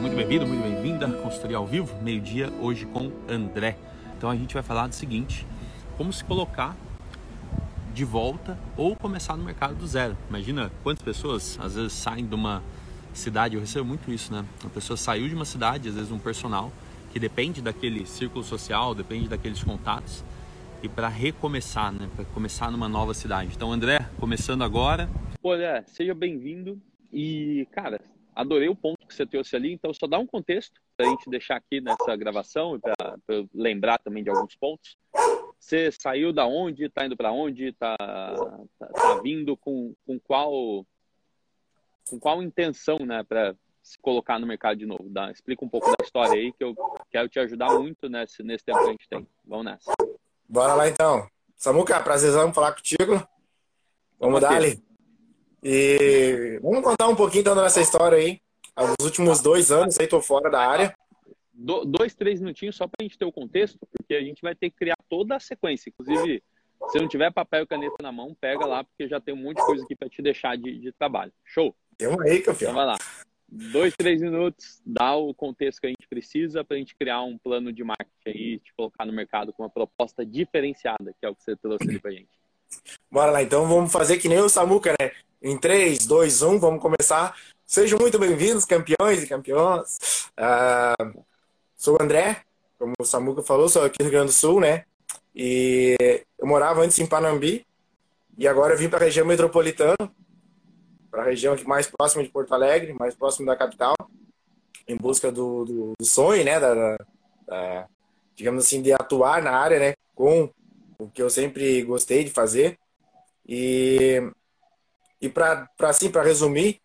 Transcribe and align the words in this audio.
Muito 0.00 0.14
bem-vindo, 0.14 0.46
muito 0.46 0.62
bem-vinda. 0.62 1.08
Consultoria 1.08 1.56
ao 1.56 1.66
vivo, 1.66 2.00
meio-dia, 2.02 2.52
hoje 2.60 2.86
com 2.86 3.10
André. 3.28 3.76
Então 4.16 4.30
a 4.30 4.36
gente 4.36 4.54
vai 4.54 4.62
falar 4.62 4.86
do 4.86 4.94
seguinte: 4.94 5.44
como 5.96 6.12
se 6.12 6.24
colocar 6.24 6.76
de 7.92 8.04
volta 8.04 8.56
ou 8.76 8.94
começar 8.94 9.36
no 9.36 9.44
mercado 9.44 9.74
do 9.74 9.86
zero. 9.86 10.16
Imagina 10.28 10.70
quantas 10.84 11.02
pessoas 11.02 11.58
às 11.60 11.74
vezes 11.74 11.92
saem 11.94 12.24
de 12.24 12.34
uma 12.34 12.62
cidade, 13.12 13.56
eu 13.56 13.60
recebo 13.60 13.84
muito 13.84 14.10
isso, 14.12 14.32
né? 14.32 14.44
A 14.64 14.68
pessoa 14.68 14.96
saiu 14.96 15.28
de 15.28 15.34
uma 15.34 15.44
cidade, 15.44 15.88
às 15.88 15.96
vezes 15.96 16.12
um 16.12 16.18
personal, 16.18 16.70
que 17.12 17.18
depende 17.18 17.60
daquele 17.60 18.06
círculo 18.06 18.44
social, 18.44 18.94
depende 18.94 19.28
daqueles 19.28 19.64
contatos, 19.64 20.22
e 20.80 20.88
para 20.88 21.08
recomeçar, 21.08 21.92
né? 21.92 22.08
Para 22.14 22.24
começar 22.26 22.70
numa 22.70 22.88
nova 22.88 23.14
cidade. 23.14 23.50
Então, 23.56 23.72
André, 23.72 24.08
começando 24.20 24.62
agora. 24.62 25.10
Olha, 25.42 25.82
seja 25.88 26.14
bem-vindo. 26.14 26.80
E, 27.12 27.66
cara, 27.72 28.00
adorei 28.38 28.68
o 28.68 28.76
ponto 28.76 29.04
que 29.04 29.12
você 29.12 29.26
trouxe 29.26 29.56
ali. 29.56 29.72
Então, 29.72 29.92
só 29.92 30.06
dá 30.06 30.16
um 30.16 30.26
contexto 30.26 30.80
para 30.96 31.06
a 31.06 31.10
gente 31.10 31.28
deixar 31.28 31.56
aqui 31.56 31.80
nessa 31.80 32.14
gravação 32.14 32.76
e 32.76 32.78
para 32.78 32.94
lembrar 33.52 33.98
também 33.98 34.22
de 34.22 34.30
alguns 34.30 34.54
pontos. 34.54 34.96
Você 35.58 35.90
saiu 35.90 36.32
da 36.32 36.46
onde? 36.46 36.84
Está 36.84 37.04
indo 37.04 37.16
para 37.16 37.32
onde? 37.32 37.66
Está 37.66 37.96
tá, 37.98 38.86
tá, 38.86 39.20
vindo 39.22 39.56
com, 39.56 39.92
com 40.06 40.20
qual 40.20 40.86
com 42.08 42.18
qual 42.18 42.42
intenção, 42.42 42.98
né, 43.00 43.22
para 43.22 43.54
se 43.82 43.98
colocar 43.98 44.38
no 44.38 44.46
mercado 44.46 44.78
de 44.78 44.86
novo? 44.86 45.04
Dá, 45.10 45.30
explica 45.30 45.62
um 45.62 45.68
pouco 45.68 45.88
da 45.88 46.02
história 46.02 46.34
aí 46.34 46.52
que 46.52 46.64
eu 46.64 46.74
quero 47.10 47.28
te 47.28 47.38
ajudar 47.40 47.76
muito 47.78 48.08
nesse, 48.08 48.42
nesse 48.42 48.64
tempo 48.64 48.78
que 48.78 48.86
a 48.86 48.92
gente 48.92 49.08
tem. 49.08 49.26
Vamos 49.44 49.66
nessa. 49.66 49.92
Bora 50.48 50.74
lá 50.74 50.88
então. 50.88 51.28
Samuca, 51.56 52.00
prazerzão 52.00 52.54
falar 52.54 52.72
contigo. 52.72 53.22
Vamos 54.18 54.40
dar 54.40 54.52
ali. 54.52 54.87
E 55.62 56.58
vamos 56.62 56.82
contar 56.82 57.08
um 57.08 57.16
pouquinho 57.16 57.40
então 57.40 57.54
dessa 57.54 57.80
história 57.80 58.18
aí. 58.18 58.40
Nos 58.76 59.04
últimos 59.04 59.40
dois 59.40 59.72
anos 59.72 59.98
aí 59.98 60.06
tô 60.06 60.20
fora 60.20 60.50
da 60.50 60.60
área. 60.60 60.94
Do, 61.52 61.84
dois, 61.84 62.14
três 62.14 62.40
minutinhos 62.40 62.76
só 62.76 62.86
para 62.86 62.98
a 63.00 63.02
gente 63.02 63.18
ter 63.18 63.24
o 63.24 63.32
contexto, 63.32 63.78
porque 63.90 64.14
a 64.14 64.22
gente 64.22 64.40
vai 64.40 64.54
ter 64.54 64.70
que 64.70 64.76
criar 64.76 64.96
toda 65.08 65.34
a 65.34 65.40
sequência. 65.40 65.90
Inclusive, 65.90 66.40
se 66.90 66.98
não 67.00 67.08
tiver 67.08 67.32
papel 67.32 67.64
e 67.64 67.66
caneta 67.66 67.96
na 68.00 68.12
mão, 68.12 68.36
pega 68.40 68.64
lá, 68.64 68.84
porque 68.84 69.08
já 69.08 69.20
tem 69.20 69.34
um 69.34 69.42
monte 69.42 69.56
de 69.56 69.66
coisa 69.66 69.84
aqui 69.84 69.96
para 69.96 70.08
te 70.08 70.22
deixar 70.22 70.56
de, 70.56 70.78
de 70.78 70.92
trabalho. 70.92 71.32
Show? 71.44 71.74
Tem 71.96 72.06
uma 72.06 72.22
aí, 72.22 72.40
campeão. 72.40 72.70
Então 72.70 72.74
vai 72.74 72.86
lá. 72.86 72.96
Dois, 73.50 73.94
três 73.96 74.20
minutos, 74.20 74.80
dá 74.86 75.16
o 75.16 75.34
contexto 75.34 75.80
que 75.80 75.86
a 75.86 75.90
gente 75.90 76.06
precisa 76.08 76.62
para 76.62 76.76
a 76.76 76.78
gente 76.78 76.94
criar 76.94 77.22
um 77.22 77.36
plano 77.36 77.72
de 77.72 77.82
marketing 77.82 78.28
aí, 78.28 78.58
te 78.60 78.72
colocar 78.74 79.04
no 79.06 79.12
mercado 79.12 79.52
com 79.52 79.62
uma 79.62 79.70
proposta 79.70 80.24
diferenciada, 80.24 81.14
que 81.18 81.26
é 81.26 81.28
o 81.28 81.34
que 81.34 81.42
você 81.42 81.56
trouxe 81.56 81.88
ali 81.88 81.98
para 81.98 82.12
gente. 82.12 82.28
Bora 83.10 83.30
lá, 83.30 83.42
então 83.42 83.66
vamos 83.66 83.90
fazer 83.90 84.18
que 84.18 84.28
nem 84.28 84.40
o 84.40 84.48
Samuca, 84.48 84.94
né? 85.00 85.12
Em 85.42 85.56
3, 85.56 86.06
2, 86.06 86.42
1, 86.42 86.58
vamos 86.58 86.82
começar. 86.82 87.34
Sejam 87.66 87.98
muito 87.98 88.18
bem-vindos, 88.18 88.64
campeões 88.64 89.22
e 89.22 89.26
campeãs. 89.26 90.30
Uh, 90.38 91.24
sou 91.76 91.96
o 91.98 92.02
André, 92.02 92.42
como 92.78 92.92
o 92.98 93.04
Samuca 93.04 93.42
falou, 93.42 93.68
sou 93.68 93.84
aqui 93.84 93.98
do 93.98 94.04
Rio 94.04 94.12
Grande 94.12 94.26
do 94.26 94.32
Sul, 94.32 94.60
né? 94.60 94.84
E 95.34 95.96
eu 96.38 96.46
morava 96.46 96.82
antes 96.82 96.98
em 96.98 97.06
Panambi 97.06 97.66
e 98.36 98.46
agora 98.46 98.76
vim 98.76 98.88
para 98.88 99.00
a 99.00 99.04
região 99.04 99.26
metropolitana, 99.26 99.96
para 101.10 101.22
a 101.22 101.24
região 101.24 101.56
mais 101.66 101.86
próxima 101.86 102.22
de 102.22 102.28
Porto 102.28 102.52
Alegre, 102.52 102.92
mais 102.92 103.14
próximo 103.14 103.46
da 103.46 103.56
capital, 103.56 103.94
em 104.86 104.96
busca 104.96 105.32
do, 105.32 105.64
do, 105.64 105.92
do 105.98 106.04
sonho, 106.04 106.44
né? 106.44 106.60
Da, 106.60 106.74
da, 106.74 106.98
da, 107.46 107.88
digamos 108.36 108.64
assim, 108.64 108.82
de 108.82 108.92
atuar 108.92 109.42
na 109.42 109.52
área, 109.52 109.78
né? 109.78 109.94
Com 110.14 110.50
o 110.98 111.08
que 111.08 111.22
eu 111.22 111.30
sempre 111.30 111.82
gostei 111.82 112.24
de 112.24 112.30
fazer. 112.30 112.78
E, 113.46 114.20
e 115.20 115.28
para 115.28 115.68
assim, 115.80 116.10
para 116.10 116.22
resumir, 116.22 116.80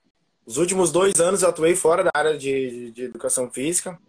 os 0.45 0.57
últimos 0.57 0.91
dois 0.91 1.19
anos 1.19 1.41
eu 1.41 1.49
atuei 1.49 1.75
fora 1.75 2.03
da 2.03 2.11
área 2.13 2.37
de, 2.37 2.69
de, 2.69 2.91
de 2.91 3.03
educação 3.05 3.49
física, 3.49 3.99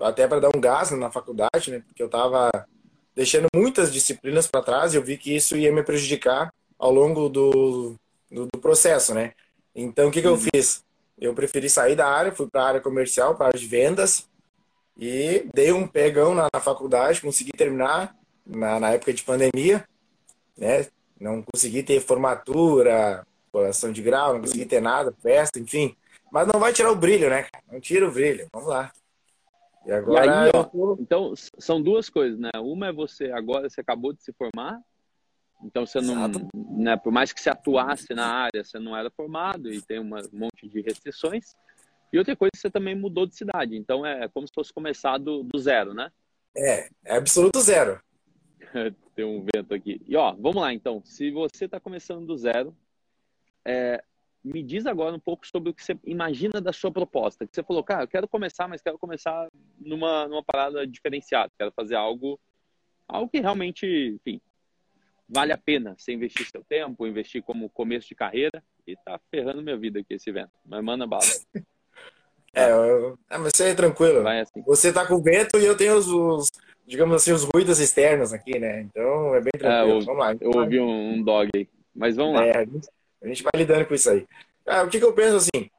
até 0.00 0.26
para 0.26 0.40
dar 0.40 0.56
um 0.56 0.60
gás 0.60 0.90
na 0.92 1.10
faculdade, 1.10 1.70
né? 1.70 1.82
Porque 1.86 2.02
eu 2.02 2.06
estava 2.06 2.50
deixando 3.14 3.46
muitas 3.54 3.92
disciplinas 3.92 4.46
para 4.46 4.62
trás 4.62 4.94
e 4.94 4.96
eu 4.96 5.02
vi 5.02 5.18
que 5.18 5.36
isso 5.36 5.56
ia 5.56 5.70
me 5.70 5.82
prejudicar 5.82 6.52
ao 6.78 6.90
longo 6.90 7.28
do, 7.28 7.94
do, 8.30 8.46
do 8.46 8.58
processo, 8.58 9.14
né? 9.14 9.32
Então, 9.74 10.08
o 10.08 10.10
que, 10.10 10.22
que 10.22 10.26
eu 10.26 10.36
fiz? 10.36 10.82
Eu 11.18 11.34
preferi 11.34 11.68
sair 11.68 11.94
da 11.94 12.08
área, 12.08 12.32
fui 12.32 12.48
para 12.48 12.62
a 12.62 12.68
área 12.68 12.80
comercial, 12.80 13.34
para 13.34 13.46
a 13.46 13.48
área 13.48 13.60
de 13.60 13.66
vendas 13.66 14.28
e 14.96 15.46
dei 15.54 15.72
um 15.72 15.86
pegão 15.86 16.34
na, 16.34 16.48
na 16.52 16.60
faculdade, 16.60 17.20
consegui 17.20 17.52
terminar 17.52 18.14
na, 18.46 18.80
na, 18.80 18.90
época 18.90 19.12
de 19.12 19.22
pandemia, 19.22 19.86
né? 20.56 20.86
Não 21.20 21.42
consegui 21.42 21.82
ter 21.82 22.00
formatura, 22.00 23.26
colação 23.50 23.92
de 23.92 24.02
grau, 24.02 24.34
não 24.34 24.40
consegui 24.40 24.66
ter 24.66 24.80
nada, 24.80 25.14
festa, 25.22 25.58
enfim. 25.58 25.96
Mas 26.30 26.48
não 26.48 26.58
vai 26.58 26.72
tirar 26.72 26.90
o 26.90 26.96
brilho, 26.96 27.28
né? 27.28 27.46
Não 27.70 27.80
tira 27.80 28.08
o 28.08 28.12
brilho. 28.12 28.48
Vamos 28.52 28.68
lá. 28.68 28.90
E 29.86 29.92
agora. 29.92 30.26
E 30.26 30.28
aí, 30.28 30.50
tô... 30.52 30.96
Então, 31.00 31.34
são 31.58 31.80
duas 31.80 32.08
coisas, 32.08 32.38
né? 32.38 32.50
Uma 32.56 32.88
é 32.88 32.92
você, 32.92 33.30
agora 33.30 33.68
você 33.68 33.80
acabou 33.80 34.12
de 34.12 34.22
se 34.22 34.32
formar, 34.32 34.80
então 35.62 35.86
você 35.86 36.00
não. 36.00 36.28
Né, 36.54 36.96
por 36.96 37.12
mais 37.12 37.32
que 37.32 37.40
você 37.40 37.50
atuasse 37.50 38.14
na 38.14 38.26
área, 38.26 38.64
você 38.64 38.78
não 38.78 38.96
era 38.96 39.10
formado 39.10 39.72
e 39.72 39.80
tem 39.80 40.00
um 40.00 40.10
monte 40.32 40.68
de 40.68 40.80
restrições. 40.80 41.54
E 42.12 42.18
outra 42.18 42.36
coisa, 42.36 42.50
você 42.54 42.70
também 42.70 42.94
mudou 42.94 43.26
de 43.26 43.34
cidade. 43.34 43.76
Então 43.76 44.04
é 44.04 44.28
como 44.28 44.46
se 44.46 44.52
fosse 44.54 44.72
começar 44.72 45.18
do, 45.18 45.42
do 45.42 45.58
zero, 45.58 45.94
né? 45.94 46.10
É, 46.54 46.88
é 47.04 47.16
absoluto 47.16 47.60
zero. 47.60 48.00
tem 49.14 49.24
um 49.24 49.44
vento 49.54 49.74
aqui. 49.74 50.00
E 50.06 50.16
ó, 50.16 50.32
vamos 50.32 50.56
lá 50.56 50.72
então. 50.72 51.02
Se 51.04 51.30
você 51.30 51.66
está 51.66 51.78
começando 51.78 52.26
do 52.26 52.36
zero, 52.36 52.76
é, 53.64 54.02
me 54.42 54.62
diz 54.62 54.86
agora 54.86 55.14
um 55.14 55.20
pouco 55.20 55.46
sobre 55.46 55.70
o 55.70 55.74
que 55.74 55.82
você 55.82 55.98
imagina 56.04 56.60
da 56.60 56.72
sua 56.72 56.90
proposta. 56.90 57.46
Que 57.46 57.54
você 57.54 57.62
falou, 57.62 57.84
cara, 57.84 58.04
eu 58.04 58.08
quero 58.08 58.28
começar, 58.28 58.66
mas 58.68 58.82
quero 58.82 58.98
começar 58.98 59.48
numa, 59.78 60.26
numa 60.26 60.42
parada 60.42 60.86
diferenciada. 60.86 61.52
Quero 61.58 61.72
fazer 61.72 61.94
algo, 61.94 62.38
algo 63.06 63.30
que 63.30 63.40
realmente, 63.40 63.86
enfim, 63.86 64.40
vale 65.28 65.52
a 65.52 65.58
pena 65.58 65.94
você 65.96 66.12
investir 66.12 66.46
seu 66.50 66.64
tempo, 66.64 67.06
investir 67.06 67.42
como 67.42 67.70
começo 67.70 68.08
de 68.08 68.14
carreira. 68.14 68.62
E 68.86 68.96
tá 68.96 69.20
ferrando 69.30 69.62
minha 69.62 69.76
vida 69.76 70.00
aqui 70.00 70.14
esse 70.14 70.28
evento. 70.28 70.50
Mas 70.64 70.82
manda 70.82 71.06
bala. 71.06 71.22
É, 72.54 72.70
eu... 72.70 73.18
é 73.30 73.38
mas 73.38 73.52
você 73.54 73.70
é 73.70 73.74
tranquilo. 73.74 74.28
Assim. 74.28 74.60
Você 74.66 74.92
tá 74.92 75.06
com 75.06 75.14
o 75.14 75.22
vento 75.22 75.58
e 75.58 75.64
eu 75.64 75.74
tenho 75.74 75.96
os, 75.96 76.06
os, 76.06 76.50
digamos 76.86 77.16
assim, 77.16 77.32
os 77.32 77.44
ruídos 77.44 77.80
externos 77.80 78.32
aqui, 78.32 78.58
né? 78.58 78.82
Então 78.82 79.34
é 79.34 79.40
bem 79.40 79.52
tranquilo. 79.58 79.98
É, 79.98 80.02
eu, 80.02 80.04
vamos 80.04 80.20
lá. 80.20 80.36
Eu 80.40 80.50
ouvi 80.54 80.80
um, 80.80 81.14
um 81.14 81.22
dog 81.22 81.50
aí. 81.54 81.68
Mas 81.94 82.16
vamos 82.16 82.34
lá. 82.34 82.46
É, 82.46 82.66
a 83.22 83.26
gente 83.26 83.42
vai 83.42 83.52
lidando 83.56 83.86
com 83.86 83.94
isso 83.94 84.10
aí. 84.10 84.26
Ah, 84.66 84.82
o 84.82 84.88
que, 84.88 84.98
que 84.98 85.04
eu 85.04 85.12
penso 85.12 85.36
assim? 85.36 85.70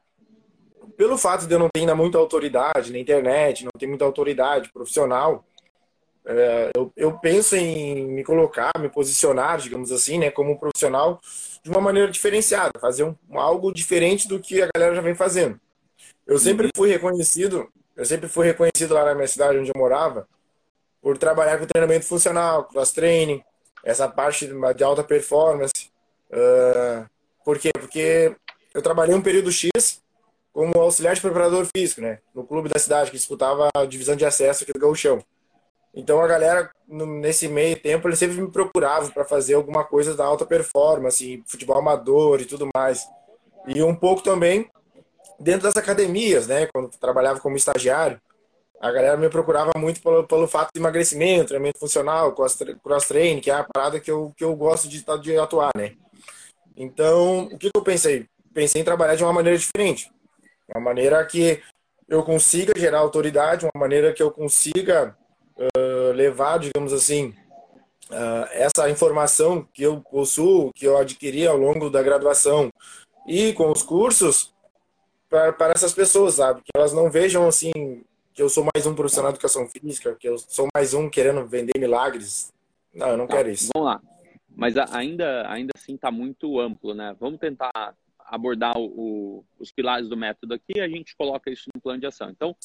Pelo 0.96 1.18
fato 1.18 1.48
de 1.48 1.54
eu 1.54 1.60
não 1.60 1.70
ter 1.70 1.82
ainda 1.82 1.96
muita 1.96 2.18
autoridade 2.18 2.92
na 2.92 3.00
internet, 3.00 3.64
não 3.64 3.72
ter 3.78 3.88
muita 3.88 4.06
autoridade 4.06 4.72
profissional, 4.72 5.44
é, 6.26 6.72
eu, 6.76 6.92
eu, 6.96 7.20
penso 7.20 7.56
em 7.56 8.06
me 8.06 8.24
colocar, 8.24 8.72
me 8.80 8.88
posicionar, 8.88 9.58
digamos 9.58 9.92
assim, 9.92 10.18
né, 10.18 10.32
como 10.32 10.52
um 10.52 10.58
profissional 10.58 11.20
de 11.62 11.70
uma 11.70 11.82
maneira 11.82 12.10
diferenciada, 12.10 12.80
fazer 12.80 13.04
um, 13.04 13.16
algo 13.34 13.74
diferente 13.74 14.28
do 14.28 14.40
que 14.40 14.62
a 14.62 14.70
galera 14.74 14.96
já 14.96 15.02
vem 15.02 15.16
fazendo. 15.16 15.60
Eu 16.26 16.40
sempre 16.40 16.70
fui 16.76 16.90
reconhecido, 16.90 17.70
eu 17.96 18.06
sempre 18.06 18.30
fui 18.30 18.46
reconhecido 18.46 18.94
lá 18.94 19.04
na 19.04 19.16
minha 19.16 19.28
cidade 19.28 19.58
onde 19.58 19.70
eu 19.70 19.80
morava, 19.80 20.28
por 21.04 21.18
trabalhar 21.18 21.60
com 21.60 21.66
treinamento 21.66 22.06
funcional, 22.06 22.64
cross 22.64 22.94
training, 22.94 23.44
essa 23.84 24.08
parte 24.08 24.48
de 24.48 24.84
alta 24.86 25.04
performance. 25.04 25.92
Uh, 26.32 27.06
por 27.44 27.60
quê? 27.60 27.72
Porque 27.74 28.34
eu 28.74 28.82
trabalhei 28.82 29.14
um 29.14 29.22
período 29.22 29.52
X 29.52 30.02
como 30.54 30.80
auxiliar 30.80 31.14
de 31.14 31.20
preparador 31.20 31.68
físico, 31.76 32.00
né? 32.00 32.20
No 32.34 32.46
clube 32.46 32.70
da 32.70 32.80
cidade, 32.80 33.12
que 33.12 33.18
disputava 33.18 33.68
a 33.76 33.86
divisão 33.86 34.16
de 34.16 34.24
acesso 34.24 34.64
aqui 34.64 34.72
do 34.72 34.80
Gauchão. 34.80 35.22
Então 35.94 36.22
a 36.22 36.28
galera, 36.28 36.72
nesse 36.88 37.50
meio 37.50 37.78
tempo, 37.78 38.08
eles 38.08 38.18
sempre 38.18 38.42
me 38.42 38.50
procuravam 38.50 39.10
para 39.12 39.26
fazer 39.26 39.56
alguma 39.56 39.84
coisa 39.84 40.16
da 40.16 40.24
alta 40.24 40.46
performance, 40.46 41.44
futebol 41.46 41.78
amador 41.78 42.40
e 42.40 42.46
tudo 42.46 42.70
mais. 42.74 43.06
E 43.68 43.84
um 43.84 43.94
pouco 43.94 44.24
também 44.24 44.72
dentro 45.38 45.64
das 45.64 45.76
academias, 45.76 46.48
né? 46.48 46.68
Quando 46.74 46.90
trabalhava 46.98 47.42
como 47.42 47.58
estagiário, 47.58 48.22
a 48.84 48.92
galera 48.92 49.16
me 49.16 49.30
procurava 49.30 49.72
muito 49.78 50.02
pelo, 50.02 50.28
pelo 50.28 50.46
fato 50.46 50.72
de 50.74 50.80
emagrecimento, 50.82 51.48
treinamento 51.48 51.80
funcional, 51.80 52.36
cross-training, 52.36 53.40
que 53.40 53.50
é 53.50 53.54
a 53.54 53.64
parada 53.64 53.98
que 53.98 54.12
eu, 54.12 54.34
que 54.36 54.44
eu 54.44 54.54
gosto 54.58 54.90
de, 54.90 55.06
de 55.22 55.38
atuar, 55.38 55.72
né? 55.74 55.94
Então, 56.76 57.46
o 57.46 57.58
que, 57.58 57.72
que 57.72 57.78
eu 57.78 57.82
pensei? 57.82 58.28
Pensei 58.54 58.82
em 58.82 58.84
trabalhar 58.84 59.16
de 59.16 59.24
uma 59.24 59.32
maneira 59.32 59.58
diferente. 59.58 60.12
Uma 60.68 60.82
maneira 60.82 61.26
que 61.26 61.64
eu 62.10 62.24
consiga 62.24 62.78
gerar 62.78 63.00
autoridade, 63.00 63.64
uma 63.64 63.80
maneira 63.80 64.12
que 64.12 64.22
eu 64.22 64.30
consiga 64.30 65.16
uh, 65.56 66.12
levar, 66.12 66.60
digamos 66.60 66.92
assim, 66.92 67.34
uh, 68.10 68.48
essa 68.52 68.90
informação 68.90 69.66
que 69.74 69.84
eu 69.84 70.02
possuo, 70.02 70.74
que 70.74 70.86
eu 70.86 70.98
adquiri 70.98 71.48
ao 71.48 71.56
longo 71.56 71.90
da 71.90 72.04
graduação 72.04 72.70
e 73.26 73.54
com 73.54 73.72
os 73.72 73.82
cursos, 73.82 74.54
para 75.30 75.72
essas 75.74 75.94
pessoas, 75.94 76.34
sabe? 76.34 76.62
Que 76.64 76.72
elas 76.76 76.92
não 76.92 77.10
vejam 77.10 77.48
assim 77.48 77.72
que 78.34 78.42
eu 78.42 78.50
sou 78.50 78.66
mais 78.74 78.86
um 78.86 78.96
profissional 78.96 79.32
de 79.32 79.38
educação 79.38 79.68
física, 79.68 80.16
que 80.16 80.28
eu 80.28 80.38
sou 80.38 80.68
mais 80.74 80.94
um 80.94 81.10
querendo 81.10 81.46
vender 81.46 81.80
milagres. 81.80 82.52
Não, 82.94 83.10
eu 83.10 83.18
não 83.18 83.28
tá, 83.28 83.38
quero 83.38 83.50
isso. 83.50 83.70
Vamos 83.74 83.92
lá 83.92 84.02
mas 84.56 84.78
ainda, 84.78 85.50
ainda 85.50 85.72
assim 85.76 85.96
está 85.96 86.12
muito 86.12 86.60
amplo, 86.60 86.94
né? 86.94 87.16
Vamos 87.20 87.40
tentar 87.40 87.96
abordar 88.20 88.74
o, 88.78 89.44
os 89.60 89.72
pilares 89.72 90.08
do 90.08 90.18
método 90.18 90.54
aqui, 90.54 90.80
a 90.80 90.88
gente 90.88 91.16
coloca 91.16 91.52
isso 91.52 91.70
no 91.74 91.82
plano 91.82 92.00
de 92.00 92.08
ação. 92.08 92.30
Então, 92.30 92.56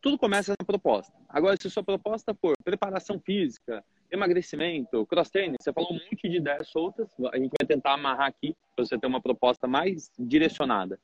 tudo 0.00 0.18
começa 0.18 0.54
na 0.58 0.66
proposta. 0.66 1.12
Agora, 1.28 1.56
se 1.60 1.70
sua 1.70 1.82
proposta 1.82 2.34
for 2.34 2.54
preparação 2.62 3.18
física, 3.18 3.84
emagrecimento, 4.10 5.04
cross-training, 5.06 5.56
você 5.60 5.72
falou 5.72 5.90
um 5.90 5.94
monte 5.94 6.28
de 6.28 6.36
ideias 6.36 6.68
soltas, 6.68 7.08
a 7.32 7.36
gente 7.36 7.52
vai 7.58 7.66
tentar 7.66 7.94
amarrar 7.94 8.28
aqui 8.28 8.54
para 8.76 8.84
você 8.84 8.98
ter 8.98 9.06
uma 9.06 9.20
proposta 9.20 9.66
mais 9.66 10.10
direcionada. 10.18 11.00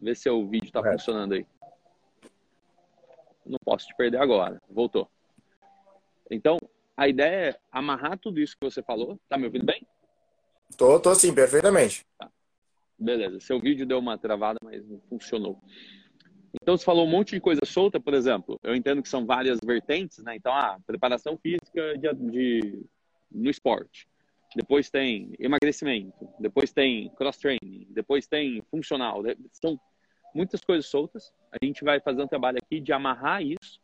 Vê 0.00 0.14
se 0.14 0.30
o 0.30 0.46
vídeo 0.46 0.66
está 0.66 0.80
é. 0.80 0.92
funcionando 0.92 1.34
aí. 1.34 1.46
Não 3.44 3.58
posso 3.64 3.86
te 3.86 3.94
perder 3.96 4.18
agora. 4.18 4.60
Voltou. 4.68 5.08
Então, 6.30 6.58
a 6.96 7.08
ideia 7.08 7.50
é 7.50 7.60
amarrar 7.72 8.18
tudo 8.18 8.40
isso 8.40 8.56
que 8.56 8.64
você 8.64 8.82
falou. 8.82 9.18
Tá 9.28 9.36
me 9.36 9.46
ouvindo 9.46 9.64
bem? 9.64 9.86
Tô, 10.76 11.00
tô 11.00 11.14
sim, 11.14 11.34
perfeitamente. 11.34 12.04
Tá. 12.18 12.30
Beleza. 12.98 13.40
Seu 13.40 13.58
vídeo 13.58 13.86
deu 13.86 13.98
uma 13.98 14.18
travada, 14.18 14.58
mas 14.62 14.86
não 14.86 15.00
funcionou. 15.08 15.58
Então, 16.60 16.76
você 16.76 16.84
falou 16.84 17.06
um 17.06 17.10
monte 17.10 17.34
de 17.34 17.40
coisa 17.40 17.60
solta, 17.64 17.98
por 17.98 18.12
exemplo. 18.14 18.58
Eu 18.62 18.74
entendo 18.74 19.02
que 19.02 19.08
são 19.08 19.24
várias 19.24 19.58
vertentes, 19.64 20.18
né? 20.18 20.36
Então, 20.36 20.52
ah, 20.52 20.78
preparação 20.86 21.38
física 21.38 21.96
de, 21.96 22.12
de 22.30 22.86
no 23.30 23.50
esporte. 23.50 24.08
Depois 24.54 24.90
tem 24.90 25.32
emagrecimento. 25.38 26.28
Depois 26.38 26.72
tem 26.72 27.08
cross-training. 27.10 27.86
Depois 27.90 28.26
tem 28.26 28.62
funcional. 28.70 29.22
São 29.52 29.80
muitas 30.34 30.60
coisas 30.60 30.86
soltas. 30.86 31.32
A 31.52 31.64
gente 31.64 31.84
vai 31.84 32.00
fazer 32.00 32.22
um 32.22 32.26
trabalho 32.26 32.58
aqui 32.58 32.80
de 32.80 32.92
amarrar 32.92 33.42
isso 33.42 33.80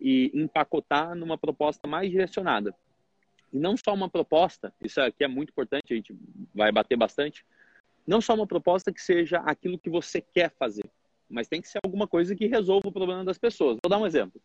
e 0.00 0.30
empacotar 0.34 1.14
numa 1.14 1.38
proposta 1.38 1.86
mais 1.86 2.10
direcionada. 2.10 2.74
E 3.52 3.58
não 3.58 3.76
só 3.76 3.92
uma 3.92 4.08
proposta, 4.08 4.72
isso 4.80 5.00
aqui 5.00 5.24
é 5.24 5.28
muito 5.28 5.50
importante, 5.50 5.92
a 5.92 5.94
gente 5.94 6.16
vai 6.54 6.72
bater 6.72 6.96
bastante, 6.96 7.44
não 8.06 8.20
só 8.20 8.34
uma 8.34 8.46
proposta 8.46 8.92
que 8.92 9.00
seja 9.00 9.38
aquilo 9.38 9.78
que 9.78 9.90
você 9.90 10.20
quer 10.20 10.50
fazer, 10.58 10.90
mas 11.28 11.48
tem 11.48 11.60
que 11.60 11.68
ser 11.68 11.78
alguma 11.84 12.08
coisa 12.08 12.34
que 12.34 12.46
resolva 12.46 12.88
o 12.88 12.92
problema 12.92 13.24
das 13.24 13.38
pessoas. 13.38 13.78
Vou 13.82 13.90
dar 13.90 13.98
um 13.98 14.06
exemplo. 14.06 14.40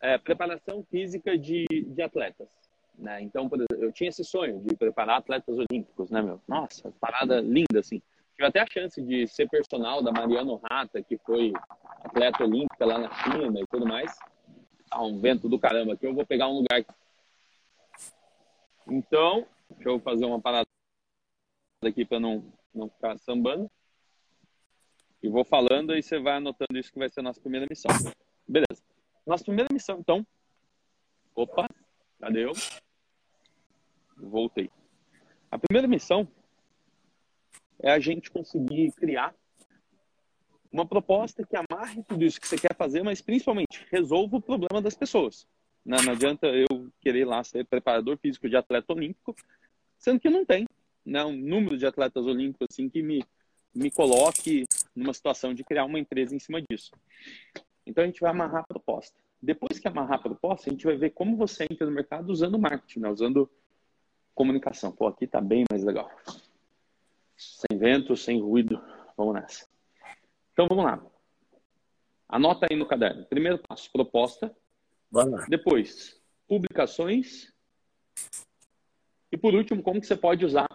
É, 0.00 0.16
preparação 0.16 0.84
física 0.90 1.36
de, 1.36 1.66
de 1.66 2.02
atletas. 2.02 2.48
Né? 2.96 3.22
Então, 3.22 3.46
exemplo, 3.46 3.66
eu 3.78 3.92
tinha 3.92 4.08
esse 4.08 4.24
sonho 4.24 4.60
de 4.60 4.74
preparar 4.76 5.18
atletas 5.18 5.56
olímpicos, 5.56 6.10
né, 6.10 6.22
meu? 6.22 6.40
Nossa, 6.48 6.92
parada 7.00 7.40
linda, 7.40 7.80
assim. 7.80 8.00
Tive 8.38 8.46
até 8.46 8.60
a 8.60 8.66
chance 8.70 9.02
de 9.02 9.26
ser 9.26 9.48
personal 9.48 10.00
da 10.00 10.12
Mariana 10.12 10.60
Rata, 10.70 11.02
que 11.02 11.18
foi 11.18 11.52
atleta 12.04 12.44
olímpica 12.44 12.86
lá 12.86 12.96
na 12.96 13.12
China 13.12 13.60
e 13.60 13.66
tudo 13.66 13.84
mais. 13.84 14.16
Tá 14.88 15.02
um 15.02 15.20
vento 15.20 15.48
do 15.48 15.58
caramba 15.58 15.94
aqui, 15.94 16.06
eu 16.06 16.14
vou 16.14 16.24
pegar 16.24 16.46
um 16.46 16.58
lugar. 16.58 16.84
Então, 18.86 19.44
deixa 19.70 19.88
eu 19.88 19.98
fazer 19.98 20.24
uma 20.24 20.40
parada 20.40 20.68
aqui 21.84 22.04
para 22.04 22.20
não, 22.20 22.44
não 22.72 22.88
ficar 22.88 23.18
sambando. 23.18 23.68
E 25.20 25.28
vou 25.28 25.44
falando 25.44 25.96
e 25.96 26.00
você 26.00 26.20
vai 26.20 26.34
anotando 26.34 26.78
isso 26.78 26.92
que 26.92 26.98
vai 27.00 27.08
ser 27.08 27.18
a 27.18 27.24
nossa 27.24 27.40
primeira 27.40 27.66
missão. 27.68 27.90
Beleza. 28.46 28.84
Nossa 29.26 29.42
primeira 29.42 29.68
missão, 29.72 29.98
então. 29.98 30.24
Opa, 31.34 31.68
cadê 32.20 32.44
eu? 32.44 32.52
Voltei. 34.16 34.70
A 35.50 35.58
primeira 35.58 35.88
missão 35.88 36.28
é 37.80 37.90
a 37.90 37.98
gente 37.98 38.30
conseguir 38.30 38.92
criar 38.92 39.34
uma 40.70 40.86
proposta 40.86 41.44
que 41.44 41.56
amarre 41.56 42.02
tudo 42.02 42.24
isso 42.24 42.40
que 42.40 42.46
você 42.46 42.56
quer 42.56 42.74
fazer, 42.76 43.02
mas 43.02 43.20
principalmente 43.20 43.86
resolva 43.90 44.36
o 44.36 44.42
problema 44.42 44.82
das 44.82 44.94
pessoas. 44.94 45.46
Não, 45.84 45.98
não 46.02 46.12
adianta 46.12 46.46
eu 46.48 46.90
querer 47.00 47.24
lá 47.24 47.42
ser 47.42 47.64
preparador 47.64 48.18
físico 48.18 48.48
de 48.48 48.56
atleta 48.56 48.92
olímpico, 48.92 49.34
sendo 49.98 50.20
que 50.20 50.28
não 50.28 50.44
tem 50.44 50.66
né, 51.04 51.24
um 51.24 51.36
número 51.36 51.78
de 51.78 51.86
atletas 51.86 52.26
olímpicos 52.26 52.66
assim 52.70 52.88
que 52.88 53.02
me, 53.02 53.24
me 53.74 53.90
coloque 53.90 54.64
numa 54.94 55.14
situação 55.14 55.54
de 55.54 55.64
criar 55.64 55.84
uma 55.84 55.98
empresa 55.98 56.34
em 56.34 56.38
cima 56.38 56.60
disso. 56.60 56.92
Então 57.86 58.04
a 58.04 58.06
gente 58.06 58.20
vai 58.20 58.30
amarrar 58.30 58.60
a 58.60 58.66
proposta. 58.66 59.16
Depois 59.40 59.78
que 59.78 59.88
amarrar 59.88 60.18
a 60.18 60.22
proposta, 60.22 60.68
a 60.68 60.72
gente 60.72 60.84
vai 60.84 60.96
ver 60.96 61.10
como 61.10 61.36
você 61.36 61.64
entra 61.64 61.86
no 61.86 61.92
mercado 61.92 62.28
usando 62.30 62.58
marketing, 62.58 63.00
né, 63.00 63.08
usando 63.08 63.50
comunicação. 64.34 64.92
Pô, 64.92 65.06
aqui 65.06 65.26
tá 65.26 65.40
bem 65.40 65.64
mais 65.70 65.82
legal. 65.82 66.10
Sem 67.38 67.78
vento, 67.78 68.16
sem 68.16 68.40
ruído. 68.40 68.82
Vamos 69.16 69.34
nessa. 69.34 69.68
Então 70.52 70.66
vamos 70.68 70.84
lá. 70.84 71.00
Anota 72.28 72.66
aí 72.68 72.76
no 72.76 72.84
caderno. 72.84 73.24
Primeiro 73.26 73.58
passo, 73.58 73.90
proposta. 73.92 74.54
Vamos 75.08 75.40
lá. 75.40 75.46
Depois, 75.48 76.20
publicações. 76.48 77.52
E 79.30 79.36
por 79.36 79.54
último, 79.54 79.82
como 79.82 80.00
que 80.00 80.06
você 80.06 80.16
pode 80.16 80.44
usar 80.44 80.68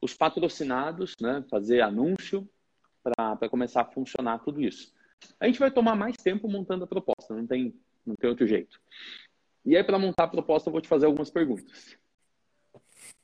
os 0.00 0.12
patrocinados, 0.12 1.14
né? 1.20 1.44
fazer 1.48 1.80
anúncio 1.82 2.48
para 3.02 3.48
começar 3.48 3.82
a 3.82 3.90
funcionar 3.92 4.40
tudo 4.40 4.60
isso. 4.60 4.92
A 5.38 5.46
gente 5.46 5.60
vai 5.60 5.70
tomar 5.70 5.94
mais 5.94 6.16
tempo 6.16 6.48
montando 6.48 6.84
a 6.84 6.88
proposta, 6.88 7.32
não 7.32 7.46
tem, 7.46 7.72
não 8.04 8.16
tem 8.16 8.28
outro 8.28 8.46
jeito. 8.46 8.80
E 9.64 9.76
aí, 9.76 9.84
para 9.84 9.98
montar 9.98 10.24
a 10.24 10.28
proposta, 10.28 10.68
eu 10.68 10.72
vou 10.72 10.80
te 10.80 10.88
fazer 10.88 11.06
algumas 11.06 11.30
perguntas. 11.30 11.96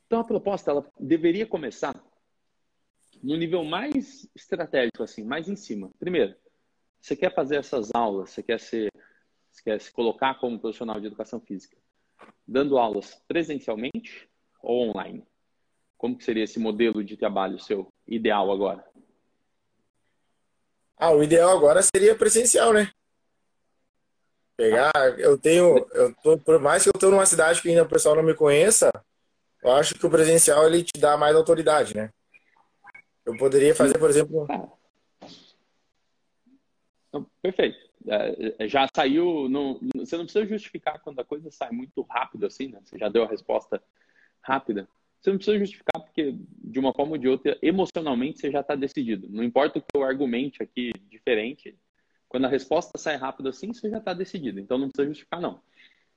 Então, 0.06 0.20
a 0.20 0.24
proposta 0.24 0.70
ela 0.70 0.90
deveria 0.98 1.46
começar 1.46 1.94
no 3.22 3.36
nível 3.36 3.64
mais 3.64 4.28
estratégico, 4.34 5.02
assim, 5.02 5.22
mais 5.22 5.48
em 5.48 5.54
cima. 5.54 5.90
Primeiro, 5.98 6.34
você 7.00 7.14
quer 7.14 7.34
fazer 7.34 7.56
essas 7.56 7.90
aulas, 7.94 8.30
você 8.30 8.42
quer, 8.42 8.58
ser, 8.58 8.90
você 9.50 9.62
quer 9.62 9.80
se 9.80 9.92
colocar 9.92 10.34
como 10.40 10.58
profissional 10.58 11.00
de 11.00 11.06
educação 11.06 11.40
física, 11.40 11.76
dando 12.46 12.78
aulas 12.78 13.22
presencialmente 13.28 14.28
ou 14.60 14.88
online? 14.88 15.24
Como 15.96 16.20
seria 16.20 16.44
esse 16.44 16.58
modelo 16.58 17.04
de 17.04 17.16
trabalho 17.16 17.60
seu 17.60 17.86
ideal 18.06 18.50
agora? 18.50 18.84
Ah, 20.96 21.12
o 21.12 21.22
ideal 21.22 21.56
agora 21.56 21.80
seria 21.82 22.16
presencial, 22.16 22.72
né? 22.72 22.90
Pegar, 24.56 24.92
eu 25.18 25.38
tenho, 25.38 25.86
eu 25.92 26.14
tô, 26.22 26.38
por 26.38 26.60
mais 26.60 26.82
que 26.82 26.88
eu 26.88 26.92
estou 26.94 27.10
numa 27.10 27.26
cidade 27.26 27.62
que 27.62 27.68
ainda 27.68 27.84
o 27.84 27.88
pessoal 27.88 28.14
não 28.14 28.22
me 28.22 28.34
conheça, 28.34 28.90
eu 29.62 29.72
acho 29.72 29.94
que 29.94 30.06
o 30.06 30.10
presencial 30.10 30.66
ele 30.66 30.84
te 30.84 31.00
dá 31.00 31.16
mais 31.16 31.34
autoridade, 31.34 31.96
né? 31.96 32.10
Eu 33.24 33.36
poderia 33.36 33.74
fazer, 33.74 33.98
por 33.98 34.10
exemplo. 34.10 34.46
Perfeito. 37.40 37.78
É, 38.06 38.68
já 38.68 38.86
saiu. 38.94 39.48
No, 39.48 39.78
você 39.94 40.16
não 40.16 40.24
precisa 40.24 40.46
justificar 40.46 41.00
quando 41.00 41.20
a 41.20 41.24
coisa 41.24 41.50
sai 41.50 41.70
muito 41.70 42.02
rápido 42.02 42.46
assim, 42.46 42.68
né? 42.68 42.80
Você 42.84 42.98
já 42.98 43.08
deu 43.08 43.24
a 43.24 43.28
resposta 43.28 43.82
rápida. 44.40 44.88
Você 45.20 45.30
não 45.30 45.36
precisa 45.36 45.58
justificar 45.58 46.02
porque, 46.02 46.34
de 46.36 46.80
uma 46.80 46.92
forma 46.92 47.12
ou 47.12 47.18
de 47.18 47.28
outra, 47.28 47.56
emocionalmente 47.62 48.40
você 48.40 48.50
já 48.50 48.60
está 48.60 48.74
decidido. 48.74 49.28
Não 49.30 49.44
importa 49.44 49.78
o 49.78 49.82
que 49.82 49.96
eu 49.96 50.02
argumente 50.02 50.62
aqui 50.62 50.92
diferente, 51.08 51.78
quando 52.28 52.46
a 52.46 52.48
resposta 52.48 52.98
sai 52.98 53.16
rápido 53.16 53.48
assim, 53.48 53.72
você 53.72 53.88
já 53.88 53.98
está 53.98 54.12
decidido. 54.12 54.58
Então 54.58 54.78
não 54.78 54.88
precisa 54.88 55.08
justificar, 55.08 55.40
não. 55.40 55.62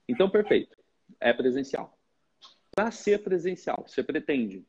Então, 0.08 0.27
perfeito. 0.27 0.75
É 1.20 1.32
presencial. 1.32 1.96
Para 2.75 2.89
ser 2.89 3.20
presencial, 3.24 3.86
você 3.88 4.01
pretende 4.01 4.65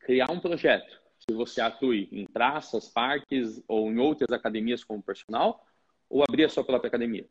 criar 0.00 0.30
um 0.30 0.38
projeto 0.38 1.00
se 1.28 1.34
você 1.34 1.60
atue 1.60 2.08
em 2.12 2.24
praças, 2.24 2.88
parques 2.88 3.60
ou 3.66 3.90
em 3.90 3.98
outras 3.98 4.30
academias 4.30 4.84
como 4.84 5.02
personal, 5.02 5.66
ou 6.08 6.22
abrir 6.22 6.44
a 6.44 6.48
sua 6.48 6.64
própria 6.64 6.88
academia? 6.88 7.26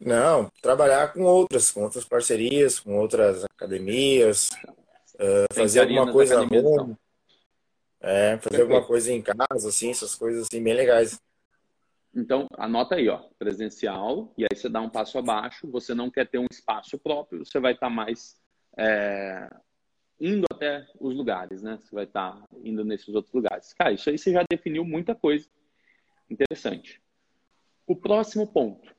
Não, 0.00 0.50
trabalhar 0.62 1.12
com 1.12 1.22
outras, 1.22 1.70
com 1.70 1.82
outras 1.82 2.04
parcerias, 2.04 2.80
com 2.80 2.96
outras 2.96 3.44
academias, 3.44 4.50
uh, 5.16 5.52
fazer 5.52 5.80
alguma 5.80 6.10
coisa 6.10 6.42
então. 6.42 6.96
É, 8.00 8.38
fazer 8.38 8.38
Perfeito. 8.38 8.62
alguma 8.62 8.86
coisa 8.86 9.12
em 9.12 9.20
casa, 9.20 9.68
assim, 9.68 9.90
essas 9.90 10.14
coisas 10.14 10.46
assim 10.46 10.62
bem 10.62 10.72
legais. 10.72 11.20
Então, 12.14 12.46
anota 12.56 12.94
aí, 12.94 13.08
ó, 13.08 13.24
presencial, 13.38 14.32
e 14.38 14.44
aí 14.44 14.56
você 14.56 14.68
dá 14.68 14.80
um 14.80 14.88
passo 14.88 15.18
abaixo, 15.18 15.70
você 15.70 15.94
não 15.94 16.10
quer 16.10 16.26
ter 16.26 16.38
um 16.38 16.46
espaço 16.50 16.96
próprio, 16.96 17.44
você 17.44 17.60
vai 17.60 17.74
estar 17.74 17.90
mais 17.90 18.40
é, 18.78 19.50
indo 20.20 20.46
até 20.50 20.86
os 20.98 21.14
lugares, 21.14 21.62
né? 21.62 21.78
Você 21.80 21.94
vai 21.94 22.04
estar 22.04 22.42
indo 22.64 22.84
nesses 22.84 23.14
outros 23.14 23.32
lugares. 23.32 23.72
Cara, 23.72 23.92
isso 23.92 24.10
aí 24.10 24.18
você 24.18 24.32
já 24.32 24.44
definiu 24.48 24.84
muita 24.84 25.14
coisa 25.14 25.48
interessante. 26.30 27.00
O 27.86 27.96
próximo 27.96 28.46
ponto. 28.46 28.96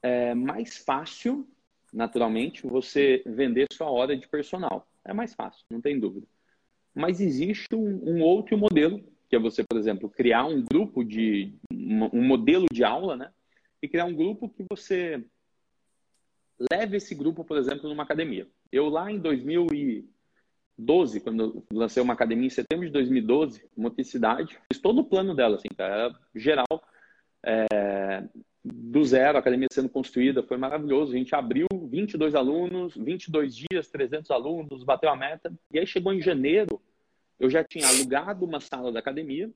É 0.00 0.32
mais 0.32 0.78
fácil, 0.78 1.46
naturalmente, 1.92 2.66
você 2.66 3.22
vender 3.26 3.66
sua 3.72 3.90
hora 3.90 4.16
de 4.16 4.28
personal. 4.28 4.88
É 5.04 5.12
mais 5.12 5.34
fácil, 5.34 5.64
não 5.68 5.80
tem 5.80 5.98
dúvida. 5.98 6.26
Mas 6.94 7.20
existe 7.20 7.74
um, 7.74 8.00
um 8.04 8.22
outro 8.22 8.56
modelo, 8.56 9.02
que 9.28 9.34
é 9.34 9.38
você, 9.38 9.64
por 9.64 9.76
exemplo, 9.76 10.08
criar 10.08 10.44
um 10.44 10.62
grupo 10.62 11.04
de. 11.04 11.52
um 11.72 12.22
modelo 12.22 12.66
de 12.72 12.84
aula, 12.84 13.16
né? 13.16 13.32
E 13.82 13.88
criar 13.88 14.04
um 14.04 14.14
grupo 14.14 14.48
que 14.48 14.64
você 14.70 15.24
leve 16.72 16.96
esse 16.96 17.14
grupo, 17.14 17.44
por 17.44 17.56
exemplo, 17.56 17.88
numa 17.88 18.02
academia. 18.02 18.48
Eu 18.70 18.88
lá 18.88 19.10
em 19.10 19.18
2000 19.18 19.66
e 19.72 20.08
2012, 20.78 21.20
quando 21.20 21.64
lancei 21.72 22.02
uma 22.02 22.12
academia 22.12 22.46
em 22.46 22.50
setembro 22.50 22.86
de 22.86 22.92
2012, 22.92 23.64
motricidade, 23.76 24.58
fiz 24.70 24.80
todo 24.80 25.00
o 25.00 25.04
plano 25.04 25.34
dela, 25.34 25.56
assim, 25.56 25.68
cara, 25.76 26.14
geral, 26.34 26.66
é, 27.44 28.24
do 28.64 29.04
zero, 29.04 29.36
a 29.36 29.40
academia 29.40 29.68
sendo 29.72 29.88
construída, 29.88 30.42
foi 30.42 30.56
maravilhoso. 30.56 31.12
A 31.12 31.16
gente 31.16 31.34
abriu 31.34 31.66
22 31.72 32.34
alunos, 32.34 32.94
22 32.96 33.56
dias, 33.56 33.88
300 33.88 34.30
alunos, 34.30 34.84
bateu 34.84 35.10
a 35.10 35.16
meta. 35.16 35.52
E 35.72 35.78
aí 35.78 35.86
chegou 35.86 36.12
em 36.12 36.20
janeiro, 36.20 36.80
eu 37.40 37.50
já 37.50 37.64
tinha 37.64 37.88
alugado 37.88 38.44
uma 38.44 38.60
sala 38.60 38.92
da 38.92 39.00
academia 39.00 39.50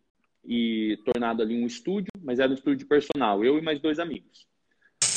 e 0.45 0.99
tornado 1.05 1.43
ali 1.43 1.55
um 1.55 1.67
estúdio, 1.67 2.11
mas 2.21 2.41
era 2.41 2.51
um 2.51 2.55
estúdio 2.55 2.87
personal, 2.87 3.45
eu 3.45 3.59
e 3.59 3.63
mais 3.63 3.81
dois 3.81 3.99
amigos. 3.99 4.47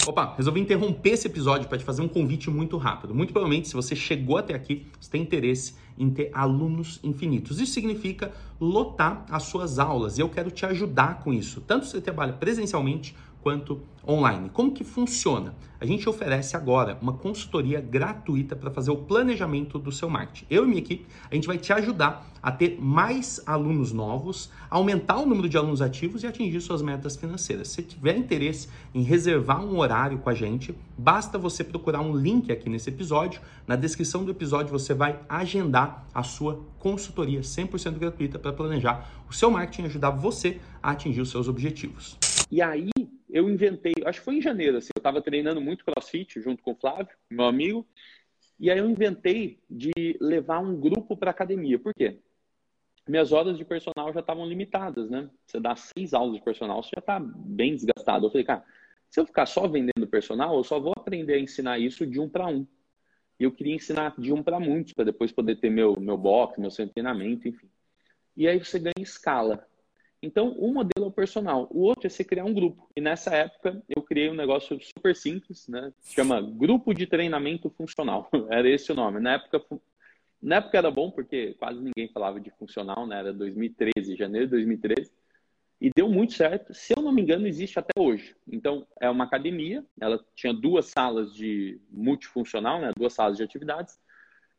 Opa, 0.07 0.35
resolvi 0.37 0.59
interromper 0.59 1.11
esse 1.11 1.25
episódio 1.25 1.67
para 1.67 1.79
te 1.79 1.83
fazer 1.83 2.03
um 2.03 2.07
convite 2.07 2.47
muito 2.51 2.77
rápido. 2.77 3.15
Muito 3.15 3.33
provavelmente, 3.33 3.67
se 3.67 3.73
você 3.73 3.95
chegou 3.95 4.37
até 4.37 4.53
aqui, 4.53 4.85
você 4.99 5.09
tem 5.09 5.21
interesse 5.23 5.73
em 5.97 6.11
ter 6.11 6.29
alunos 6.31 6.99
infinitos. 7.03 7.59
Isso 7.59 7.73
significa 7.73 8.31
lotar 8.61 9.25
as 9.31 9.43
suas 9.43 9.79
aulas 9.79 10.19
e 10.19 10.21
eu 10.21 10.29
quero 10.29 10.51
te 10.51 10.63
ajudar 10.63 11.21
com 11.23 11.33
isso. 11.33 11.59
Tanto 11.59 11.87
se 11.87 11.93
você 11.93 12.01
trabalha 12.01 12.33
presencialmente 12.33 13.15
quanto 13.45 13.79
online. 14.07 14.49
Como 14.49 14.71
que 14.71 14.83
funciona? 14.83 15.53
A 15.79 15.85
gente 15.85 16.09
oferece 16.09 16.57
agora 16.57 16.97
uma 16.99 17.13
consultoria 17.13 17.79
gratuita 17.79 18.55
para 18.55 18.71
fazer 18.71 18.89
o 18.89 18.97
planejamento 18.97 19.77
do 19.77 19.91
seu 19.91 20.09
marketing. 20.09 20.47
Eu 20.49 20.63
e 20.63 20.67
minha 20.67 20.79
equipe, 20.79 21.05
a 21.29 21.35
gente 21.35 21.45
vai 21.45 21.59
te 21.59 21.71
ajudar 21.71 22.27
a 22.41 22.51
ter 22.51 22.81
mais 22.81 23.39
alunos 23.45 23.91
novos, 23.91 24.49
aumentar 24.67 25.17
o 25.17 25.27
número 25.27 25.47
de 25.47 25.57
alunos 25.57 25.79
ativos 25.79 26.23
e 26.23 26.27
atingir 26.27 26.59
suas 26.59 26.81
metas 26.81 27.15
financeiras. 27.15 27.67
Se 27.67 27.83
tiver 27.83 28.17
interesse 28.17 28.67
em 28.95 29.03
reservar 29.03 29.63
um 29.63 29.77
horário 29.77 30.17
com 30.17 30.29
a 30.31 30.33
gente, 30.33 30.75
basta 30.97 31.37
você 31.37 31.63
procurar 31.63 32.01
um 32.01 32.15
link 32.15 32.51
aqui 32.51 32.67
nesse 32.67 32.89
episódio. 32.89 33.41
Na 33.67 33.75
descrição 33.75 34.25
do 34.25 34.31
episódio 34.31 34.71
você 34.71 34.95
vai 34.95 35.19
agendar 35.29 36.07
a 36.11 36.23
sua 36.23 36.65
consultoria 36.79 37.41
100% 37.41 37.99
gratuita 37.99 38.39
para 38.39 38.51
planejar 38.51 39.07
o 39.29 39.33
seu 39.33 39.51
marketing 39.51 39.83
e 39.83 39.85
ajudar 39.85 40.09
você 40.09 40.59
a 40.81 40.89
atingir 40.89 41.21
os 41.21 41.29
seus 41.29 41.47
objetivos. 41.47 42.17
E 42.51 42.61
aí, 42.61 42.89
eu 43.35 43.49
inventei, 43.49 43.93
acho 44.05 44.19
que 44.19 44.25
foi 44.25 44.37
em 44.37 44.41
janeiro, 44.41 44.77
assim, 44.77 44.91
eu 44.95 44.99
estava 45.01 45.21
treinando 45.21 45.59
muito 45.59 45.83
crossfit 45.83 46.39
junto 46.39 46.63
com 46.63 46.71
o 46.71 46.75
Flávio, 46.75 47.13
meu 47.29 47.45
amigo, 47.45 47.85
e 48.57 48.71
aí 48.71 48.77
eu 48.77 48.89
inventei 48.89 49.59
de 49.69 49.91
levar 50.21 50.59
um 50.59 50.79
grupo 50.79 51.17
para 51.17 51.31
academia. 51.31 51.77
Por 51.77 51.93
quê? 51.93 52.21
Minhas 53.05 53.33
horas 53.33 53.57
de 53.57 53.65
personal 53.65 54.13
já 54.13 54.21
estavam 54.21 54.47
limitadas, 54.47 55.09
né? 55.09 55.29
Você 55.45 55.59
dá 55.59 55.75
seis 55.75 56.13
aulas 56.13 56.37
de 56.37 56.41
personal, 56.45 56.81
você 56.81 56.91
já 56.95 57.01
está 57.01 57.19
bem 57.19 57.75
desgastado. 57.75 58.25
Eu 58.25 58.31
falei, 58.31 58.45
cara, 58.45 58.63
se 59.09 59.19
eu 59.19 59.25
ficar 59.25 59.45
só 59.45 59.67
vendendo 59.67 60.07
personal, 60.07 60.55
eu 60.55 60.63
só 60.63 60.79
vou 60.79 60.93
aprender 60.95 61.33
a 61.33 61.39
ensinar 61.39 61.77
isso 61.77 62.07
de 62.07 62.21
um 62.21 62.29
para 62.29 62.47
um. 62.47 62.65
E 63.37 63.43
eu 63.43 63.51
queria 63.51 63.75
ensinar 63.75 64.15
de 64.17 64.31
um 64.31 64.41
para 64.41 64.61
muitos, 64.61 64.93
para 64.93 65.03
depois 65.03 65.33
poder 65.33 65.57
ter 65.57 65.69
meu, 65.69 65.99
meu 65.99 66.17
box, 66.17 66.57
meu 66.57 66.71
treinamento, 66.71 67.49
enfim. 67.49 67.69
E 68.37 68.47
aí 68.47 68.63
você 68.63 68.79
ganha 68.79 68.93
escala. 68.97 69.67
Então, 70.25 70.55
um 70.57 70.73
modelo 70.73 71.05
é 71.05 71.07
o 71.07 71.11
personal, 71.11 71.67
o 71.69 71.81
outro 71.81 72.07
é 72.07 72.09
você 72.09 72.23
criar 72.23 72.45
um 72.45 72.53
grupo. 72.53 72.89
E 72.95 72.99
nessa 72.99 73.29
época, 73.35 73.79
eu 73.87 74.01
criei 74.01 74.27
um 74.27 74.33
negócio 74.33 74.75
super 74.81 75.15
simples, 75.15 75.67
né? 75.67 75.93
Chama 76.03 76.41
Grupo 76.41 76.95
de 76.95 77.05
Treinamento 77.05 77.69
Funcional. 77.69 78.27
Era 78.49 78.67
esse 78.67 78.91
o 78.91 78.95
nome. 78.95 79.19
Na 79.19 79.33
época, 79.33 79.63
na 80.41 80.55
época 80.55 80.77
era 80.79 80.89
bom, 80.89 81.11
porque 81.11 81.53
quase 81.59 81.79
ninguém 81.79 82.11
falava 82.11 82.39
de 82.39 82.49
funcional, 82.49 83.05
né? 83.05 83.19
Era 83.19 83.33
2013, 83.33 84.15
janeiro 84.15 84.47
de 84.47 84.51
2013. 84.53 85.11
E 85.79 85.91
deu 85.95 86.09
muito 86.09 86.33
certo. 86.33 86.73
Se 86.73 86.97
eu 86.97 87.03
não 87.03 87.11
me 87.11 87.21
engano, 87.21 87.45
existe 87.45 87.77
até 87.77 87.93
hoje. 87.99 88.35
Então, 88.47 88.87
é 88.99 89.07
uma 89.07 89.25
academia. 89.25 89.85
Ela 90.01 90.19
tinha 90.33 90.53
duas 90.53 90.87
salas 90.87 91.35
de 91.35 91.79
multifuncional, 91.91 92.81
né? 92.81 92.91
Duas 92.97 93.13
salas 93.13 93.37
de 93.37 93.43
atividades. 93.43 93.99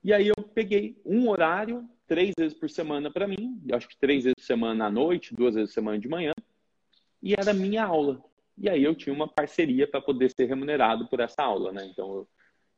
E 0.04 0.12
aí 0.12 0.28
eu 0.28 0.37
peguei 0.54 1.00
um 1.04 1.28
horário 1.28 1.88
três 2.07 2.33
vezes 2.39 2.57
por 2.57 2.71
semana 2.71 3.11
para 3.11 3.27
mim, 3.27 3.61
acho 3.73 3.89
que 3.89 3.97
três 3.99 4.25
vezes 4.25 4.35
por 4.35 4.45
semana 4.45 4.87
à 4.87 4.91
noite, 4.91 5.35
duas 5.35 5.55
vezes 5.55 5.71
por 5.71 5.75
semana 5.75 5.99
de 5.99 6.09
manhã, 6.09 6.33
e 7.23 7.35
era 7.35 7.53
minha 7.53 7.85
aula. 7.85 8.23
E 8.59 8.69
aí 8.71 8.83
eu 8.83 8.95
tinha 8.95 9.15
uma 9.15 9.29
parceria 9.29 9.87
para 9.87 10.01
poder 10.01 10.31
ser 10.31 10.47
remunerado 10.47 11.07
por 11.09 11.21
essa 11.21 11.43
aula, 11.43 11.73
né? 11.73 11.87
Então 11.87 12.15
eu 12.15 12.29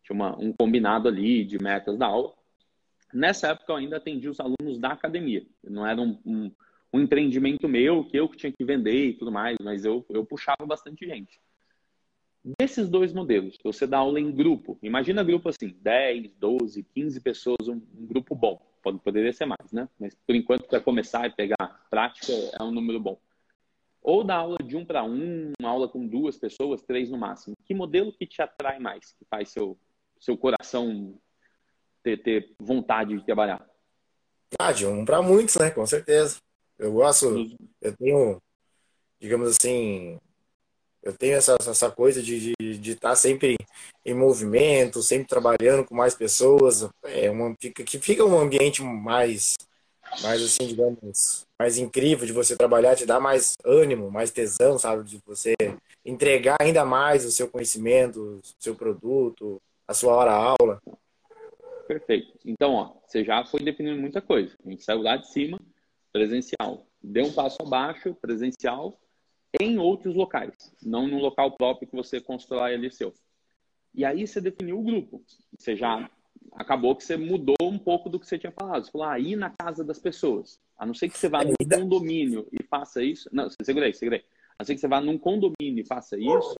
tinha 0.02 0.14
uma, 0.14 0.36
um 0.38 0.52
combinado 0.52 1.08
ali 1.08 1.44
de 1.44 1.62
metas 1.62 1.96
da 1.96 2.06
aula. 2.06 2.34
Nessa 3.12 3.48
época 3.48 3.72
eu 3.72 3.76
ainda 3.76 3.96
atendi 3.96 4.28
os 4.28 4.40
alunos 4.40 4.78
da 4.78 4.88
academia. 4.88 5.46
Não 5.62 5.86
era 5.86 6.00
um, 6.00 6.18
um, 6.26 6.50
um 6.92 7.00
empreendimento 7.00 7.68
meu 7.68 8.04
que 8.04 8.18
eu 8.18 8.28
que 8.28 8.36
tinha 8.36 8.52
que 8.52 8.64
vender 8.64 9.08
e 9.08 9.12
tudo 9.14 9.30
mais, 9.30 9.56
mas 9.62 9.84
eu, 9.84 10.04
eu 10.10 10.24
puxava 10.24 10.66
bastante 10.66 11.06
gente. 11.06 11.40
Desses 12.58 12.88
dois 12.88 13.12
modelos, 13.12 13.58
você 13.62 13.86
dá 13.86 13.98
aula 13.98 14.18
em 14.18 14.30
grupo, 14.30 14.78
imagina 14.82 15.24
grupo 15.24 15.48
assim, 15.48 15.68
10, 15.82 16.32
12, 16.38 16.82
15 16.82 17.20
pessoas, 17.20 17.68
um, 17.68 17.74
um 17.74 18.06
grupo 18.06 18.34
bom. 18.34 18.60
Pode, 18.88 18.98
poderia 19.00 19.32
ser 19.34 19.44
mais, 19.44 19.70
né? 19.70 19.86
Mas 20.00 20.14
por 20.14 20.34
enquanto, 20.34 20.66
para 20.66 20.80
começar 20.80 21.26
e 21.26 21.30
pegar 21.30 21.86
prática, 21.90 22.32
é 22.58 22.62
um 22.62 22.70
número 22.70 22.98
bom. 22.98 23.20
Ou 24.00 24.24
dar 24.24 24.36
aula 24.36 24.56
de 24.64 24.76
um 24.76 24.84
para 24.84 25.04
um, 25.04 25.52
uma 25.60 25.68
aula 25.68 25.88
com 25.88 26.06
duas 26.06 26.38
pessoas, 26.38 26.80
três 26.80 27.10
no 27.10 27.18
máximo. 27.18 27.54
Que 27.64 27.74
modelo 27.74 28.10
que 28.10 28.26
te 28.26 28.40
atrai 28.40 28.78
mais, 28.78 29.12
que 29.12 29.26
faz 29.28 29.50
seu, 29.50 29.78
seu 30.18 30.38
coração 30.38 31.20
ter, 32.02 32.22
ter 32.22 32.54
vontade 32.58 33.18
de 33.18 33.26
trabalhar? 33.26 33.68
Ah, 34.58 34.72
de 34.72 34.86
um 34.86 35.04
para 35.04 35.20
muitos, 35.20 35.56
né? 35.56 35.70
Com 35.70 35.84
certeza. 35.84 36.38
Eu 36.78 36.92
gosto, 36.94 37.46
eu 37.82 37.94
tenho, 37.94 38.40
digamos 39.20 39.48
assim, 39.50 40.18
eu 41.08 41.16
tenho 41.16 41.36
essa, 41.36 41.56
essa 41.58 41.90
coisa 41.90 42.22
de 42.22 42.36
estar 42.36 42.62
de, 42.62 42.78
de 42.78 42.90
estar 42.92 43.16
sempre 43.16 43.56
em 44.04 44.14
movimento, 44.14 45.02
sempre 45.02 45.26
trabalhando 45.26 45.84
com 45.84 45.94
mais 45.94 46.14
pessoas. 46.14 46.86
É 47.02 47.30
uma, 47.30 47.54
fica, 47.58 47.82
que 47.82 47.98
fica 47.98 48.24
um 48.24 48.38
ambiente 48.38 48.82
mais, 48.82 49.56
mais 50.20 50.42
assim, 50.42 50.66
digamos, 50.66 51.46
mais 51.58 51.78
incrível 51.78 52.26
de 52.26 52.32
você 52.32 52.54
trabalhar, 52.54 52.94
te 52.94 53.06
dá 53.06 53.18
mais 53.18 53.56
ânimo, 53.64 54.10
mais 54.10 54.30
tesão, 54.30 54.78
sabe? 54.78 55.02
De 55.02 55.18
você 55.24 55.54
entregar 56.04 56.58
ainda 56.60 56.84
mais 56.84 57.24
o 57.24 57.32
seu 57.32 57.48
conhecimento, 57.48 58.20
o 58.20 58.40
seu 58.58 58.74
produto, 58.74 59.60
a 59.86 59.94
sua 59.94 60.14
hora 60.14 60.32
aula. 60.32 60.78
Perfeito. 61.86 62.34
Então, 62.44 62.74
ó, 62.74 62.92
você 63.06 63.24
já 63.24 63.46
foi 63.46 63.60
definindo 63.60 63.98
muita 63.98 64.20
coisa. 64.20 64.54
A 64.62 64.68
gente 64.68 64.84
saiu 64.84 65.00
lá 65.00 65.16
de 65.16 65.26
cima, 65.32 65.58
presencial. 66.12 66.86
Deu 67.02 67.24
um 67.24 67.32
passo 67.32 67.56
abaixo, 67.62 68.14
presencial 68.20 68.98
em 69.60 69.78
outros 69.78 70.14
locais, 70.14 70.72
não 70.82 71.06
no 71.06 71.18
local 71.18 71.52
próprio 71.52 71.88
que 71.88 71.96
você 71.96 72.20
constrói 72.20 72.74
ali 72.74 72.90
seu. 72.90 73.12
E 73.94 74.04
aí 74.04 74.26
você 74.26 74.40
definiu 74.40 74.78
o 74.78 74.82
grupo. 74.82 75.22
Você 75.56 75.74
já 75.74 76.08
acabou 76.52 76.94
que 76.94 77.04
você 77.04 77.16
mudou 77.16 77.56
um 77.62 77.78
pouco 77.78 78.08
do 78.08 78.18
que 78.18 78.26
você 78.26 78.38
tinha 78.38 78.52
falado. 78.52 78.84
Você 78.84 78.90
falou, 78.90 79.06
ah, 79.06 79.18
ir 79.18 79.36
na 79.36 79.50
casa 79.50 79.82
das 79.82 79.98
pessoas. 79.98 80.60
A 80.78 80.86
não 80.86 80.94
ser 80.94 81.08
que 81.08 81.18
você 81.18 81.28
vá 81.28 81.42
num 81.44 81.54
condomínio 81.68 82.46
e 82.52 82.62
faça 82.62 83.02
isso. 83.02 83.28
Não, 83.32 83.48
segurei, 83.62 83.92
segurei. 83.92 84.20
A 84.58 84.60
não 84.60 84.66
ser 84.66 84.74
que 84.74 84.80
você 84.80 84.88
vá 84.88 85.00
num 85.00 85.18
condomínio 85.18 85.80
e 85.80 85.84
faça 85.84 86.16
isso, 86.18 86.54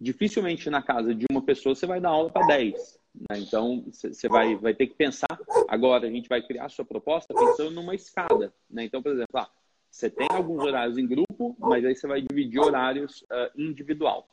dificilmente 0.00 0.68
na 0.70 0.82
casa 0.82 1.14
de 1.14 1.26
uma 1.30 1.42
pessoa 1.42 1.74
você 1.74 1.86
vai 1.86 2.00
dar 2.00 2.10
aula 2.10 2.30
para 2.30 2.46
10. 2.46 3.00
Né? 3.30 3.38
Então, 3.38 3.84
você 3.90 4.28
vai, 4.28 4.56
vai 4.56 4.74
ter 4.74 4.86
que 4.86 4.94
pensar. 4.94 5.38
Agora, 5.68 6.06
a 6.06 6.10
gente 6.10 6.28
vai 6.28 6.42
criar 6.42 6.66
a 6.66 6.68
sua 6.68 6.84
proposta 6.84 7.34
pensando 7.34 7.70
numa 7.70 7.94
escada. 7.94 8.52
Né? 8.70 8.84
Então, 8.84 9.02
por 9.02 9.12
exemplo, 9.12 9.38
ah, 9.38 9.50
você 9.90 10.10
tem 10.10 10.28
alguns 10.30 10.62
horários 10.62 10.98
em 10.98 11.06
grupo, 11.06 11.56
mas 11.58 11.84
aí 11.84 11.94
você 11.94 12.06
vai 12.06 12.20
dividir 12.20 12.60
horários 12.60 13.22
uh, 13.22 13.60
individual. 13.60 14.28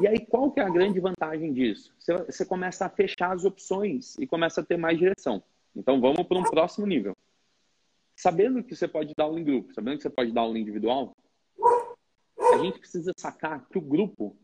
E 0.00 0.06
aí, 0.06 0.24
qual 0.26 0.50
que 0.52 0.60
é 0.60 0.62
a 0.62 0.70
grande 0.70 1.00
vantagem 1.00 1.52
disso? 1.52 1.92
Você, 1.98 2.16
você 2.16 2.44
começa 2.44 2.86
a 2.86 2.88
fechar 2.88 3.32
as 3.32 3.44
opções 3.44 4.16
e 4.18 4.26
começa 4.26 4.60
a 4.60 4.64
ter 4.64 4.76
mais 4.76 4.98
direção. 4.98 5.42
Então, 5.74 6.00
vamos 6.00 6.22
para 6.22 6.38
um 6.38 6.44
próximo 6.44 6.86
nível. 6.86 7.16
Sabendo 8.14 8.62
que 8.62 8.76
você 8.76 8.86
pode 8.86 9.12
dar 9.16 9.24
aula 9.24 9.40
em 9.40 9.44
grupo, 9.44 9.74
sabendo 9.74 9.96
que 9.96 10.02
você 10.02 10.10
pode 10.10 10.32
dar 10.32 10.42
aula 10.42 10.58
individual, 10.58 11.16
a 12.54 12.58
gente 12.58 12.78
precisa 12.78 13.12
sacar 13.16 13.66
que 13.68 13.76
o 13.76 13.80
grupo, 13.80 14.36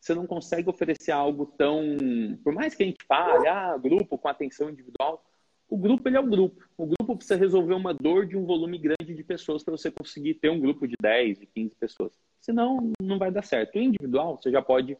você 0.00 0.14
não 0.14 0.26
consegue 0.26 0.70
oferecer 0.70 1.12
algo 1.12 1.46
tão... 1.46 1.82
Por 2.42 2.52
mais 2.52 2.74
que 2.74 2.82
a 2.82 2.86
gente 2.86 3.04
fale, 3.06 3.46
ah, 3.46 3.76
grupo 3.76 4.16
com 4.16 4.28
atenção 4.28 4.70
individual, 4.70 5.24
o 5.68 5.76
grupo 5.76 6.08
ele 6.08 6.16
é 6.16 6.20
o 6.20 6.26
grupo. 6.26 6.64
O 6.76 6.86
grupo 6.86 7.16
precisa 7.16 7.36
resolver 7.36 7.74
uma 7.74 7.92
dor 7.92 8.26
de 8.26 8.36
um 8.36 8.46
volume 8.46 8.78
grande 8.78 9.14
de 9.14 9.22
pessoas 9.22 9.62
para 9.62 9.76
você 9.76 9.90
conseguir 9.90 10.34
ter 10.34 10.50
um 10.50 10.58
grupo 10.58 10.88
de 10.88 10.94
10, 11.00 11.40
de 11.40 11.46
15 11.46 11.74
pessoas. 11.74 12.12
Senão, 12.40 12.92
não 13.00 13.18
vai 13.18 13.30
dar 13.30 13.42
certo. 13.42 13.76
O 13.76 13.82
individual, 13.82 14.40
você 14.40 14.50
já 14.50 14.62
pode 14.62 14.96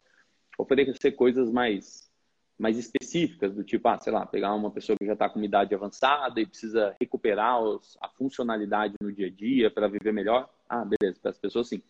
oferecer 0.57 1.13
coisas 1.13 1.49
mais, 1.49 2.11
mais 2.57 2.77
específicas, 2.77 3.55
do 3.55 3.63
tipo, 3.63 3.87
ah, 3.87 3.99
sei 3.99 4.13
lá, 4.13 4.25
pegar 4.25 4.53
uma 4.53 4.69
pessoa 4.69 4.95
que 4.99 5.05
já 5.05 5.13
está 5.13 5.27
com 5.27 5.41
idade 5.41 5.73
avançada 5.73 6.39
e 6.39 6.45
precisa 6.45 6.95
recuperar 6.99 7.59
os, 7.61 7.97
a 7.99 8.07
funcionalidade 8.09 8.93
no 9.01 9.11
dia 9.11 9.27
a 9.27 9.31
dia 9.31 9.71
para 9.71 9.87
viver 9.87 10.13
melhor. 10.13 10.47
Ah, 10.67 10.85
beleza, 10.85 11.19
para 11.19 11.31
as 11.31 11.39
pessoas 11.39 11.67
sim. 11.67 11.81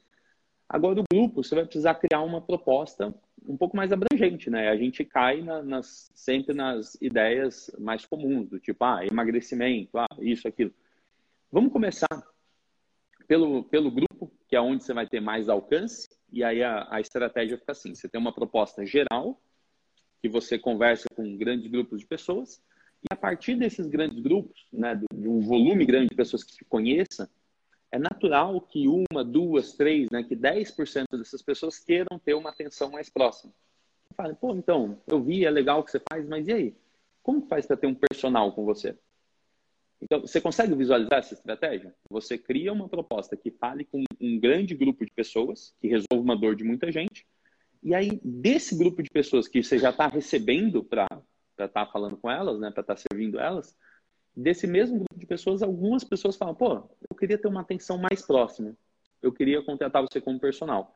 Agora, 0.69 1.01
o 1.01 1.03
grupo, 1.11 1.43
você 1.43 1.55
vai 1.55 1.65
precisar 1.65 1.95
criar 1.95 2.21
uma 2.21 2.39
proposta 2.39 3.11
um 3.47 3.57
pouco 3.57 3.75
mais 3.75 3.91
abrangente, 3.91 4.51
né? 4.51 4.69
A 4.69 4.77
gente 4.77 5.03
cai 5.03 5.41
na, 5.41 5.63
nas, 5.63 6.11
sempre 6.13 6.53
nas 6.53 6.95
ideias 7.01 7.71
mais 7.79 8.05
comuns, 8.05 8.47
do 8.47 8.59
tipo, 8.59 8.83
ah, 8.85 9.03
emagrecimento, 9.03 9.97
ah, 9.97 10.07
isso, 10.19 10.47
aquilo. 10.47 10.71
Vamos 11.51 11.73
começar 11.73 12.07
pelo, 13.27 13.63
pelo 13.63 13.89
grupo, 13.89 14.31
que 14.47 14.55
é 14.55 14.61
onde 14.61 14.83
você 14.83 14.93
vai 14.93 15.07
ter 15.07 15.19
mais 15.19 15.49
alcance, 15.49 16.07
e 16.31 16.43
aí 16.43 16.61
a, 16.61 16.87
a 16.91 17.01
estratégia 17.01 17.57
fica 17.57 17.71
assim: 17.71 17.95
você 17.95 18.07
tem 18.07 18.21
uma 18.21 18.33
proposta 18.33 18.85
geral, 18.85 19.41
que 20.21 20.29
você 20.29 20.59
conversa 20.59 21.09
com 21.15 21.35
grandes 21.35 21.65
grupos 21.71 21.99
de 21.99 22.05
pessoas, 22.05 22.61
e 23.01 23.11
a 23.11 23.15
partir 23.15 23.55
desses 23.55 23.87
grandes 23.87 24.19
grupos, 24.19 24.67
né, 24.71 25.01
de 25.11 25.27
um 25.27 25.39
volume 25.39 25.83
grande 25.83 26.09
de 26.09 26.15
pessoas 26.15 26.43
que 26.43 26.53
te 26.53 26.65
conheçam, 26.65 27.27
é 27.91 27.97
natural 27.97 28.61
que 28.61 28.87
uma, 28.87 29.23
duas, 29.23 29.73
três, 29.73 30.09
né, 30.11 30.23
que 30.23 30.35
10% 30.35 31.17
dessas 31.17 31.41
pessoas 31.41 31.79
queiram 31.79 32.19
ter 32.19 32.33
uma 32.33 32.49
atenção 32.49 32.91
mais 32.91 33.09
próxima. 33.09 33.51
Fala, 34.15 34.33
pô, 34.35 34.53
então, 34.55 34.99
eu 35.07 35.21
vi, 35.21 35.45
é 35.45 35.49
legal 35.49 35.79
o 35.79 35.83
que 35.83 35.91
você 35.91 36.01
faz, 36.09 36.27
mas 36.27 36.47
e 36.47 36.53
aí? 36.53 36.75
Como 37.23 37.47
faz 37.47 37.65
para 37.65 37.77
ter 37.77 37.87
um 37.87 37.95
personal 37.95 38.51
com 38.51 38.65
você? 38.65 38.97
Então, 40.01 40.21
você 40.21 40.39
consegue 40.39 40.73
visualizar 40.75 41.19
essa 41.19 41.33
estratégia? 41.33 41.93
Você 42.09 42.37
cria 42.37 42.71
uma 42.71 42.87
proposta 42.87 43.35
que 43.35 43.51
fale 43.51 43.83
com 43.85 44.03
um 44.19 44.39
grande 44.39 44.73
grupo 44.75 45.05
de 45.05 45.11
pessoas, 45.11 45.73
que 45.81 45.87
resolva 45.87 46.23
uma 46.23 46.37
dor 46.37 46.55
de 46.55 46.63
muita 46.63 46.91
gente, 46.91 47.25
e 47.81 47.95
aí, 47.95 48.19
desse 48.23 48.77
grupo 48.77 49.01
de 49.01 49.09
pessoas 49.09 49.47
que 49.47 49.63
você 49.63 49.77
já 49.77 49.89
está 49.89 50.07
recebendo 50.07 50.83
para 50.83 51.07
estar 51.51 51.67
tá 51.69 51.85
falando 51.85 52.17
com 52.17 52.29
elas, 52.29 52.59
né, 52.59 52.71
para 52.71 52.81
estar 52.81 52.95
tá 52.95 53.01
servindo 53.09 53.39
elas, 53.39 53.75
desse 54.41 54.65
mesmo 54.65 54.97
grupo 54.97 55.19
de 55.19 55.25
pessoas, 55.25 55.61
algumas 55.61 56.03
pessoas 56.03 56.35
falam: 56.35 56.55
pô, 56.55 56.89
eu 57.09 57.15
queria 57.15 57.37
ter 57.37 57.47
uma 57.47 57.61
atenção 57.61 57.97
mais 57.97 58.21
próxima, 58.21 58.75
eu 59.21 59.31
queria 59.31 59.61
contratar 59.63 60.01
você 60.01 60.21
como 60.21 60.39
personal. 60.39 60.95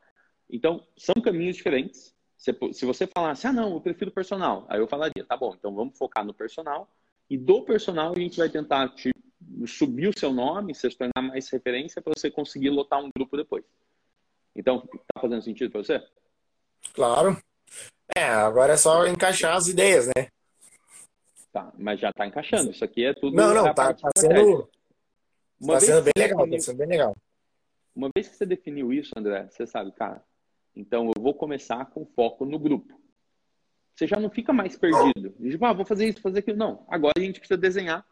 Então, 0.50 0.86
são 0.96 1.14
caminhos 1.22 1.56
diferentes. 1.56 2.14
Se 2.36 2.84
você 2.84 3.06
falasse, 3.06 3.46
ah, 3.46 3.52
não, 3.52 3.74
eu 3.74 3.80
prefiro 3.80 4.10
personal, 4.10 4.66
aí 4.68 4.80
eu 4.80 4.88
falaria: 4.88 5.24
tá 5.26 5.36
bom, 5.36 5.54
então 5.54 5.74
vamos 5.74 5.96
focar 5.96 6.24
no 6.24 6.34
personal 6.34 6.90
e 7.28 7.38
do 7.38 7.62
personal 7.62 8.12
a 8.14 8.20
gente 8.20 8.36
vai 8.36 8.48
tentar 8.48 8.88
te 8.90 9.10
subir 9.66 10.08
o 10.08 10.18
seu 10.18 10.32
nome, 10.32 10.74
se 10.74 10.88
tornar 10.90 11.22
mais 11.22 11.48
referência 11.48 12.02
para 12.02 12.12
você 12.14 12.30
conseguir 12.30 12.70
lotar 12.70 13.02
um 13.02 13.10
grupo 13.14 13.36
depois. 13.36 13.64
Então, 14.54 14.80
tá 14.80 15.20
fazendo 15.20 15.42
sentido 15.42 15.70
para 15.70 15.82
você? 15.82 16.02
Claro. 16.92 17.36
É, 18.14 18.24
agora 18.24 18.74
é 18.74 18.76
só 18.76 19.06
encaixar 19.06 19.56
as 19.56 19.66
ideias, 19.66 20.06
né? 20.06 20.28
Tá, 21.54 21.72
mas 21.78 21.98
já 21.98 22.12
tá 22.12 22.26
encaixando. 22.26 22.70
Isso 22.70 22.84
aqui 22.84 23.04
é 23.06 23.14
tudo. 23.14 23.34
Não, 23.34 23.54
não, 23.54 23.72
tá, 23.72 23.94
tá 23.94 24.10
sendo. 24.18 24.68
Uma 25.58 25.74
tá 25.74 25.80
sendo 25.80 26.02
bem 26.02 26.12
legal, 26.18 26.38
definiu... 26.40 26.58
tá 26.58 26.64
sendo 26.64 26.76
bem 26.76 26.88
legal. 26.88 27.16
Uma 27.96 28.10
vez 28.14 28.28
que 28.28 28.36
você 28.36 28.44
definiu 28.44 28.92
isso, 28.92 29.12
André, 29.16 29.48
você 29.48 29.66
sabe, 29.66 29.92
cara, 29.92 30.22
então 30.76 31.10
eu 31.14 31.22
vou 31.22 31.32
começar 31.32 31.86
com 31.86 32.04
foco 32.04 32.44
no 32.44 32.58
grupo 32.58 32.92
você 33.94 34.06
já 34.06 34.18
não 34.18 34.28
fica 34.28 34.52
mais 34.52 34.76
perdido. 34.76 35.30
Tipo, 35.40 35.64
ah, 35.64 35.72
vou 35.72 35.84
fazer 35.84 36.08
isso, 36.08 36.20
fazer 36.20 36.40
aquilo. 36.40 36.58
Não. 36.58 36.84
Agora 36.88 37.14
a 37.16 37.20
gente 37.20 37.38
precisa 37.38 37.56
desenhar 37.56 38.04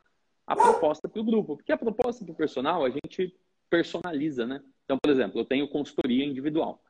a 0.47 0.55
proposta 0.55 1.09
para 1.09 1.21
o 1.21 1.25
grupo. 1.25 1.57
Porque 1.57 1.73
a 1.73 1.77
proposta 1.77 2.25
para 2.25 2.33
o 2.33 2.37
personal 2.37 2.85
a 2.85 2.91
gente 2.91 3.37
personaliza, 3.69 4.47
né? 4.47 4.63
Então, 4.85 4.97
por 5.03 5.11
exemplo, 5.11 5.41
eu 5.41 5.45
tenho 5.45 5.69
consultoria 5.69 6.25
individual. 6.25 6.81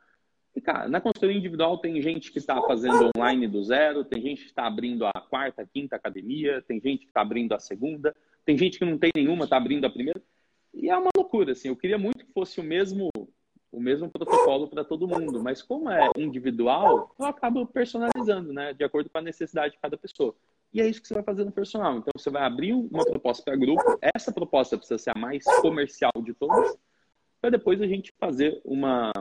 E, 0.55 0.61
cara, 0.61 0.87
na 0.87 1.01
consultoria 1.01 1.35
individual 1.35 1.79
tem 1.79 1.99
gente 2.01 2.31
que 2.31 2.37
está 2.37 2.61
fazendo 2.61 3.09
online 3.17 3.47
do 3.47 3.63
zero, 3.63 4.03
tem 4.05 4.21
gente 4.21 4.43
que 4.43 4.49
está 4.49 4.67
abrindo 4.67 5.05
a 5.05 5.11
quarta, 5.13 5.67
quinta 5.71 5.95
academia, 5.95 6.61
tem 6.67 6.79
gente 6.79 6.99
que 6.99 7.07
está 7.07 7.21
abrindo 7.21 7.53
a 7.53 7.59
segunda, 7.59 8.15
tem 8.45 8.57
gente 8.57 8.77
que 8.77 8.85
não 8.85 8.97
tem 8.97 9.11
nenhuma, 9.15 9.45
está 9.45 9.57
abrindo 9.57 9.85
a 9.85 9.89
primeira. 9.89 10.21
E 10.73 10.89
é 10.89 10.97
uma 10.97 11.09
loucura, 11.15 11.53
assim. 11.53 11.69
Eu 11.69 11.75
queria 11.75 11.97
muito 11.97 12.25
que 12.25 12.33
fosse 12.33 12.59
o 12.59 12.63
mesmo 12.63 13.09
o 13.71 13.79
mesmo 13.79 14.07
protocolo 14.07 14.67
para 14.67 14.83
todo 14.83 15.07
mundo, 15.07 15.41
mas 15.41 15.63
como 15.63 15.89
é 15.89 16.07
individual, 16.15 17.11
eu 17.17 17.25
acabo 17.25 17.65
personalizando, 17.65 18.53
né, 18.53 18.71
de 18.71 18.83
acordo 18.83 19.09
com 19.09 19.17
a 19.17 19.21
necessidade 19.21 19.73
de 19.73 19.79
cada 19.79 19.97
pessoa. 19.97 20.35
E 20.71 20.79
é 20.79 20.87
isso 20.87 21.01
que 21.01 21.07
você 21.07 21.15
vai 21.15 21.23
fazer 21.23 21.43
no 21.43 21.51
personal. 21.51 21.97
Então 21.97 22.11
você 22.15 22.29
vai 22.29 22.43
abrir 22.43 22.73
uma 22.73 23.03
proposta 23.03 23.43
para 23.43 23.55
grupo, 23.55 23.81
essa 23.99 24.31
proposta 24.31 24.77
precisa 24.77 24.99
ser 24.99 25.09
a 25.09 25.19
mais 25.19 25.43
comercial 25.59 26.11
de 26.23 26.35
todas, 26.35 26.77
para 27.41 27.49
depois 27.49 27.81
a 27.81 27.87
gente 27.87 28.13
fazer 28.19 28.61
uma 28.63 29.11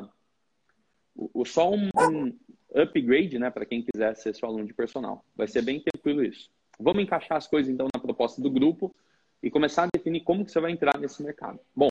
o, 1.14 1.44
só 1.44 1.70
um, 1.70 1.88
um 1.96 2.38
upgrade, 2.74 3.38
né, 3.38 3.50
para 3.50 3.66
quem 3.66 3.82
quiser 3.82 4.14
ser 4.16 4.34
seu 4.34 4.48
aluno 4.48 4.66
de 4.66 4.74
personal. 4.74 5.24
Vai 5.36 5.48
ser 5.48 5.62
bem 5.62 5.80
tranquilo 5.80 6.24
isso. 6.24 6.50
Vamos 6.78 7.02
encaixar 7.02 7.36
as 7.36 7.46
coisas 7.46 7.72
então 7.72 7.88
na 7.94 8.00
proposta 8.00 8.40
do 8.40 8.50
grupo 8.50 8.94
e 9.42 9.50
começar 9.50 9.84
a 9.84 9.88
definir 9.92 10.20
como 10.20 10.44
que 10.44 10.50
você 10.50 10.60
vai 10.60 10.72
entrar 10.72 10.98
nesse 10.98 11.22
mercado. 11.22 11.58
Bom, 11.74 11.88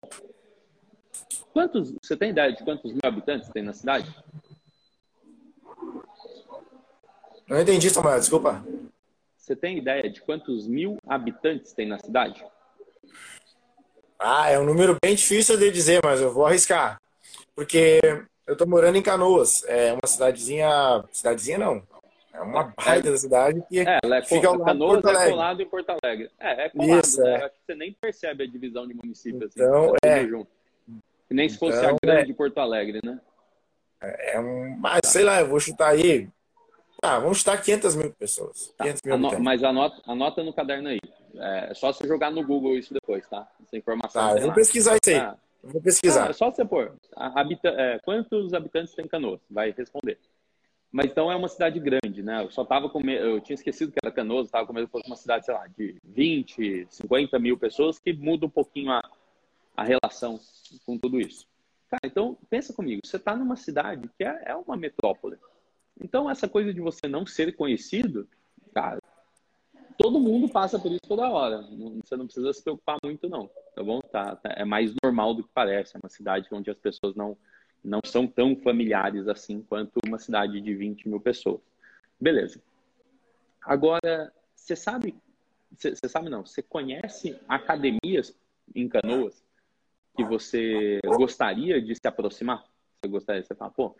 Quantos, 1.54 1.94
você 2.01 2.16
tem 2.16 2.30
ideia 2.30 2.54
de 2.54 2.63
quantos 2.63 2.92
mil 2.92 3.01
habitantes 3.04 3.50
tem 3.50 3.63
na 3.63 3.74
cidade? 3.74 4.13
Não 7.48 7.60
entendi, 7.60 7.90
Samuel, 7.90 8.20
desculpa. 8.20 8.66
Você 9.38 9.56
tem 9.56 9.78
ideia 9.78 10.10
de 10.10 10.22
quantos 10.22 10.68
mil 10.68 10.98
habitantes 11.06 11.74
tem 11.74 11.88
na 11.88 12.00
cidade? 12.00 12.44
Ah, 14.18 14.50
é 14.50 14.58
um 14.58 14.66
número 14.66 14.98
bem 15.04 15.16
difícil 15.16 15.58
de 15.58 15.70
dizer, 15.72 16.00
mas 16.04 16.22
eu 16.22 16.32
vou 16.32 16.46
arriscar. 16.46 17.01
Porque 17.54 18.00
eu 18.51 18.58
tô 18.58 18.65
morando 18.65 18.98
em 18.98 19.01
Canoas. 19.01 19.64
É 19.66 19.94
uma 19.94 20.05
cidadezinha. 20.05 21.03
Cidadezinha 21.11 21.57
não. 21.57 21.81
É 22.33 22.42
uma 22.42 22.74
baita 22.77 23.07
é, 23.07 23.11
da 23.11 23.18
cidade 23.18 23.64
que 23.68 23.79
é, 23.79 24.00
ela 24.03 24.18
é 24.18 24.22
fica 24.22 24.48
ao 24.48 24.53
lado 24.53 24.66
Canoas 24.66 24.94
Porto 24.94 25.07
Alegre. 25.07 25.27
é 25.27 25.31
colado 25.31 25.61
em 25.61 25.66
Porto 25.66 25.90
Alegre. 25.90 26.31
É, 26.40 26.66
é 26.66 26.70
colado, 26.70 27.00
Isso, 27.00 27.22
né? 27.22 27.31
é. 27.31 27.35
Acho 27.37 27.50
que 27.50 27.66
você 27.66 27.75
nem 27.75 27.94
percebe 27.94 28.44
a 28.44 28.48
divisão 28.48 28.87
de 28.87 28.94
municípios. 28.94 29.51
Assim, 29.51 29.61
então, 29.61 29.85
assim, 29.85 29.98
é. 30.03 30.27
Junto. 30.27 30.48
Nem 31.29 31.48
se 31.48 31.57
fosse 31.57 31.77
então, 31.77 31.96
a 31.96 32.05
grande 32.05 32.22
é, 32.22 32.25
de 32.25 32.33
Porto 32.33 32.57
Alegre, 32.57 33.00
né? 33.03 33.20
É 34.01 34.40
um. 34.40 34.75
Mas 34.77 35.01
sei 35.05 35.24
lá, 35.24 35.40
eu 35.40 35.48
vou 35.48 35.59
chutar 35.59 35.90
aí. 35.90 36.27
Ah, 37.01 37.20
vamos 37.20 37.40
chutar 37.40 37.61
500 37.61 37.96
mil 37.96 38.11
pessoas. 38.11 38.74
500 38.81 39.01
mil 39.05 39.16
Ano, 39.16 39.40
mas 39.40 39.64
anota, 39.64 40.01
anota 40.05 40.44
no 40.44 40.53
caderno 40.53 40.90
aí. 40.90 41.00
É 41.35 41.74
só 41.74 41.94
você 41.94 42.05
jogar 42.05 42.31
no 42.31 42.46
Google 42.46 42.77
isso 42.77 42.94
depois, 42.94 43.27
tá? 43.27 43.48
Essa 43.66 43.77
informação. 43.77 44.22
Tá, 44.22 44.37
eu 44.37 44.44
vou 44.44 44.53
pesquisar 44.53 44.98
isso 45.01 45.09
aí. 45.09 45.16
Eu 45.16 45.37
vou 45.63 45.81
pesquisar. 45.81 46.29
É 46.29 46.33
só 46.33 46.51
você 46.51 46.65
pôr. 46.65 46.93
Habita, 47.15 47.69
é, 47.69 48.00
quantos 48.00 48.53
habitantes 48.53 48.93
tem 48.93 49.07
Canoas? 49.07 49.41
Vai 49.50 49.71
responder. 49.71 50.17
Mas 50.91 51.05
então 51.05 51.31
é 51.31 51.35
uma 51.35 51.47
cidade 51.47 51.79
grande, 51.79 52.21
né? 52.21 52.43
Eu 52.43 52.51
só 52.51 52.65
tava 52.65 52.89
com 52.89 53.01
medo, 53.01 53.24
eu 53.24 53.39
tinha 53.39 53.55
esquecido 53.55 53.91
que 53.91 54.00
era 54.03 54.13
Canoas, 54.13 54.47
estava 54.47 54.67
com 54.67 54.74
medo 54.74 54.87
que 54.87 54.91
fosse 54.91 55.07
uma 55.07 55.15
cidade, 55.15 55.45
sei 55.45 55.53
lá, 55.53 55.65
de 55.67 55.95
20, 56.03 56.87
50 56.89 57.39
mil 57.39 57.57
pessoas, 57.57 57.97
que 57.97 58.11
muda 58.11 58.45
um 58.45 58.50
pouquinho 58.50 58.91
a, 58.91 59.01
a 59.77 59.83
relação 59.83 60.39
com 60.85 60.97
tudo 60.97 61.19
isso. 61.19 61.47
Cara, 61.89 62.01
então 62.05 62.37
pensa 62.50 62.74
comigo, 62.74 63.01
você 63.05 63.15
está 63.15 63.35
numa 63.35 63.55
cidade 63.55 64.09
que 64.17 64.24
é, 64.24 64.43
é 64.47 64.55
uma 64.55 64.75
metrópole. 64.75 65.37
Então 66.00 66.29
essa 66.29 66.47
coisa 66.47 66.74
de 66.74 66.81
você 66.81 67.07
não 67.07 67.25
ser 67.25 67.55
conhecido, 67.55 68.27
cara, 68.74 69.00
todo 69.98 70.20
mundo 70.20 70.50
passa 70.50 70.80
por 70.80 70.92
isso 70.92 71.01
toda 71.08 71.30
hora. 71.30 71.62
Você 72.04 72.16
não 72.16 72.25
precisa 72.25 72.54
se 72.54 72.64
preocupar 72.64 72.98
muito 73.04 73.30
não, 73.30 73.50
tá 73.75 73.84
bom? 73.84 74.01
Tá, 74.01 74.36
tá, 74.36 74.54
é 74.56 74.66
mais 74.66 74.94
normal 75.04 75.34
do 75.34 75.44
que 75.44 75.50
parece. 75.54 75.96
É 75.96 76.00
uma 76.01 76.10
cidade 76.10 76.48
onde 76.51 76.70
as 76.70 76.77
pessoas 76.77 77.16
não 77.16 77.38
não 77.84 78.00
são 78.06 78.27
tão 78.27 78.56
familiares 78.56 79.27
assim 79.27 79.64
quanto 79.64 80.00
uma 80.06 80.20
cidade 80.20 80.62
de 80.62 80.75
20 80.75 81.10
mil 81.10 81.20
pessoas. 81.20 81.60
Beleza. 82.20 82.62
Agora, 83.64 84.32
você 84.56 84.75
sabe, 84.75 85.16
você 85.75 86.08
sabe 86.08 86.30
não, 86.30 86.46
você 86.46 86.62
conhece 86.62 87.40
academias 87.48 88.38
em 88.75 88.88
Canoas 88.88 89.44
que 90.16 90.24
você 90.24 91.00
gostaria 91.04 91.82
de 91.82 91.96
se 91.96 92.08
aproximar? 92.08 92.64
Você 93.01 93.10
gostaria, 93.10 93.44
você 93.44 93.56
fala, 93.56 93.72
pô, 93.72 93.96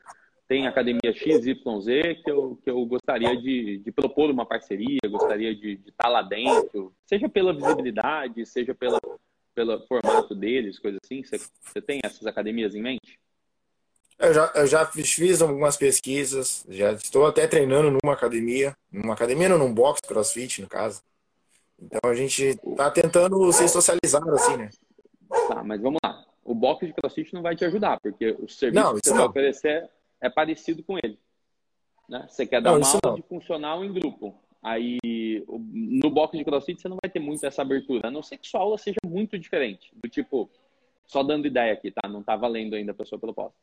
tem 0.52 0.68
academia 0.68 1.14
XYZ 1.14 2.22
que 2.22 2.30
eu, 2.30 2.60
que 2.62 2.70
eu 2.70 2.86
gostaria 2.86 3.38
de, 3.38 3.78
de 3.78 3.90
propor 3.90 4.30
uma 4.30 4.46
parceria, 4.46 5.00
gostaria 5.10 5.56
de, 5.56 5.78
de 5.78 5.90
estar 5.90 6.10
lá 6.10 6.22
dentro, 6.22 6.94
seja 7.06 7.30
pela 7.30 7.54
visibilidade, 7.54 8.46
seja 8.46 8.76
pela, 8.76 9.00
pelo 9.56 9.80
formato 9.88 10.36
deles, 10.36 10.78
coisa 10.78 10.98
assim. 11.02 11.24
Você, 11.24 11.38
você 11.38 11.82
tem 11.82 12.02
essas 12.04 12.28
academias 12.28 12.76
em 12.76 12.82
mente? 12.82 13.18
Eu 14.20 14.34
já, 14.34 14.52
eu 14.54 14.68
já 14.68 14.86
fiz, 14.86 15.14
fiz, 15.14 15.42
algumas 15.42 15.78
pesquisas, 15.78 16.66
já 16.68 16.92
estou 16.92 17.26
até 17.26 17.48
treinando 17.48 17.98
numa 18.04 18.14
academia, 18.14 18.76
numa 18.92 19.14
academia, 19.14 19.48
não, 19.48 19.58
num 19.58 19.74
box 19.74 20.02
crossfit, 20.06 20.62
no 20.62 20.68
caso. 20.68 21.02
Então 21.82 22.12
a 22.12 22.14
gente 22.14 22.44
está 22.44 22.92
tentando 22.92 23.50
se 23.54 23.70
socializar, 23.70 24.22
assim, 24.28 24.58
né? 24.58 24.70
Tá, 25.48 25.64
mas 25.64 25.80
vamos 25.80 26.00
lá. 26.04 26.26
O 26.44 26.54
box 26.54 26.86
de 26.86 26.94
CrossFit 26.94 27.34
não 27.34 27.42
vai 27.42 27.56
te 27.56 27.64
ajudar, 27.64 28.02
porque 28.02 28.36
o 28.38 28.50
serviço 28.50 28.84
não, 28.84 28.96
que 28.96 29.00
você 29.02 29.12
não. 29.12 29.18
vai 29.20 29.28
oferecer 29.28 29.90
é 30.22 30.30
parecido 30.30 30.84
com 30.84 30.98
ele. 30.98 31.20
Né? 32.08 32.26
Você 32.30 32.46
quer 32.46 32.62
dar 32.62 32.72
não, 32.72 32.78
uma 32.78 32.88
aula 32.88 33.00
não. 33.04 33.16
de 33.16 33.22
funcional 33.24 33.84
em 33.84 33.92
grupo. 33.92 34.36
Aí, 34.62 35.00
no 35.48 36.10
box 36.12 36.38
de 36.38 36.46
CrossFit, 36.46 36.80
você 36.80 36.88
não 36.88 36.98
vai 37.02 37.10
ter 37.10 37.20
muito 37.20 37.44
essa 37.44 37.64
abertura, 37.64 38.08
a 38.08 38.12
não 38.12 38.22
ser 38.22 38.38
que 38.38 38.48
sua 38.48 38.62
aula 38.62 38.78
seja 38.78 38.98
muito 39.04 39.40
diferente. 39.40 39.92
Do 39.96 40.08
tipo, 40.08 40.50
só 41.08 41.24
dando 41.24 41.48
ideia 41.48 41.74
aqui, 41.74 41.90
tá? 41.90 42.08
Não 42.08 42.22
tá 42.22 42.36
valendo 42.36 42.76
ainda 42.76 42.94
para 42.94 43.06
sua 43.06 43.18
proposta. 43.18 43.58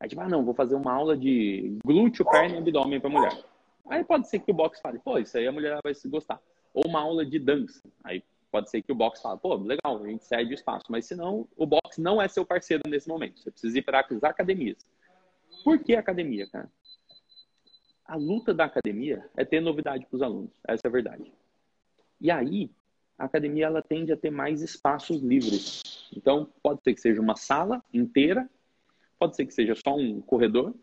Aí, 0.00 0.08
tipo, 0.08 0.20
ah, 0.20 0.28
não, 0.28 0.44
vou 0.44 0.52
fazer 0.52 0.74
uma 0.74 0.92
aula 0.92 1.16
de 1.16 1.78
glúteo, 1.84 2.24
perna 2.24 2.56
e 2.56 2.58
abdômen 2.58 2.98
para 2.98 3.08
mulher. 3.08 3.44
Aí 3.88 4.02
pode 4.02 4.28
ser 4.28 4.40
que 4.40 4.50
o 4.50 4.54
box 4.54 4.80
fale, 4.80 4.98
pô, 4.98 5.18
isso 5.18 5.38
aí 5.38 5.46
a 5.46 5.52
mulher 5.52 5.78
vai 5.82 5.94
se 5.94 6.08
gostar. 6.08 6.40
Ou 6.74 6.84
uma 6.88 7.00
aula 7.00 7.24
de 7.24 7.38
dança. 7.38 7.82
Aí 8.02 8.22
Pode 8.52 8.68
ser 8.68 8.82
que 8.82 8.92
o 8.92 8.94
box 8.94 9.22
fale, 9.22 9.40
pô, 9.40 9.54
legal, 9.54 10.04
a 10.04 10.06
gente 10.06 10.26
cede 10.26 10.52
o 10.52 10.54
espaço, 10.54 10.84
mas 10.90 11.06
se 11.06 11.14
não, 11.14 11.48
o 11.56 11.64
box 11.64 11.96
não 11.96 12.20
é 12.20 12.28
seu 12.28 12.44
parceiro 12.44 12.82
nesse 12.86 13.08
momento. 13.08 13.40
Você 13.40 13.50
precisa 13.50 13.78
ir 13.78 13.82
para 13.82 14.00
as 14.00 14.22
academias. 14.22 14.86
Por 15.64 15.78
que 15.78 15.94
academia, 15.94 16.48
cara? 16.48 16.70
A 18.04 18.16
luta 18.16 18.52
da 18.52 18.64
academia 18.64 19.28
é 19.36 19.44
ter 19.44 19.60
novidade 19.60 20.06
para 20.06 20.16
os 20.16 20.22
alunos, 20.22 20.50
essa 20.66 20.82
é 20.84 20.88
a 20.88 20.92
verdade. 20.92 21.32
E 22.20 22.30
aí, 22.30 22.70
a 23.18 23.24
academia 23.24 23.66
ela 23.66 23.82
tende 23.82 24.12
a 24.12 24.16
ter 24.16 24.30
mais 24.30 24.60
espaços 24.60 25.20
livres. 25.22 25.82
Então, 26.16 26.48
pode 26.62 26.82
ser 26.82 26.94
que 26.94 27.00
seja 27.00 27.20
uma 27.20 27.36
sala 27.36 27.82
inteira, 27.92 28.48
pode 29.18 29.36
ser 29.36 29.46
que 29.46 29.54
seja 29.54 29.74
só 29.74 29.96
um 29.96 30.20
corredor, 30.20 30.74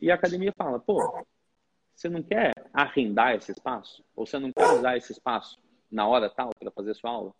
e 0.00 0.10
a 0.10 0.14
academia 0.14 0.52
fala, 0.56 0.78
pô, 0.78 1.24
você 1.94 2.08
não 2.08 2.22
quer 2.22 2.52
arrendar 2.72 3.34
esse 3.34 3.52
espaço? 3.52 4.04
Ou 4.16 4.26
você 4.26 4.38
não 4.38 4.52
quer 4.52 4.66
usar 4.72 4.96
esse 4.96 5.12
espaço 5.12 5.58
na 5.90 6.06
hora 6.06 6.28
tal 6.28 6.50
para 6.58 6.70
fazer 6.70 6.94
sua 6.94 7.10
aula? 7.10 7.34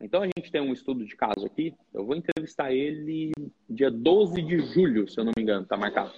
Então 0.00 0.22
a 0.22 0.26
gente 0.26 0.50
tem 0.50 0.60
um 0.60 0.72
estudo 0.72 1.04
de 1.04 1.16
caso 1.16 1.46
aqui. 1.46 1.74
Eu 1.92 2.04
vou 2.04 2.16
entrevistar 2.16 2.72
ele 2.72 3.32
dia 3.68 3.90
12 3.90 4.42
de 4.42 4.58
julho, 4.60 5.08
se 5.08 5.18
eu 5.18 5.24
não 5.24 5.32
me 5.36 5.42
engano, 5.42 5.66
tá 5.66 5.76
marcado. 5.76 6.12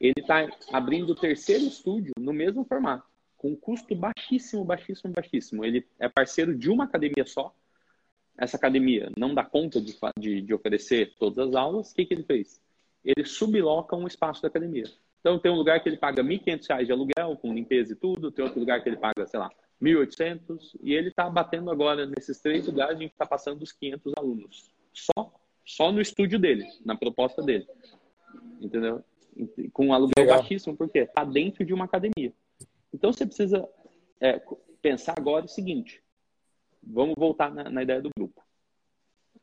Ele 0.00 0.14
está 0.18 0.48
abrindo 0.72 1.10
o 1.10 1.14
terceiro 1.14 1.64
estúdio 1.64 2.12
no 2.18 2.32
mesmo 2.32 2.64
formato, 2.64 3.04
com 3.36 3.52
um 3.52 3.56
custo 3.56 3.94
baixíssimo, 3.94 4.64
baixíssimo, 4.64 5.12
baixíssimo. 5.12 5.64
Ele 5.64 5.86
é 5.98 6.08
parceiro 6.08 6.56
de 6.56 6.70
uma 6.70 6.84
academia 6.84 7.24
só, 7.24 7.54
essa 8.36 8.56
academia 8.56 9.10
não 9.16 9.34
dá 9.34 9.44
conta 9.44 9.80
de, 9.80 9.96
de, 10.18 10.42
de 10.42 10.54
oferecer 10.54 11.14
todas 11.18 11.38
as 11.38 11.54
aulas, 11.54 11.90
o 11.90 11.94
que, 11.94 12.04
que 12.04 12.14
ele 12.14 12.24
fez? 12.24 12.60
Ele 13.04 13.24
subloca 13.24 13.94
um 13.94 14.06
espaço 14.06 14.42
da 14.42 14.48
academia. 14.48 14.84
Então, 15.20 15.38
tem 15.38 15.50
um 15.50 15.56
lugar 15.56 15.82
que 15.82 15.88
ele 15.88 15.96
paga 15.96 16.22
R$ 16.22 16.28
1.500 16.28 16.84
de 16.84 16.92
aluguel, 16.92 17.36
com 17.36 17.54
limpeza 17.54 17.92
e 17.92 17.96
tudo, 17.96 18.30
tem 18.30 18.44
outro 18.44 18.60
lugar 18.60 18.82
que 18.82 18.88
ele 18.88 18.96
paga, 18.96 19.26
sei 19.26 19.40
lá, 19.40 19.50
1.800, 19.82 20.76
e 20.82 20.94
ele 20.94 21.08
está 21.08 21.28
batendo 21.28 21.70
agora 21.70 22.06
nesses 22.06 22.40
três 22.40 22.66
lugares, 22.66 22.96
a 22.96 23.00
gente 23.00 23.12
está 23.12 23.26
passando 23.26 23.58
dos 23.58 23.72
500 23.72 24.12
alunos. 24.16 24.74
Só, 24.92 25.32
só 25.64 25.92
no 25.92 26.00
estúdio 26.00 26.38
dele, 26.38 26.66
na 26.84 26.96
proposta 26.96 27.42
dele. 27.42 27.66
Entendeu? 28.60 29.04
Com 29.72 29.88
um 29.88 29.92
aluguel 29.92 30.24
Legal. 30.24 30.38
baixíssimo, 30.38 30.76
porque 30.76 31.00
está 31.00 31.24
dentro 31.24 31.64
de 31.64 31.74
uma 31.74 31.84
academia. 31.84 32.32
Então, 32.92 33.12
você 33.12 33.26
precisa 33.26 33.68
é, 34.20 34.40
pensar 34.80 35.14
agora 35.18 35.44
o 35.44 35.48
seguinte: 35.48 36.02
vamos 36.82 37.14
voltar 37.16 37.52
na, 37.52 37.68
na 37.68 37.82
ideia 37.82 38.00
do 38.00 38.10
grupo. 38.16 38.42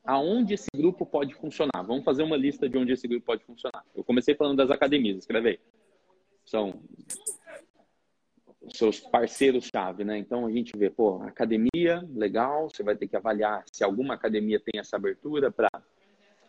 Aonde 0.03 0.55
esse 0.55 0.69
grupo 0.73 1.05
pode 1.05 1.33
funcionar? 1.35 1.83
Vamos 1.85 2.03
fazer 2.03 2.23
uma 2.23 2.37
lista 2.37 2.67
de 2.67 2.77
onde 2.77 2.93
esse 2.93 3.07
grupo 3.07 3.25
pode 3.25 3.43
funcionar. 3.43 3.85
Eu 3.93 4.03
comecei 4.03 4.33
falando 4.33 4.57
das 4.57 4.71
academias, 4.71 5.17
escreve 5.17 5.49
aí. 5.49 5.59
São 6.43 6.81
seus 8.69 8.99
parceiros-chave, 8.99 10.03
né? 10.03 10.17
Então 10.17 10.45
a 10.45 10.51
gente 10.51 10.77
vê, 10.77 10.89
pô, 10.89 11.21
academia, 11.23 12.07
legal, 12.13 12.69
você 12.69 12.83
vai 12.83 12.95
ter 12.95 13.07
que 13.07 13.15
avaliar 13.15 13.63
se 13.71 13.83
alguma 13.83 14.13
academia 14.13 14.59
tem 14.59 14.79
essa 14.79 14.95
abertura 14.95 15.51
para 15.51 15.69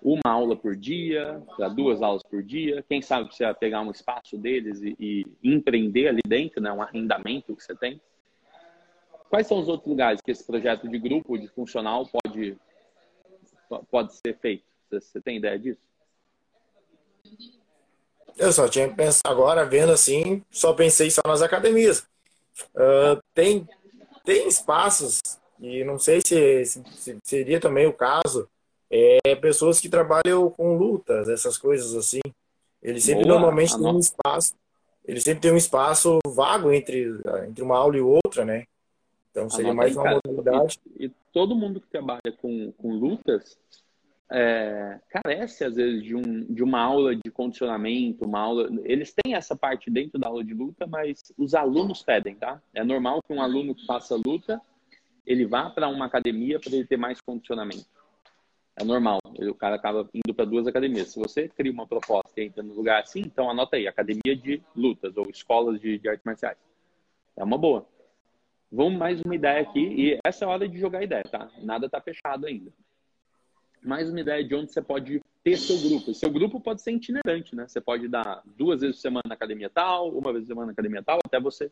uma 0.03 0.21
aula 0.25 0.57
por 0.57 0.77
dia, 0.77 1.43
para 1.57 1.69
duas 1.69 2.03
aulas 2.03 2.23
por 2.23 2.43
dia. 2.43 2.85
Quem 2.89 3.01
sabe 3.01 3.33
você 3.33 3.45
vai 3.45 3.55
pegar 3.55 3.81
um 3.81 3.91
espaço 3.91 4.37
deles 4.37 4.83
e, 4.83 4.97
e 4.99 5.27
empreender 5.43 6.09
ali 6.09 6.21
dentro, 6.27 6.61
né? 6.61 6.73
Um 6.73 6.83
arrendamento 6.83 7.57
que 7.57 7.63
você 7.63 7.75
tem. 7.75 8.01
Quais 9.31 9.47
são 9.47 9.59
os 9.61 9.69
outros 9.69 9.89
lugares 9.89 10.21
que 10.21 10.31
esse 10.31 10.47
projeto 10.47 10.87
de 10.89 10.99
grupo, 10.99 11.39
de 11.39 11.49
funcional, 11.49 12.07
pode, 12.07 12.59
pode 13.91 14.15
ser 14.15 14.37
feito? 14.39 14.65
Você 14.91 15.23
tem 15.23 15.39
ideia 15.39 15.59
disso? 15.59 15.81
Eu 18.37 18.53
só 18.53 18.69
tinha 18.69 18.89
pensado 18.89 19.29
agora, 19.29 19.65
vendo 19.65 19.93
assim, 19.93 20.43
só 20.51 20.73
pensei 20.73 21.11
só 21.11 21.21
nas 21.27 21.43
academias. 21.43 22.07
Uh, 22.75 23.21
tem, 23.35 23.69
tem 24.25 24.49
espaços, 24.49 25.21
e 25.61 25.85
não 25.85 25.99
sei 25.99 26.21
se, 26.21 26.65
se, 26.65 26.83
se, 26.93 27.19
seria 27.23 27.61
também 27.61 27.87
o 27.87 27.93
caso, 27.93 28.49
é, 28.91 29.35
pessoas 29.37 29.81
que 29.81 29.89
trabalham 29.89 30.51
com 30.51 30.77
lutas, 30.77 31.29
essas 31.29 31.57
coisas 31.57 31.95
assim. 31.95 32.21
Eles 32.83 33.05
sempre 33.05 33.25
Boa, 33.25 33.35
normalmente 33.37 33.77
têm 33.77 33.87
um 33.87 33.99
espaço, 33.99 34.55
eles 35.05 35.23
sempre 35.23 35.41
têm 35.41 35.53
um 35.53 35.57
espaço 35.57 36.19
vago 36.27 36.73
entre, 36.73 37.17
entre 37.49 37.63
uma 37.63 37.79
aula 37.79 37.97
e 37.97 38.01
outra, 38.01 38.45
né? 38.45 38.65
Então 39.31 39.49
seria 39.49 39.73
mais 39.73 39.97
uma 39.97 40.21
modalidade. 40.27 40.79
E, 40.99 41.07
e, 41.07 41.13
todo 41.33 41.55
mundo 41.55 41.81
que 41.81 41.87
trabalha 41.87 42.33
com, 42.41 42.71
com 42.73 42.93
lutas 42.93 43.57
é, 44.31 44.99
carece 45.09 45.65
às 45.65 45.77
vezes 45.77 46.03
de, 46.03 46.15
um, 46.15 46.23
de 46.23 46.63
uma 46.63 46.81
aula 46.81 47.15
de 47.15 47.31
condicionamento, 47.31 48.25
uma 48.25 48.41
aula. 48.41 48.69
Eles 48.85 49.13
têm 49.13 49.35
essa 49.35 49.57
parte 49.57 49.91
dentro 49.91 50.19
da 50.19 50.29
aula 50.29 50.45
de 50.45 50.55
luta, 50.55 50.87
mas 50.87 51.21
os 51.37 51.55
alunos 51.55 52.03
pedem, 52.03 52.35
tá? 52.35 52.63
É 52.75 52.83
normal 52.83 53.21
que 53.23 53.33
um 53.33 53.43
aluno 53.43 53.75
que 53.75 53.87
faça 53.87 54.15
luta 54.17 54.61
ele 55.27 55.47
vá 55.47 55.71
para 55.71 55.89
uma 55.89 56.07
academia 56.07 56.59
para 56.59 56.75
ele 56.75 56.87
ter 56.87 56.97
mais 56.97 57.21
condicionamento. 57.21 57.87
É 58.77 58.85
normal. 58.85 59.21
O 59.25 59.55
cara 59.55 59.77
acaba 59.77 60.09
indo 60.15 60.35
para 60.35 60.45
duas 60.45 60.67
academias. 60.67 61.09
Se 61.09 61.19
você 61.19 61.49
cria 61.49 61.71
uma 61.71 61.87
proposta 61.87 62.41
e 62.41 62.45
entra 62.45 62.63
no 62.63 62.75
lugar 62.75 63.03
assim, 63.03 63.21
então 63.21 63.51
anota 63.51 63.77
aí, 63.77 63.87
academia 63.87 64.35
de 64.35 64.63
lutas 64.75 65.17
ou 65.17 65.29
escolas 65.29 65.81
de, 65.81 65.99
de 65.99 66.09
artes 66.09 66.25
marciais. 66.25 66.59
É 67.37 67.45
uma 67.45 67.59
boa. 67.59 67.87
Vamos 68.71 68.99
mais 68.99 69.21
uma 69.21 69.35
ideia 69.35 69.61
aqui, 69.61 69.81
e 69.81 70.19
essa 70.25 70.45
é 70.45 70.49
a 70.49 70.51
hora 70.51 70.67
de 70.67 70.79
jogar 70.79 71.03
ideia, 71.03 71.23
tá? 71.25 71.51
Nada 71.59 71.91
tá 71.91 72.01
fechado 72.01 72.47
ainda. 72.47 72.73
Mais 73.85 74.09
uma 74.09 74.21
ideia 74.21 74.45
de 74.45 74.55
onde 74.55 74.73
você 74.73 74.81
pode 74.81 75.21
ter 75.43 75.57
seu 75.57 75.77
grupo. 75.79 76.15
Seu 76.15 76.31
grupo 76.31 76.61
pode 76.61 76.83
ser 76.83 76.93
itinerante, 76.93 77.57
né? 77.57 77.67
Você 77.67 77.81
pode 77.81 78.09
dar 78.09 78.43
duas 78.57 78.81
vezes 78.81 78.97
por 78.97 79.03
semana 79.03 79.23
na 79.27 79.35
academia 79.35 79.69
tal, 79.69 80.11
uma 80.11 80.33
vez 80.33 80.45
por 80.45 80.49
semana 80.49 80.67
na 80.67 80.73
academia 80.73 81.03
tal, 81.03 81.19
até 81.25 81.41
você, 81.41 81.71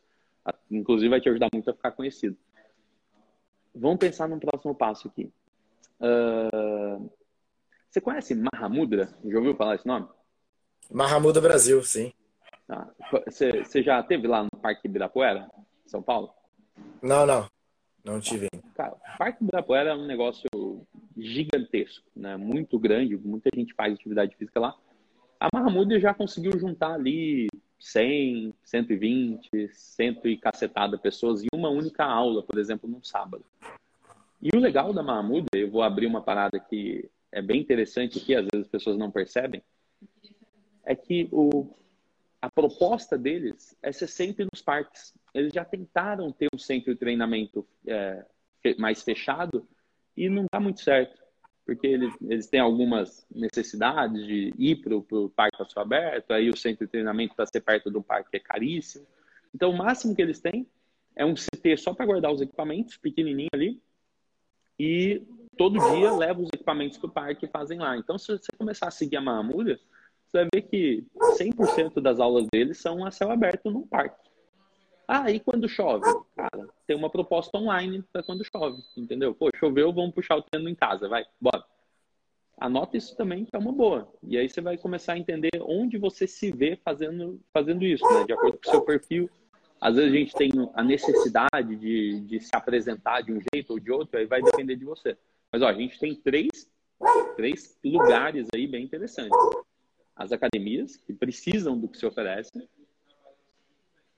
inclusive, 0.71 1.09
vai 1.09 1.21
te 1.21 1.29
ajudar 1.29 1.49
muito 1.53 1.71
a 1.71 1.75
ficar 1.75 1.93
conhecido. 1.93 2.37
Vamos 3.75 3.99
pensar 3.99 4.29
num 4.29 4.39
próximo 4.39 4.75
passo 4.75 5.09
aqui. 5.09 5.33
Uh... 6.01 7.11
Você 7.91 8.01
conhece 8.01 8.37
Mahamudra? 8.37 9.13
Já 9.25 9.39
ouviu 9.39 9.57
falar 9.57 9.75
esse 9.75 9.87
nome? 9.87 10.09
Mahamudra 10.93 11.43
Brasil, 11.43 11.83
sim. 11.83 12.13
Ah, 12.69 12.89
você, 13.27 13.65
você 13.65 13.83
já 13.83 14.01
teve 14.01 14.29
lá 14.29 14.45
no 14.45 14.61
Parque 14.61 14.87
Ibirapuera, 14.87 15.51
São 15.87 16.01
Paulo? 16.01 16.33
Não, 17.03 17.27
não. 17.27 17.49
Não 18.05 18.21
tive. 18.21 18.49
Cara, 18.77 18.93
o 18.93 19.19
Parque 19.19 19.43
Ibirapuera 19.43 19.91
é 19.91 19.95
um 19.95 20.07
negócio 20.07 20.47
gigantesco, 21.21 22.05
né? 22.17 22.37
Muito 22.37 22.79
grande, 22.79 23.17
muita 23.17 23.51
gente 23.55 23.75
faz 23.75 23.95
atividade 23.95 24.35
física 24.37 24.61
lá. 24.61 24.77
A 25.39 25.49
Mahamudra 25.53 25.99
já 25.99 26.13
conseguiu 26.13 26.59
juntar 26.59 26.95
ali 26.95 27.49
100, 27.79 28.55
120, 28.63 29.69
100 29.73 30.21
e 30.25 30.37
cacetada 30.37 30.99
pessoas 30.99 31.43
em 31.43 31.49
uma 31.55 31.71
única 31.71 32.05
aula, 32.05 32.43
por 32.43 32.59
exemplo, 32.59 32.89
num 32.89 33.03
sábado. 33.03 33.45
E 34.43 34.51
o 34.55 34.61
legal 34.61 34.93
da 34.93 35.03
Mahamudra, 35.03 35.49
eu 35.55 35.71
vou 35.71 35.83
abrir 35.83 36.07
uma 36.07 36.23
parada 36.23 36.59
que 36.59 37.09
é 37.33 37.41
bem 37.41 37.61
interessante 37.61 38.19
aqui, 38.19 38.35
às 38.35 38.47
vezes 38.53 38.67
as 38.67 38.69
pessoas 38.69 38.99
não 38.99 39.11
percebem, 39.11 39.63
é 40.85 40.95
que 40.95 41.29
o, 41.31 41.75
a 42.41 42.51
proposta 42.51 43.17
deles 43.17 43.77
é 43.83 43.93
ser 43.93 44.09
sempre 44.09 44.47
nos 44.51 44.63
parques. 44.63 45.15
Eles 45.33 45.53
já 45.53 45.65
tentaram 45.65 46.33
ter 46.33 46.49
um 46.53 46.59
centro 46.59 46.93
de 46.93 46.99
treinamento 46.99 47.67
é, 47.87 48.25
mais 48.79 49.03
fechado 49.03 49.67
e 50.21 50.29
não 50.29 50.45
dá 50.53 50.61
muito 50.61 50.81
certo, 50.81 51.19
porque 51.65 51.87
eles, 51.87 52.15
eles 52.21 52.47
têm 52.47 52.61
algumas 52.61 53.27
necessidades 53.35 54.27
de 54.27 54.53
ir 54.59 54.77
para 54.77 54.95
o 54.95 55.31
parque 55.31 55.63
a 55.63 55.65
céu 55.65 55.83
aberto, 55.83 56.33
aí 56.33 56.51
o 56.51 56.57
centro 56.57 56.85
de 56.85 56.91
treinamento 56.91 57.35
para 57.35 57.47
ser 57.47 57.63
perto 57.63 57.91
do 57.91 58.03
parque 58.03 58.37
é 58.37 58.39
caríssimo. 58.39 59.07
Então, 59.55 59.71
o 59.71 59.77
máximo 59.77 60.15
que 60.15 60.21
eles 60.21 60.39
têm 60.39 60.67
é 61.17 61.25
um 61.25 61.35
CT 61.35 61.79
só 61.79 61.95
para 61.95 62.05
guardar 62.05 62.31
os 62.31 62.43
equipamentos, 62.43 62.99
pequenininho 62.99 63.49
ali, 63.55 63.81
e 64.79 65.23
todo 65.57 65.81
dia 65.93 66.13
leva 66.13 66.43
os 66.43 66.51
equipamentos 66.53 66.99
para 66.99 67.09
o 67.09 67.13
parque 67.13 67.47
e 67.47 67.49
fazem 67.49 67.79
lá. 67.79 67.97
Então, 67.97 68.19
se 68.19 68.29
você 68.29 68.53
começar 68.59 68.89
a 68.89 68.91
seguir 68.91 69.17
a 69.17 69.23
Mahamudra, 69.23 69.81
você 70.27 70.39
vai 70.39 70.49
ver 70.55 70.63
que 70.63 71.07
100% 71.39 71.99
das 72.03 72.21
aulas 72.21 72.47
deles 72.53 72.77
são 72.77 73.07
a 73.07 73.11
céu 73.11 73.31
aberto 73.31 73.71
no 73.71 73.87
parque. 73.87 74.29
Ah, 75.09 75.31
e 75.31 75.41
quando 75.41 75.69
chove? 75.69 76.05
Cara, 76.41 76.69
tem 76.87 76.97
uma 76.97 77.11
proposta 77.11 77.59
online 77.59 78.03
para 78.11 78.23
quando 78.23 78.45
chove, 78.45 78.83
entendeu? 78.97 79.35
Pô, 79.35 79.51
choveu, 79.55 79.93
vamos 79.93 80.15
puxar 80.15 80.37
o 80.37 80.43
treino 80.43 80.71
em 80.71 80.75
casa, 80.75 81.07
vai, 81.07 81.23
bora. 81.39 81.63
Anota 82.59 82.97
isso 82.97 83.15
também, 83.15 83.45
que 83.45 83.55
é 83.55 83.59
uma 83.59 83.73
boa. 83.73 84.11
E 84.23 84.39
aí 84.39 84.49
você 84.49 84.63
vai 84.63 84.79
começar 84.79 85.15
a 85.15 85.19
entender 85.19 85.51
onde 85.61 85.99
você 85.99 86.27
se 86.27 86.51
vê 86.51 86.77
fazendo, 86.83 87.39
fazendo 87.53 87.85
isso, 87.85 88.05
né? 88.05 88.25
De 88.25 88.33
acordo 88.33 88.59
com 88.59 88.69
o 88.69 88.71
seu 88.71 88.83
perfil. 88.83 89.31
Às 89.79 89.97
vezes 89.97 90.13
a 90.13 90.17
gente 90.17 90.35
tem 90.35 90.51
a 90.75 90.83
necessidade 90.83 91.77
de, 91.77 92.21
de 92.21 92.41
se 92.41 92.51
apresentar 92.55 93.23
de 93.23 93.33
um 93.33 93.41
jeito 93.53 93.73
ou 93.73 93.79
de 93.79 93.91
outro, 93.91 94.19
aí 94.19 94.25
vai 94.25 94.43
depender 94.43 94.77
de 94.77 94.85
você. 94.85 95.17
Mas 95.53 95.61
ó, 95.61 95.69
a 95.69 95.75
gente 95.75 95.99
tem 95.99 96.15
três, 96.15 96.71
três 97.37 97.79
lugares 97.85 98.47
aí 98.55 98.67
bem 98.67 98.85
interessantes 98.85 99.37
as 100.21 100.33
academias, 100.33 100.97
que 100.99 101.15
precisam 101.15 101.79
do 101.79 101.89
que 101.89 101.97
se 101.97 102.05
oferece, 102.05 102.69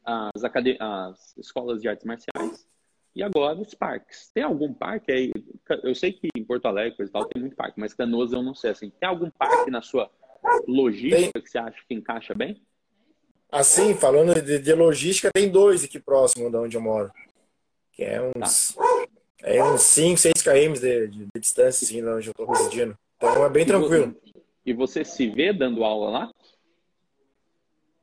as, 0.04 0.44
as 0.80 1.36
escolas 1.36 1.80
de 1.80 1.88
artes 1.88 2.04
marciais 2.04 2.66
e 3.14 3.22
agora 3.22 3.58
os 3.58 3.74
parques. 3.74 4.30
Tem 4.32 4.42
algum 4.42 4.72
parque 4.72 5.12
aí? 5.12 5.32
Eu 5.82 5.94
sei 5.94 6.12
que 6.12 6.28
em 6.34 6.44
Porto 6.44 6.66
Alegre 6.66 7.04
e 7.04 7.08
tal 7.08 7.26
tem 7.26 7.42
muito 7.42 7.56
parque, 7.56 7.78
mas 7.78 7.94
Canoas 7.94 8.32
eu 8.32 8.42
não 8.42 8.54
sei. 8.54 8.70
Assim, 8.70 8.90
tem 8.90 9.08
algum 9.08 9.30
parque 9.30 9.70
na 9.70 9.82
sua 9.82 10.10
logística 10.66 11.32
tem. 11.32 11.42
que 11.42 11.50
você 11.50 11.58
acha 11.58 11.78
que 11.86 11.94
encaixa 11.94 12.34
bem? 12.34 12.62
Assim, 13.50 13.94
falando 13.94 14.40
de, 14.40 14.58
de, 14.58 14.72
logística, 14.72 15.30
tem 15.32 15.50
dois 15.50 15.84
aqui 15.84 16.00
próximo 16.00 16.50
de 16.50 16.56
onde 16.56 16.76
eu 16.76 16.80
moro. 16.80 17.12
Que 17.92 18.02
é 18.02 18.32
uns, 18.34 18.74
tá. 18.74 18.82
é 19.42 19.62
uns 19.62 19.82
5, 19.82 20.18
6 20.18 20.34
km 20.42 20.72
de, 20.72 21.08
de, 21.08 21.18
de 21.26 21.40
distância, 21.40 21.84
assim, 21.84 22.02
onde 22.02 22.28
eu 22.28 22.30
estou 22.30 22.46
residindo. 22.46 22.96
Então 23.16 23.44
é 23.44 23.50
bem 23.50 23.66
tranquilo. 23.66 24.16
E 24.64 24.72
você 24.72 25.04
se 25.04 25.28
vê 25.28 25.52
dando 25.52 25.84
aula 25.84 26.10
lá? 26.10 26.32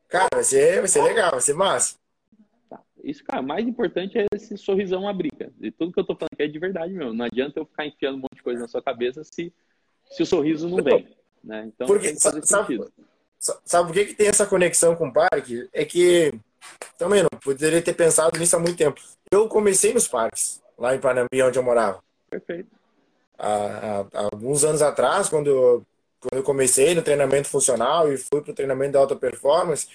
Cara, 0.10 0.28
vai 0.34 0.44
ser, 0.44 0.80
vai 0.80 0.88
ser 0.88 1.04
legal, 1.04 1.32
vai 1.32 1.42
ser 1.42 1.54
massa. 1.54 1.96
Tá. 2.68 2.82
Isso, 3.04 3.24
cara, 3.24 3.42
o 3.42 3.48
mais 3.48 3.66
importante 3.66 4.18
é 4.18 4.26
esse 4.34 4.58
sorrisão 4.58 5.08
abrir, 5.08 5.32
cara. 5.32 5.54
E 5.62 5.70
tudo 5.70 5.94
que 5.94 6.00
eu 6.00 6.04
tô 6.04 6.16
falando 6.16 6.34
aqui 6.34 6.44
é 6.44 6.48
de 6.48 6.60
verdade 6.60 6.94
mesmo. 6.94 7.14
Não 7.14 7.26
adianta 7.26 7.60
eu 7.60 7.66
ficar 7.66 7.86
enfiando 7.86 8.16
um 8.16 8.22
monte 8.22 8.36
de 8.36 8.44
coisa 8.44 8.60
na 8.60 8.68
sua 8.68 8.82
cabeça 8.82 9.24
se, 9.24 9.54
se 10.10 10.24
o 10.24 10.26
sorriso 10.26 10.68
não 10.68 10.84
vem. 10.84 11.08
Né? 11.44 11.66
Então 11.68 11.86
Porque, 11.86 12.16
sabe, 12.16 12.46
sentido. 12.46 12.92
Sabe 13.40 13.88
por 13.88 13.94
que, 13.94 14.06
que 14.06 14.16
tem 14.16 14.28
essa 14.28 14.48
conexão 14.48 14.96
com 14.96 15.08
o 15.08 15.14
parque? 15.14 15.70
É 15.72 15.86
que 15.86 16.34
também 16.98 17.22
não 17.22 17.30
poderia 17.40 17.82
ter 17.82 17.94
pensado 17.94 18.38
nisso 18.38 18.56
há 18.56 18.60
muito 18.60 18.78
tempo. 18.78 19.00
Eu 19.32 19.48
comecei 19.48 19.94
nos 19.94 20.08
parques, 20.08 20.62
lá 20.78 20.96
em 20.96 21.00
Panambi, 21.00 21.42
onde 21.42 21.58
eu 21.58 21.64
morava. 21.64 22.04
Perfeito. 22.30 22.70
Há, 23.38 23.48
há, 23.48 24.00
há 24.14 24.30
alguns 24.34 24.66
anos 24.66 24.82
atrás, 24.82 25.30
quando 25.30 25.48
eu 25.48 25.86
quando 26.20 26.40
eu 26.40 26.44
comecei 26.44 26.94
no 26.96 27.02
treinamento 27.02 27.48
funcional 27.50 28.12
e 28.12 28.18
fui 28.18 28.42
para 28.42 28.52
o 28.52 28.56
treinamento 28.56 28.92
de 28.92 28.98
alta 28.98 29.16
performance, 29.16 29.88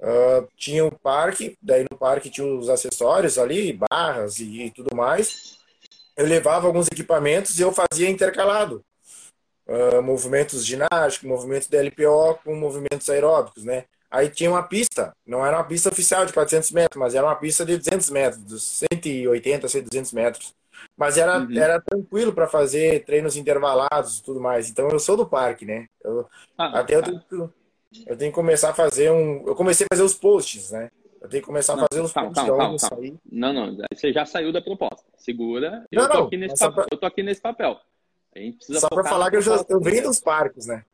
uh, 0.00 0.46
tinha 0.56 0.84
um 0.84 0.90
parque, 0.90 1.56
daí 1.62 1.84
no 1.90 1.96
parque 1.96 2.30
tinha 2.30 2.46
os 2.46 2.68
acessórios 2.68 3.38
ali, 3.38 3.78
barras 3.90 4.38
e, 4.40 4.64
e 4.64 4.70
tudo 4.70 4.94
mais. 4.96 5.56
eu 6.16 6.26
levava 6.26 6.66
alguns 6.66 6.88
equipamentos 6.88 7.58
e 7.58 7.62
eu 7.62 7.72
fazia 7.72 8.08
intercalado. 8.10 8.84
Uh, 9.66 10.02
movimentos 10.02 10.64
ginásticos, 10.64 11.28
movimentos 11.28 11.68
de 11.68 11.76
LPO 11.76 12.40
com 12.42 12.54
movimentos 12.54 13.08
aeróbicos, 13.10 13.64
né? 13.64 13.84
Aí 14.10 14.30
tinha 14.30 14.50
uma 14.50 14.62
pista, 14.62 15.12
não 15.26 15.44
era 15.44 15.58
uma 15.58 15.64
pista 15.64 15.90
oficial 15.90 16.24
de 16.24 16.32
400 16.32 16.70
metros, 16.70 16.98
mas 16.98 17.14
era 17.14 17.26
uma 17.26 17.36
pista 17.36 17.64
de 17.66 17.76
200 17.76 18.08
metros, 18.10 18.42
dos 18.42 18.62
180 18.62 19.66
a 19.66 19.80
200 19.82 20.12
metros. 20.12 20.54
Mas 20.96 21.16
era, 21.16 21.38
uhum. 21.38 21.58
era 21.58 21.80
tranquilo 21.80 22.32
para 22.32 22.48
fazer 22.48 23.04
treinos 23.04 23.36
intervalados 23.36 24.18
e 24.18 24.22
tudo 24.22 24.40
mais. 24.40 24.68
Então 24.68 24.88
eu 24.88 24.98
sou 24.98 25.16
do 25.16 25.26
parque, 25.26 25.64
né? 25.64 25.86
Eu, 26.02 26.26
ah, 26.56 26.80
até 26.80 26.96
eu 26.96 27.02
tenho, 27.02 27.52
eu 28.06 28.16
tenho 28.16 28.30
que 28.30 28.34
começar 28.34 28.70
a 28.70 28.74
fazer 28.74 29.10
um. 29.10 29.46
Eu 29.46 29.54
comecei 29.54 29.84
a 29.84 29.94
fazer 29.94 30.02
os 30.02 30.14
posts, 30.14 30.70
né? 30.70 30.90
Eu 31.20 31.28
tenho 31.28 31.42
que 31.42 31.46
começar 31.46 31.74
não, 31.76 31.84
a 31.84 31.86
fazer 31.90 32.02
os 32.02 32.12
calma, 32.12 32.30
posts. 32.30 32.48
Calma, 32.48 32.64
calma, 32.64 32.78
calma. 32.78 33.20
Não, 33.30 33.52
não, 33.52 33.76
você 33.92 34.12
já 34.12 34.24
saiu 34.24 34.52
da 34.52 34.62
proposta. 34.62 35.04
Segura. 35.16 35.84
Eu, 35.90 36.02
não, 36.02 36.08
tô, 36.08 36.24
aqui 36.24 36.36
nesse 36.36 36.58
papel, 36.58 36.74
pra... 36.74 36.86
eu 36.90 36.98
tô 36.98 37.06
aqui 37.06 37.22
nesse 37.22 37.40
papel. 37.40 37.80
A 38.34 38.38
gente 38.38 38.56
precisa 38.56 38.80
só 38.80 38.88
para 38.88 39.04
falar 39.04 39.30
que 39.30 39.36
eu, 39.36 39.42
já, 39.42 39.64
eu 39.68 39.80
venho 39.80 40.02
dos 40.02 40.20
parques, 40.20 40.66
né? 40.66 40.84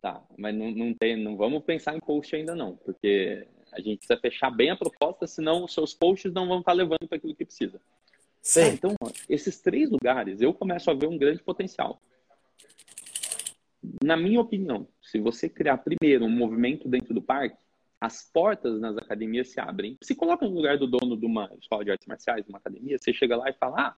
Tá, 0.00 0.22
mas 0.36 0.54
não, 0.54 0.70
não, 0.70 0.94
tem, 0.94 1.16
não 1.16 1.36
vamos 1.36 1.64
pensar 1.64 1.96
em 1.96 2.00
post 2.00 2.34
ainda 2.34 2.54
não, 2.54 2.76
porque 2.76 3.46
a 3.72 3.80
gente 3.80 3.98
precisa 3.98 4.20
fechar 4.20 4.50
bem 4.50 4.70
a 4.70 4.76
proposta, 4.76 5.26
senão 5.26 5.64
os 5.64 5.74
seus 5.74 5.92
posts 5.92 6.32
não 6.32 6.46
vão 6.46 6.60
estar 6.60 6.72
levando 6.72 7.06
para 7.08 7.18
aquilo 7.18 7.34
que 7.34 7.44
precisa. 7.44 7.80
Sim. 8.48 8.60
Ah, 8.62 8.68
então, 8.68 8.94
esses 9.28 9.60
três 9.60 9.90
lugares, 9.90 10.40
eu 10.40 10.54
começo 10.54 10.90
a 10.90 10.94
ver 10.94 11.06
um 11.06 11.18
grande 11.18 11.42
potencial. 11.42 12.00
Na 14.02 14.16
minha 14.16 14.40
opinião, 14.40 14.88
se 15.02 15.20
você 15.20 15.50
criar 15.50 15.76
primeiro 15.76 16.24
um 16.24 16.30
movimento 16.30 16.88
dentro 16.88 17.12
do 17.12 17.20
parque, 17.20 17.62
as 18.00 18.22
portas 18.32 18.80
nas 18.80 18.96
academias 18.96 19.48
se 19.48 19.60
abrem. 19.60 19.98
Se 20.02 20.14
coloca 20.14 20.46
no 20.46 20.54
lugar 20.54 20.78
do 20.78 20.86
dono 20.86 21.14
de 21.14 21.26
uma 21.26 21.50
escola 21.60 21.84
de 21.84 21.90
artes 21.90 22.06
marciais, 22.06 22.42
de 22.42 22.48
uma 22.48 22.56
academia, 22.56 22.96
você 22.96 23.12
chega 23.12 23.36
lá 23.36 23.50
e 23.50 23.52
fala, 23.52 23.80
ah, 23.88 23.96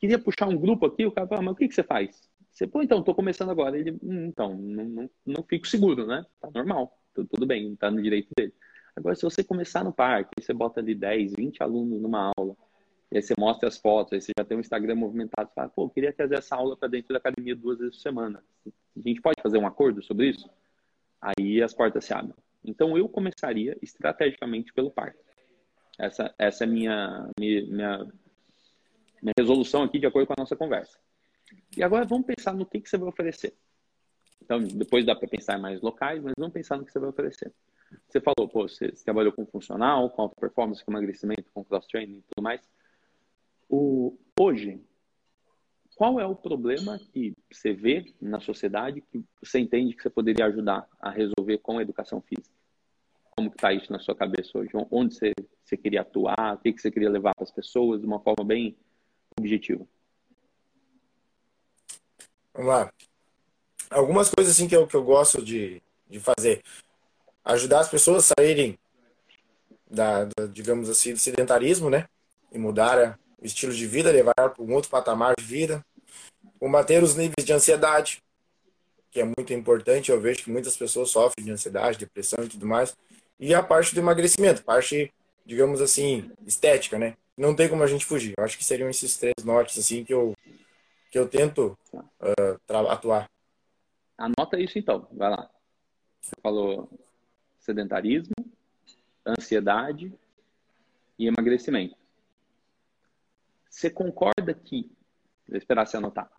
queria 0.00 0.18
puxar 0.18 0.48
um 0.48 0.56
grupo 0.56 0.86
aqui, 0.86 1.04
o 1.04 1.12
cara 1.12 1.28
fala, 1.28 1.42
mas 1.42 1.52
o 1.52 1.56
que, 1.56 1.68
que 1.68 1.74
você 1.74 1.82
faz? 1.82 2.22
Você, 2.50 2.66
pô, 2.66 2.80
então, 2.80 3.02
tô 3.02 3.14
começando 3.14 3.50
agora. 3.50 3.78
Ele, 3.78 3.98
hum, 4.02 4.28
então, 4.28 4.56
não, 4.56 4.84
não, 4.86 5.10
não 5.26 5.42
fico 5.42 5.66
seguro, 5.66 6.06
né? 6.06 6.24
Tá 6.40 6.48
normal, 6.54 6.98
tudo, 7.12 7.28
tudo 7.28 7.44
bem, 7.46 7.76
tá 7.76 7.90
no 7.90 8.00
direito 8.00 8.30
dele. 8.34 8.54
Agora, 8.96 9.14
se 9.14 9.22
você 9.24 9.44
começar 9.44 9.84
no 9.84 9.92
parque, 9.92 10.40
você 10.40 10.54
bota 10.54 10.80
ali 10.80 10.94
10, 10.94 11.34
20 11.36 11.62
alunos 11.62 12.00
numa 12.00 12.32
aula, 12.34 12.56
e 13.14 13.18
aí 13.18 13.22
você 13.22 13.32
mostra 13.38 13.68
as 13.68 13.78
fotos, 13.78 14.12
aí 14.12 14.20
você 14.20 14.32
já 14.36 14.44
tem 14.44 14.56
um 14.56 14.60
Instagram 14.60 14.96
movimentado, 14.96 15.48
você 15.48 15.54
fala, 15.54 15.68
pô, 15.68 15.88
queria 15.88 16.12
trazer 16.12 16.34
essa 16.34 16.56
aula 16.56 16.76
para 16.76 16.88
dentro 16.88 17.12
da 17.12 17.18
academia 17.18 17.54
duas 17.54 17.78
vezes 17.78 17.94
por 17.94 18.02
semana. 18.02 18.42
A 18.66 19.00
gente 19.00 19.22
pode 19.22 19.40
fazer 19.40 19.56
um 19.56 19.66
acordo 19.68 20.02
sobre 20.02 20.30
isso? 20.30 20.50
Aí 21.20 21.62
as 21.62 21.72
portas 21.72 22.04
se 22.04 22.12
abrem. 22.12 22.34
Então, 22.64 22.98
eu 22.98 23.08
começaria 23.08 23.78
estrategicamente 23.80 24.72
pelo 24.72 24.90
parque. 24.90 25.20
Essa, 25.96 26.34
essa 26.36 26.64
é 26.64 26.66
a 26.66 26.70
minha, 26.70 27.30
minha, 27.38 27.64
minha 29.22 29.32
resolução 29.38 29.84
aqui 29.84 30.00
de 30.00 30.06
acordo 30.06 30.26
com 30.26 30.34
a 30.36 30.42
nossa 30.42 30.56
conversa. 30.56 30.98
E 31.76 31.84
agora 31.84 32.04
vamos 32.04 32.26
pensar 32.26 32.52
no 32.52 32.66
que, 32.66 32.80
que 32.80 32.90
você 32.90 32.98
vai 32.98 33.10
oferecer. 33.10 33.54
Então, 34.42 34.60
depois 34.60 35.06
dá 35.06 35.14
para 35.14 35.28
pensar 35.28 35.56
em 35.56 35.62
mais 35.62 35.80
locais, 35.80 36.20
mas 36.20 36.34
vamos 36.36 36.52
pensar 36.52 36.78
no 36.78 36.84
que 36.84 36.90
você 36.90 36.98
vai 36.98 37.10
oferecer. 37.10 37.52
Você 38.08 38.20
falou, 38.20 38.48
pô, 38.48 38.66
você, 38.66 38.88
trabalhou 39.04 39.32
com 39.32 39.46
funcional, 39.46 40.10
com 40.10 40.22
alta 40.22 40.34
performance, 40.40 40.84
com 40.84 40.90
emagrecimento, 40.90 41.44
com 41.54 41.62
cross-training 41.62 42.18
e 42.18 42.22
tudo 42.22 42.42
mais. 42.42 42.60
O, 43.76 44.16
hoje, 44.38 44.80
qual 45.96 46.20
é 46.20 46.24
o 46.24 46.36
problema 46.36 46.96
que 47.12 47.34
você 47.50 47.72
vê 47.72 48.14
na 48.22 48.38
sociedade 48.38 49.00
que 49.00 49.24
você 49.42 49.58
entende 49.58 49.96
que 49.96 50.02
você 50.04 50.08
poderia 50.08 50.46
ajudar 50.46 50.88
a 51.00 51.10
resolver 51.10 51.58
com 51.58 51.78
a 51.78 51.82
educação 51.82 52.20
física? 52.20 52.54
Como 53.36 53.50
que 53.50 53.56
está 53.56 53.72
isso 53.72 53.90
na 53.90 53.98
sua 53.98 54.14
cabeça 54.14 54.56
hoje? 54.56 54.70
Onde 54.92 55.16
você, 55.16 55.32
você 55.64 55.76
queria 55.76 56.02
atuar? 56.02 56.54
O 56.54 56.58
que, 56.58 56.70
você 56.70 56.88
queria 56.88 57.10
levar 57.10 57.34
para 57.34 57.42
as 57.42 57.50
pessoas 57.50 58.00
de 58.00 58.06
uma 58.06 58.20
forma 58.20 58.44
bem 58.44 58.76
objetivo? 59.36 59.88
Vamos 62.52 62.68
lá. 62.68 62.92
Algumas 63.90 64.30
coisas 64.30 64.54
assim 64.54 64.68
que 64.68 64.76
eu, 64.76 64.86
que 64.86 64.94
eu 64.94 65.02
gosto 65.02 65.44
de, 65.44 65.82
de 66.08 66.20
fazer. 66.20 66.62
Ajudar 67.44 67.80
as 67.80 67.88
pessoas 67.88 68.30
a 68.30 68.34
saírem 68.38 68.78
da, 69.90 70.26
da, 70.26 70.46
digamos 70.46 70.88
assim, 70.88 71.12
do 71.12 71.18
sedentarismo, 71.18 71.90
né? 71.90 72.08
E 72.52 72.58
mudar 72.58 73.18
o 73.18 73.23
estilo 73.42 73.72
de 73.72 73.86
vida, 73.86 74.10
levar 74.10 74.34
para 74.34 74.54
um 74.62 74.72
outro 74.72 74.90
patamar 74.90 75.34
de 75.36 75.44
vida. 75.44 75.84
Combater 76.58 77.02
os 77.02 77.14
níveis 77.14 77.44
de 77.44 77.52
ansiedade, 77.52 78.22
que 79.10 79.20
é 79.20 79.24
muito 79.24 79.52
importante. 79.52 80.10
Eu 80.10 80.20
vejo 80.20 80.42
que 80.42 80.50
muitas 80.50 80.76
pessoas 80.76 81.10
sofrem 81.10 81.44
de 81.44 81.52
ansiedade, 81.52 81.98
depressão 81.98 82.44
e 82.44 82.48
tudo 82.48 82.66
mais. 82.66 82.96
E 83.38 83.54
a 83.54 83.62
parte 83.62 83.94
do 83.94 84.00
emagrecimento, 84.00 84.64
parte, 84.64 85.12
digamos 85.44 85.80
assim, 85.80 86.30
estética, 86.46 86.98
né? 86.98 87.14
não 87.36 87.54
tem 87.54 87.68
como 87.68 87.82
a 87.82 87.86
gente 87.86 88.04
fugir. 88.04 88.34
Eu 88.36 88.44
acho 88.44 88.56
que 88.56 88.64
seriam 88.64 88.88
esses 88.88 89.16
três 89.16 89.34
nortes 89.44 89.78
assim 89.78 90.04
que 90.04 90.14
eu 90.14 90.34
que 91.10 91.18
eu 91.18 91.28
tento 91.28 91.78
uh, 91.92 92.88
atuar. 92.90 93.30
Anota 94.18 94.58
isso 94.58 94.78
então, 94.78 95.06
vai 95.12 95.30
lá. 95.30 95.48
Você 96.20 96.32
falou 96.42 96.90
sedentarismo, 97.60 98.34
ansiedade 99.24 100.12
e 101.16 101.28
emagrecimento. 101.28 101.96
Você 103.74 103.90
concorda 103.90 104.54
que 104.54 104.88
vou 105.48 105.58
esperar 105.58 105.84
você 105.84 105.96
anotar. 105.96 106.30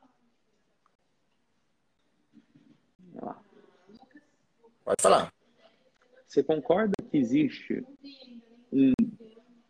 Pode 4.86 5.02
falar. 5.02 5.34
Você 6.26 6.42
concorda 6.42 6.94
que 7.12 7.18
existe 7.18 7.86
um 8.72 8.94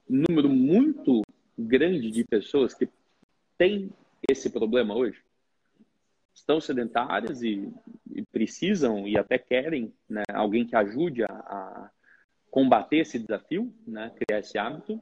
número 0.07 0.47
muito 0.47 1.23
grande 1.57 2.11
de 2.11 2.23
pessoas 2.23 2.75
que 2.75 2.87
têm 3.57 3.91
esse 4.29 4.51
problema 4.51 4.95
hoje. 4.95 5.23
Estão 6.35 6.61
sedentárias 6.61 7.41
e, 7.41 7.73
e 8.11 8.21
precisam 8.31 9.07
e 9.07 9.17
até 9.17 9.39
querem 9.39 9.91
né, 10.07 10.21
alguém 10.31 10.67
que 10.67 10.75
ajude 10.75 11.23
a, 11.23 11.33
a, 11.33 11.91
combater 12.51 12.97
esse 12.97 13.17
desafio, 13.17 13.73
né, 13.87 14.13
criar 14.19 14.39
esse 14.39 14.55
hábito. 14.55 15.01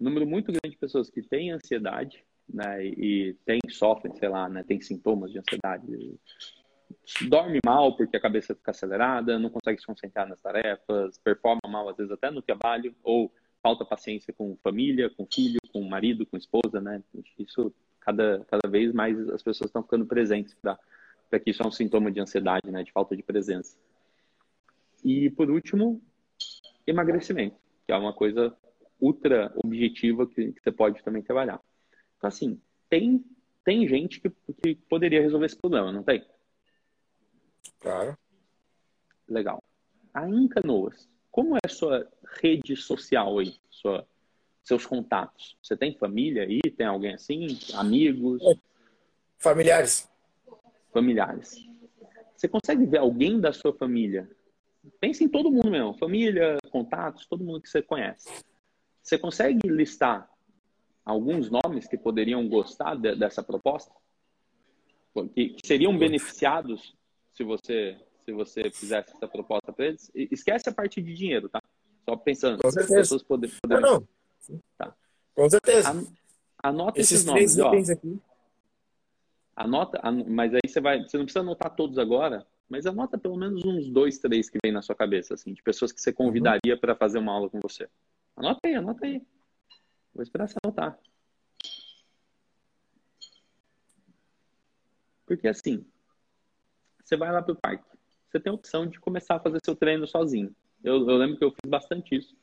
Um 0.00 0.04
número 0.04 0.26
muito 0.26 0.46
grande 0.46 0.74
de 0.74 0.78
pessoas 0.78 1.10
que 1.10 1.22
têm 1.22 1.52
ansiedade 1.52 2.24
né, 2.48 2.84
e 2.84 3.36
tem, 3.44 3.60
sofrem, 3.68 4.14
sei 4.16 4.28
lá, 4.28 4.48
né, 4.48 4.64
tem 4.66 4.80
sintomas 4.80 5.30
de 5.30 5.38
ansiedade. 5.38 5.86
Dorme 7.28 7.58
mal 7.64 7.96
porque 7.96 8.16
a 8.16 8.20
cabeça 8.20 8.54
fica 8.54 8.70
acelerada, 8.70 9.38
não 9.38 9.50
consegue 9.50 9.80
se 9.80 9.86
concentrar 9.86 10.28
nas 10.28 10.40
tarefas, 10.40 11.18
performa 11.18 11.60
mal 11.68 11.88
às 11.88 11.96
vezes 11.96 12.12
até 12.12 12.30
no 12.30 12.42
trabalho 12.42 12.94
ou 13.02 13.32
falta 13.62 13.84
paciência 13.84 14.32
com 14.32 14.56
família, 14.62 15.10
com 15.10 15.26
filho, 15.26 15.60
com 15.72 15.82
marido, 15.82 16.26
com 16.26 16.36
esposa, 16.36 16.80
né? 16.80 17.02
Isso 17.38 17.72
cada, 18.00 18.44
cada 18.46 18.68
vez 18.68 18.92
mais 18.92 19.18
as 19.28 19.42
pessoas 19.42 19.68
estão 19.68 19.82
ficando 19.82 20.06
presentes 20.06 20.54
para 20.54 21.40
que 21.40 21.50
isso 21.50 21.62
é 21.62 21.66
um 21.66 21.70
sintoma 21.70 22.10
de 22.10 22.20
ansiedade, 22.20 22.70
né? 22.70 22.82
De 22.82 22.90
falta 22.90 23.16
de 23.16 23.22
presença. 23.22 23.76
E 25.04 25.30
por 25.30 25.50
último, 25.50 26.02
emagrecimento, 26.86 27.56
que 27.86 27.92
é 27.92 27.96
uma 27.96 28.12
coisa 28.12 28.54
ultra 29.00 29.52
objetiva 29.56 30.26
que, 30.26 30.52
que 30.52 30.60
você 30.62 30.70
pode 30.70 31.02
também 31.02 31.22
trabalhar. 31.22 31.60
Então 32.16 32.28
assim, 32.28 32.60
tem 32.88 33.24
tem 33.64 33.86
gente 33.86 34.20
que, 34.20 34.30
que 34.62 34.74
poderia 34.88 35.20
resolver 35.20 35.46
esse 35.46 35.56
problema, 35.56 35.92
não 35.92 36.02
tem? 36.02 36.24
Claro. 37.78 38.16
Legal. 39.28 39.62
A 40.12 40.28
Incanoas, 40.28 41.08
como 41.30 41.56
é 41.56 41.60
a 41.64 41.68
sua 41.68 42.10
rede 42.42 42.76
social 42.76 43.38
aí? 43.38 43.54
Sua, 43.70 44.06
seus 44.62 44.84
contatos? 44.84 45.56
Você 45.62 45.76
tem 45.76 45.94
família 45.96 46.42
aí? 46.42 46.60
Tem 46.76 46.86
alguém 46.86 47.14
assim? 47.14 47.58
Amigos? 47.74 48.42
Familiares. 49.38 50.10
Familiares. 50.92 51.56
Você 52.36 52.48
consegue 52.48 52.86
ver 52.86 52.98
alguém 52.98 53.40
da 53.40 53.52
sua 53.52 53.72
família? 53.72 54.28
Pense 54.98 55.22
em 55.22 55.28
todo 55.28 55.50
mundo 55.50 55.70
mesmo. 55.70 55.94
Família, 55.94 56.56
contatos, 56.70 57.26
todo 57.26 57.44
mundo 57.44 57.60
que 57.60 57.68
você 57.68 57.82
conhece. 57.82 58.28
Você 59.10 59.18
consegue 59.18 59.68
listar 59.68 60.30
alguns 61.04 61.50
nomes 61.50 61.88
que 61.88 61.98
poderiam 61.98 62.48
gostar 62.48 62.94
de, 62.94 63.16
dessa 63.16 63.42
proposta? 63.42 63.92
Que, 65.34 65.48
que 65.48 65.66
seriam 65.66 65.98
beneficiados 65.98 66.94
se 67.34 67.42
você 67.42 67.98
se 68.24 68.30
você 68.30 68.70
fizesse 68.70 69.12
essa 69.12 69.26
proposta 69.26 69.72
para 69.72 69.86
eles. 69.86 70.12
Esquece 70.14 70.68
a 70.68 70.72
parte 70.72 71.02
de 71.02 71.12
dinheiro, 71.12 71.48
tá? 71.48 71.60
Só 72.08 72.14
pensando. 72.14 72.62
Com 72.62 72.70
certeza. 72.70 73.00
As 73.00 73.00
pessoas 73.08 73.22
poder, 73.24 73.50
poder... 73.60 73.80
Não, 73.80 74.06
não. 74.48 74.60
Tá. 74.78 74.94
Com 75.34 75.50
certeza. 75.50 76.06
Anota 76.62 77.00
esses, 77.00 77.26
esses 77.26 77.56
nomes. 77.56 77.56
Três 77.56 77.90
aqui. 77.90 78.20
Anota, 79.56 80.00
mas 80.28 80.54
aí 80.54 80.60
você 80.64 80.80
vai. 80.80 81.02
Você 81.02 81.18
não 81.18 81.24
precisa 81.24 81.40
anotar 81.40 81.74
todos 81.74 81.98
agora, 81.98 82.46
mas 82.68 82.86
anota 82.86 83.18
pelo 83.18 83.36
menos 83.36 83.64
uns 83.64 83.88
dois, 83.88 84.20
três 84.20 84.48
que 84.48 84.58
vem 84.62 84.70
na 84.70 84.82
sua 84.82 84.94
cabeça, 84.94 85.34
assim, 85.34 85.52
de 85.52 85.60
pessoas 85.64 85.90
que 85.90 86.00
você 86.00 86.12
convidaria 86.12 86.74
uhum. 86.74 86.80
para 86.80 86.94
fazer 86.94 87.18
uma 87.18 87.32
aula 87.32 87.50
com 87.50 87.58
você. 87.58 87.88
Anota 88.40 88.60
aí, 88.64 88.74
anota 88.74 89.06
aí. 89.06 89.22
Vou 90.14 90.22
esperar 90.22 90.48
você 90.48 90.56
anotar. 90.64 90.98
Porque 95.26 95.46
assim, 95.46 95.86
você 97.04 97.16
vai 97.16 97.30
lá 97.30 97.42
pro 97.42 97.54
parque 97.54 97.84
você 98.30 98.38
tem 98.38 98.50
a 98.50 98.54
opção 98.54 98.86
de 98.86 99.00
começar 99.00 99.36
a 99.36 99.40
fazer 99.40 99.58
seu 99.64 99.74
treino 99.74 100.06
sozinho. 100.06 100.54
Eu, 100.84 101.08
eu 101.08 101.16
lembro 101.16 101.36
que 101.36 101.44
eu 101.44 101.50
fiz 101.50 101.68
bastante 101.68 102.14
isso. 102.14 102.36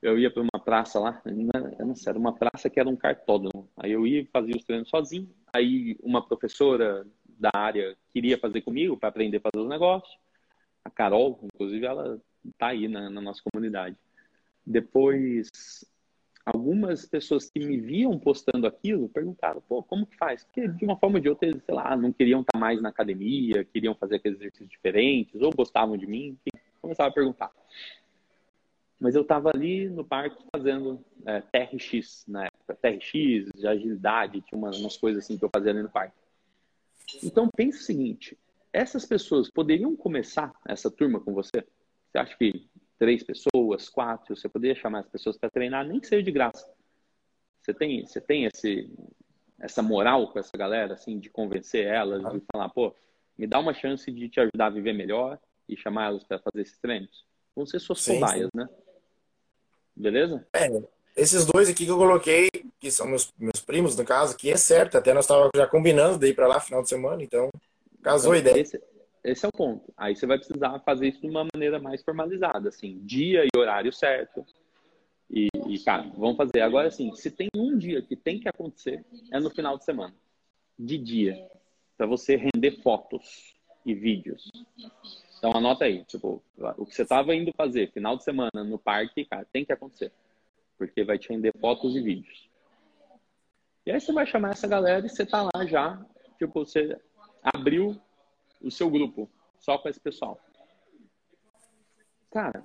Eu 0.00 0.18
ia 0.18 0.30
para 0.30 0.42
uma 0.42 0.64
praça 0.64 0.98
lá, 0.98 1.20
não 1.26 1.94
sei, 1.94 2.10
era 2.10 2.18
uma 2.18 2.34
praça 2.34 2.70
que 2.70 2.80
era 2.80 2.88
um 2.88 2.96
cartódromo. 2.96 3.68
Aí 3.76 3.92
eu 3.92 4.06
ia 4.06 4.26
fazer 4.32 4.56
os 4.56 4.64
treinos 4.64 4.88
sozinho. 4.88 5.28
Aí 5.54 5.94
uma 6.02 6.26
professora 6.26 7.06
da 7.38 7.50
área 7.54 7.94
queria 8.10 8.38
fazer 8.38 8.62
comigo 8.62 8.96
para 8.96 9.10
aprender 9.10 9.36
a 9.36 9.40
fazer 9.40 9.62
os 9.62 9.68
negócios. 9.68 10.18
A 10.82 10.90
Carol, 10.90 11.38
inclusive, 11.42 11.84
ela 11.84 12.18
tá 12.56 12.68
aí 12.68 12.88
na, 12.88 13.10
na 13.10 13.20
nossa 13.20 13.42
comunidade. 13.52 13.94
Depois, 14.66 15.84
algumas 16.44 17.06
pessoas 17.06 17.50
que 17.50 17.60
me 17.60 17.78
viam 17.78 18.18
postando 18.18 18.66
aquilo 18.66 19.08
perguntaram, 19.08 19.62
pô, 19.68 19.82
como 19.82 20.06
que 20.06 20.16
faz? 20.16 20.44
Porque 20.44 20.68
de 20.68 20.84
uma 20.84 20.96
forma 20.96 21.18
ou 21.18 21.22
de 21.22 21.28
outra, 21.28 21.48
eles, 21.48 21.62
sei 21.64 21.74
lá, 21.74 21.96
não 21.96 22.12
queriam 22.12 22.40
estar 22.40 22.58
mais 22.58 22.80
na 22.80 22.88
academia, 22.88 23.64
queriam 23.64 23.94
fazer 23.94 24.16
aqueles 24.16 24.38
exercícios 24.38 24.68
diferentes, 24.68 25.40
ou 25.40 25.52
gostavam 25.52 25.96
de 25.96 26.06
mim, 26.06 26.38
enfim, 26.46 26.62
começava 26.80 27.08
a 27.08 27.12
perguntar. 27.12 27.50
Mas 28.98 29.14
eu 29.14 29.22
estava 29.22 29.50
ali 29.54 29.88
no 29.88 30.04
parque 30.04 30.44
fazendo 30.54 31.02
é, 31.24 31.40
TRX 31.40 32.24
na 32.28 32.44
época, 32.44 32.74
TRX, 32.74 33.50
de 33.54 33.66
agilidade, 33.66 34.42
tinha 34.42 34.58
umas, 34.58 34.78
umas 34.78 34.96
coisas 34.96 35.24
assim 35.24 35.38
que 35.38 35.44
eu 35.44 35.50
fazia 35.52 35.70
ali 35.70 35.82
no 35.82 35.88
parque. 35.88 36.14
Então 37.22 37.48
pense 37.56 37.78
o 37.78 37.82
seguinte, 37.82 38.38
essas 38.72 39.06
pessoas 39.06 39.50
poderiam 39.50 39.96
começar 39.96 40.52
essa 40.66 40.90
turma 40.90 41.18
com 41.18 41.32
você? 41.32 41.64
Você 42.10 42.18
acha 42.18 42.36
que 42.36 42.68
três 43.00 43.22
pessoas, 43.22 43.88
quatro, 43.88 44.36
você 44.36 44.46
poderia 44.46 44.76
chamar 44.76 45.00
as 45.00 45.08
pessoas 45.08 45.38
para 45.38 45.48
treinar, 45.48 45.86
nem 45.86 45.98
que 45.98 46.06
seja 46.06 46.22
de 46.22 46.30
graça? 46.30 46.70
Você 47.62 47.72
tem, 47.72 48.06
você 48.06 48.20
tem 48.20 48.44
esse, 48.44 48.92
essa 49.58 49.82
moral 49.82 50.30
com 50.30 50.38
essa 50.38 50.54
galera, 50.56 50.92
assim, 50.92 51.18
de 51.18 51.30
convencer 51.30 51.86
elas, 51.86 52.20
de 52.30 52.42
falar, 52.52 52.68
pô, 52.68 52.94
me 53.38 53.46
dá 53.46 53.58
uma 53.58 53.72
chance 53.72 54.12
de 54.12 54.28
te 54.28 54.38
ajudar 54.38 54.66
a 54.66 54.70
viver 54.70 54.92
melhor 54.92 55.38
e 55.66 55.74
chamar 55.78 56.08
elas 56.08 56.24
para 56.24 56.38
fazer 56.40 56.60
esses 56.60 56.78
treinos? 56.78 57.24
Vão 57.56 57.64
ser 57.64 57.80
suas 57.80 58.04
cobaias, 58.04 58.50
né? 58.54 58.68
Beleza? 59.96 60.46
É, 60.52 60.68
esses 61.16 61.46
dois 61.46 61.70
aqui 61.70 61.86
que 61.86 61.90
eu 61.90 61.96
coloquei, 61.96 62.50
que 62.78 62.90
são 62.90 63.08
meus, 63.08 63.32
meus 63.38 63.62
primos, 63.64 63.96
no 63.96 64.04
caso, 64.04 64.36
que 64.36 64.50
é 64.50 64.58
certo, 64.58 64.98
até 64.98 65.14
nós 65.14 65.24
estávamos 65.24 65.52
já 65.56 65.66
combinando 65.66 66.18
de 66.18 66.28
ir 66.28 66.34
para 66.34 66.46
lá 66.46 66.60
final 66.60 66.82
de 66.82 66.88
semana, 66.90 67.22
então 67.22 67.48
casou 68.02 68.34
então, 68.34 68.48
a 68.48 68.50
ideia. 68.50 68.62
Esse, 68.62 68.82
esse, 69.22 69.44
é 69.44 69.48
o 69.48 69.52
ponto. 69.52 69.92
Aí 69.96 70.16
você 70.16 70.26
vai 70.26 70.38
precisar 70.38 70.78
fazer 70.80 71.08
isso 71.08 71.20
de 71.20 71.28
uma 71.28 71.46
maneira 71.54 71.78
mais 71.78 72.02
formalizada, 72.02 72.68
assim, 72.68 73.00
dia 73.04 73.44
e 73.44 73.58
horário 73.58 73.92
certo. 73.92 74.44
E, 75.30 75.48
e 75.68 75.78
cara, 75.78 76.10
vamos 76.16 76.36
fazer. 76.36 76.60
Agora, 76.60 76.88
assim, 76.88 77.14
se 77.14 77.30
tem 77.30 77.48
um 77.54 77.76
dia 77.76 78.02
que 78.02 78.16
tem 78.16 78.40
que 78.40 78.48
acontecer, 78.48 79.04
é 79.32 79.38
no 79.38 79.50
final 79.50 79.78
de 79.78 79.84
semana, 79.84 80.14
de 80.78 80.98
dia, 80.98 81.48
para 81.96 82.06
você 82.06 82.36
render 82.36 82.80
fotos 82.82 83.54
e 83.84 83.94
vídeos. 83.94 84.50
Então 85.38 85.52
anota 85.54 85.84
aí, 85.84 86.04
tipo, 86.04 86.42
o 86.76 86.84
que 86.84 86.94
você 86.94 87.02
estava 87.02 87.34
indo 87.34 87.52
fazer 87.56 87.90
final 87.92 88.16
de 88.16 88.24
semana 88.24 88.64
no 88.64 88.78
parque, 88.78 89.24
cara, 89.24 89.46
tem 89.52 89.64
que 89.64 89.72
acontecer. 89.72 90.12
Porque 90.76 91.04
vai 91.04 91.18
te 91.18 91.28
render 91.28 91.52
fotos 91.58 91.94
e 91.94 92.00
vídeos. 92.00 92.48
E 93.86 93.90
aí 93.90 94.00
você 94.00 94.12
vai 94.12 94.26
chamar 94.26 94.52
essa 94.52 94.68
galera 94.68 95.06
e 95.06 95.08
você 95.08 95.24
tá 95.24 95.42
lá 95.42 95.64
já, 95.66 95.98
tipo, 96.38 96.64
você 96.64 96.98
abriu 97.42 97.98
o 98.60 98.70
seu 98.70 98.90
grupo 98.90 99.30
só 99.58 99.78
com 99.78 99.88
esse 99.88 100.00
pessoal. 100.00 100.40
Cara, 102.30 102.64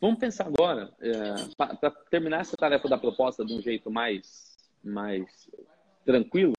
vamos 0.00 0.18
pensar 0.18 0.46
agora, 0.46 0.92
é, 1.00 1.34
para 1.56 1.90
terminar 2.10 2.40
essa 2.40 2.56
tarefa 2.56 2.88
da 2.88 2.98
proposta 2.98 3.44
de 3.44 3.54
um 3.54 3.62
jeito 3.62 3.90
mais, 3.90 4.56
mais 4.82 5.48
tranquilo, 6.04 6.54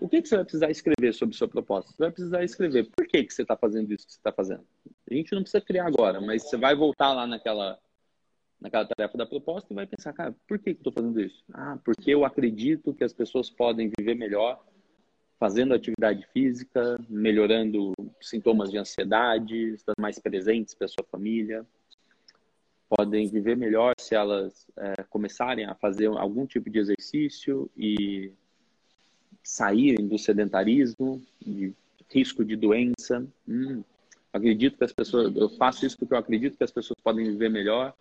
o 0.00 0.08
que, 0.08 0.20
que 0.20 0.28
você 0.28 0.36
vai 0.36 0.44
precisar 0.44 0.70
escrever 0.70 1.14
sobre 1.14 1.36
sua 1.36 1.48
proposta? 1.48 1.90
Você 1.90 2.02
vai 2.02 2.10
precisar 2.10 2.44
escrever 2.44 2.90
por 2.94 3.06
que, 3.06 3.24
que 3.24 3.32
você 3.32 3.42
está 3.42 3.56
fazendo 3.56 3.92
isso 3.92 4.06
que 4.06 4.12
você 4.12 4.18
está 4.18 4.32
fazendo. 4.32 4.66
A 5.10 5.14
gente 5.14 5.32
não 5.32 5.42
precisa 5.42 5.64
criar 5.64 5.86
agora, 5.86 6.20
mas 6.20 6.42
você 6.42 6.56
vai 6.56 6.74
voltar 6.74 7.12
lá 7.12 7.26
naquela, 7.26 7.78
naquela 8.60 8.84
tarefa 8.84 9.16
da 9.16 9.24
proposta 9.24 9.72
e 9.72 9.76
vai 9.76 9.86
pensar, 9.86 10.12
cara, 10.12 10.34
por 10.46 10.58
que, 10.58 10.74
que 10.74 10.80
eu 10.80 10.90
estou 10.90 10.92
fazendo 10.92 11.20
isso? 11.20 11.42
Ah, 11.52 11.78
porque 11.84 12.10
eu 12.10 12.24
acredito 12.24 12.92
que 12.92 13.04
as 13.04 13.12
pessoas 13.12 13.48
podem 13.48 13.90
viver 13.96 14.14
melhor 14.14 14.62
fazendo 15.38 15.74
atividade 15.74 16.26
física, 16.32 16.98
melhorando 17.08 17.92
sintomas 18.20 18.70
de 18.70 18.78
ansiedade, 18.78 19.74
estando 19.74 20.00
mais 20.00 20.18
presentes 20.18 20.74
para 20.74 20.88
sua 20.88 21.04
família. 21.10 21.66
Podem 22.88 23.28
viver 23.28 23.56
melhor 23.56 23.94
se 23.98 24.14
elas 24.14 24.66
é, 24.76 25.02
começarem 25.04 25.64
a 25.64 25.74
fazer 25.74 26.06
algum 26.06 26.46
tipo 26.46 26.70
de 26.70 26.78
exercício 26.78 27.70
e 27.76 28.32
saírem 29.42 30.06
do 30.06 30.18
sedentarismo, 30.18 31.22
de 31.40 31.74
risco 32.08 32.44
de 32.44 32.56
doença. 32.56 33.26
Hum, 33.48 33.82
acredito 34.32 34.78
que 34.78 34.84
as 34.84 34.92
pessoas, 34.92 35.34
eu 35.34 35.48
faço 35.50 35.84
isso 35.84 35.98
porque 35.98 36.14
eu 36.14 36.18
acredito 36.18 36.56
que 36.56 36.64
as 36.64 36.70
pessoas 36.70 36.98
podem 37.02 37.26
viver 37.26 37.50
melhor 37.50 37.94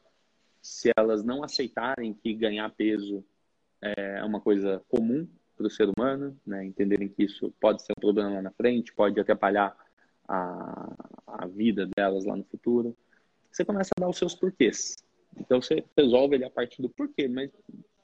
se 0.61 0.91
elas 0.95 1.23
não 1.23 1.43
aceitarem 1.43 2.13
que 2.13 2.33
ganhar 2.33 2.69
peso 2.69 3.23
é 3.81 4.23
uma 4.23 4.39
coisa 4.39 4.81
comum 4.87 5.27
para 5.63 5.67
o 5.67 5.71
ser 5.71 5.89
humano, 5.97 6.37
né? 6.45 6.65
entenderem 6.65 7.07
que 7.07 7.23
isso 7.23 7.51
pode 7.59 7.81
ser 7.81 7.93
um 7.97 8.01
problema 8.01 8.31
lá 8.31 8.41
na 8.41 8.51
frente, 8.51 8.93
pode 8.93 9.19
atrapalhar 9.19 9.75
a, 10.27 10.93
a 11.27 11.47
vida 11.47 11.87
delas 11.95 12.25
lá 12.25 12.35
no 12.35 12.43
futuro. 12.43 12.95
Você 13.51 13.63
começa 13.63 13.91
a 13.97 14.01
dar 14.01 14.09
os 14.09 14.17
seus 14.17 14.35
porquês. 14.35 14.95
Então 15.37 15.61
você 15.61 15.83
resolve 15.97 16.35
ele 16.35 16.45
a 16.45 16.49
partir 16.49 16.81
do 16.81 16.89
porquê, 16.89 17.27
mas 17.27 17.49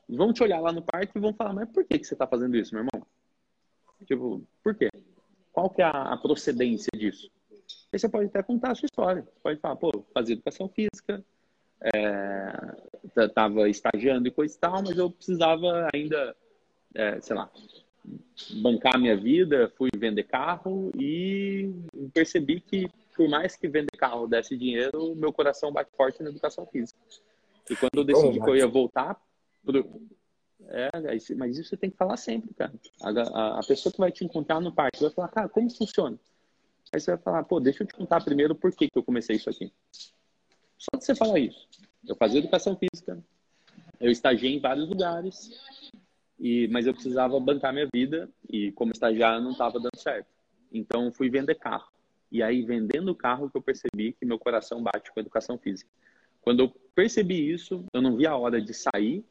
vão 0.08 0.32
te 0.32 0.42
olhar 0.42 0.60
lá 0.60 0.72
no 0.72 0.82
parque 0.82 1.18
e 1.18 1.22
vão 1.22 1.34
falar, 1.34 1.54
mas 1.54 1.70
por 1.70 1.84
que, 1.86 2.00
que 2.00 2.06
você 2.06 2.14
está 2.14 2.26
fazendo 2.26 2.56
isso, 2.56 2.74
meu 2.74 2.84
irmão? 2.84 3.06
Tipo, 4.06 4.42
por 4.64 4.76
quê? 4.76 4.90
Qual 5.52 5.70
que 5.70 5.82
é 5.82 5.86
a, 5.86 6.16
procedência 6.18 6.90
disso? 6.96 7.30
Aí 7.92 8.00
você 8.00 8.08
pode 8.08 8.28
até 8.28 8.42
contar 8.42 8.72
a 8.72 8.76
sua 8.76 8.86
história. 8.86 9.24
Você 9.24 9.40
pode 9.42 9.60
falar, 9.60 9.76
pô, 9.76 10.06
fazia 10.14 10.34
educação 10.34 10.70
física, 10.70 11.24
estava 13.04 13.68
é, 13.68 13.70
estagiando 13.70 14.28
e 14.28 14.32
coisa 14.32 14.56
e 14.56 14.60
tal, 14.60 14.82
mas 14.82 14.98
eu 14.98 15.12
precisava 15.12 15.90
ainda, 15.94 16.36
é, 16.96 17.20
sei 17.22 17.36
lá, 17.36 17.50
bancar 18.62 19.00
minha 19.00 19.16
vida, 19.16 19.72
fui 19.78 19.90
vender 19.96 20.24
carro 20.24 20.92
e 21.00 21.72
percebi 22.14 22.60
que, 22.60 22.90
por 23.16 23.28
mais 23.30 23.56
que 23.56 23.68
vender 23.68 23.98
carro 23.98 24.28
desse 24.28 24.58
dinheiro, 24.58 25.16
meu 25.16 25.32
coração 25.32 25.72
bate 25.72 25.92
forte 25.96 26.24
na 26.24 26.30
educação 26.30 26.66
física. 26.66 27.00
E 27.70 27.76
quando 27.76 27.98
eu 27.98 28.04
decidi 28.04 28.40
que 28.40 28.50
eu 28.50 28.56
ia 28.56 28.68
voltar 28.68 29.20
pro, 29.64 30.02
é, 30.68 30.90
mas 31.36 31.58
isso 31.58 31.70
você 31.70 31.78
tem 31.78 31.90
que 31.90 31.98
falar 31.98 32.18
sempre, 32.18 32.54
cara. 32.54 32.74
A, 33.02 33.10
a, 33.10 33.60
a, 33.60 33.64
pessoa 33.64 33.92
que 33.92 34.00
vai 34.00 34.12
te 34.12 34.24
encontrar 34.24 34.60
no 34.60 34.72
parque 34.72 35.02
vai 35.02 35.12
falar, 35.12 35.28
cara, 35.30 35.50
como 35.50 35.70
funciona? 35.70 36.18
Aí 36.92 37.00
você 37.00 37.12
vai 37.12 37.20
falar, 37.20 37.44
pô, 37.44 37.60
deixa 37.60 37.84
eu 37.84 37.88
te 37.88 37.94
contar 37.94 38.24
primeiro 38.24 38.56
por 38.56 38.72
que, 38.72 38.90
que 38.90 38.98
eu 38.98 39.04
comecei 39.04 39.36
isso 39.36 39.50
aqui. 39.50 39.72
Só 40.78 40.98
que 40.98 41.06
você 41.06 41.16
falar 41.16 41.40
isso. 41.40 41.68
Eu 42.08 42.16
fazia 42.16 42.40
educação 42.40 42.78
física, 42.78 43.20
eu 44.00 44.10
estagiei 44.10 44.56
em 44.56 44.60
vários 44.60 44.88
lugares, 44.88 45.52
e, 46.40 46.68
mas 46.70 46.88
eu 46.88 46.94
precisava 46.94 47.40
bancar 47.40 47.74
minha 47.74 47.88
vida 47.94 48.30
e 48.50 48.72
como 48.72 48.92
estagiário 48.92 49.42
não 49.42 49.52
estava 49.52 49.80
dando 49.80 49.98
certo. 49.98 50.28
Então 50.72 51.12
fui 51.12 51.30
vender 51.30 51.56
carro. 51.56 51.92
E 52.32 52.42
aí 52.42 52.64
vendendo 52.64 53.14
carro 53.14 53.50
que 53.50 53.58
eu 53.58 53.62
percebi 53.62 54.14
que 54.14 54.26
meu 54.26 54.40
coração 54.40 54.82
bate 54.82 55.12
com 55.12 55.20
a 55.20 55.22
educação 55.22 55.58
física. 55.58 55.90
Quando 56.42 56.62
eu 56.62 56.70
percebi 56.96 57.52
isso, 57.52 57.84
eu 57.94 58.02
não 58.02 58.16
vi 58.16 58.26
a 58.26 58.36
hora 58.36 58.62
de 58.62 58.74
sair 58.74 59.26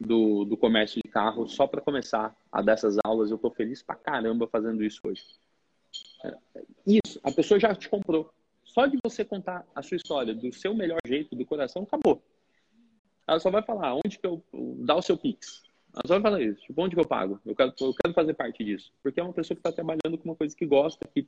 do, 0.00 0.44
do 0.44 0.56
comércio 0.56 1.00
de 1.04 1.08
carro 1.08 1.46
só 1.46 1.66
para 1.66 1.80
começar 1.80 2.34
a 2.50 2.62
dessas 2.62 2.96
aulas. 3.04 3.30
Eu 3.30 3.36
estou 3.36 3.50
feliz 3.50 3.82
pra 3.82 3.94
caramba 3.94 4.48
fazendo 4.48 4.82
isso 4.82 5.00
hoje. 5.04 5.24
É, 6.24 6.36
isso, 6.86 7.20
a 7.22 7.30
pessoa 7.30 7.60
já 7.60 7.74
te 7.74 7.88
comprou. 7.88 8.32
Só 8.64 8.86
de 8.86 8.98
você 9.04 9.24
contar 9.24 9.66
a 9.74 9.82
sua 9.82 9.96
história 9.96 10.34
do 10.34 10.52
seu 10.52 10.74
melhor 10.74 10.98
jeito, 11.06 11.36
do 11.36 11.44
coração, 11.44 11.82
acabou. 11.82 12.22
Ela 13.26 13.38
só 13.38 13.50
vai 13.50 13.62
falar 13.62 13.94
onde 13.94 14.18
que 14.18 14.26
eu. 14.26 14.42
dá 14.78 14.96
o 14.96 15.02
seu 15.02 15.16
Pix. 15.16 15.62
Ela 15.92 16.02
só 16.06 16.14
vai 16.18 16.22
falar 16.22 16.42
isso. 16.42 16.60
Tipo, 16.62 16.82
onde 16.82 16.94
que 16.94 17.00
eu 17.00 17.06
pago? 17.06 17.40
Eu 17.44 17.54
quero, 17.54 17.72
eu 17.80 17.94
quero 17.94 18.14
fazer 18.14 18.34
parte 18.34 18.64
disso. 18.64 18.92
Porque 19.02 19.20
é 19.20 19.22
uma 19.22 19.32
pessoa 19.32 19.56
que 19.56 19.60
está 19.60 19.72
trabalhando 19.72 20.18
com 20.18 20.28
uma 20.28 20.36
coisa 20.36 20.54
que 20.54 20.66
gosta, 20.66 21.06
que 21.14 21.26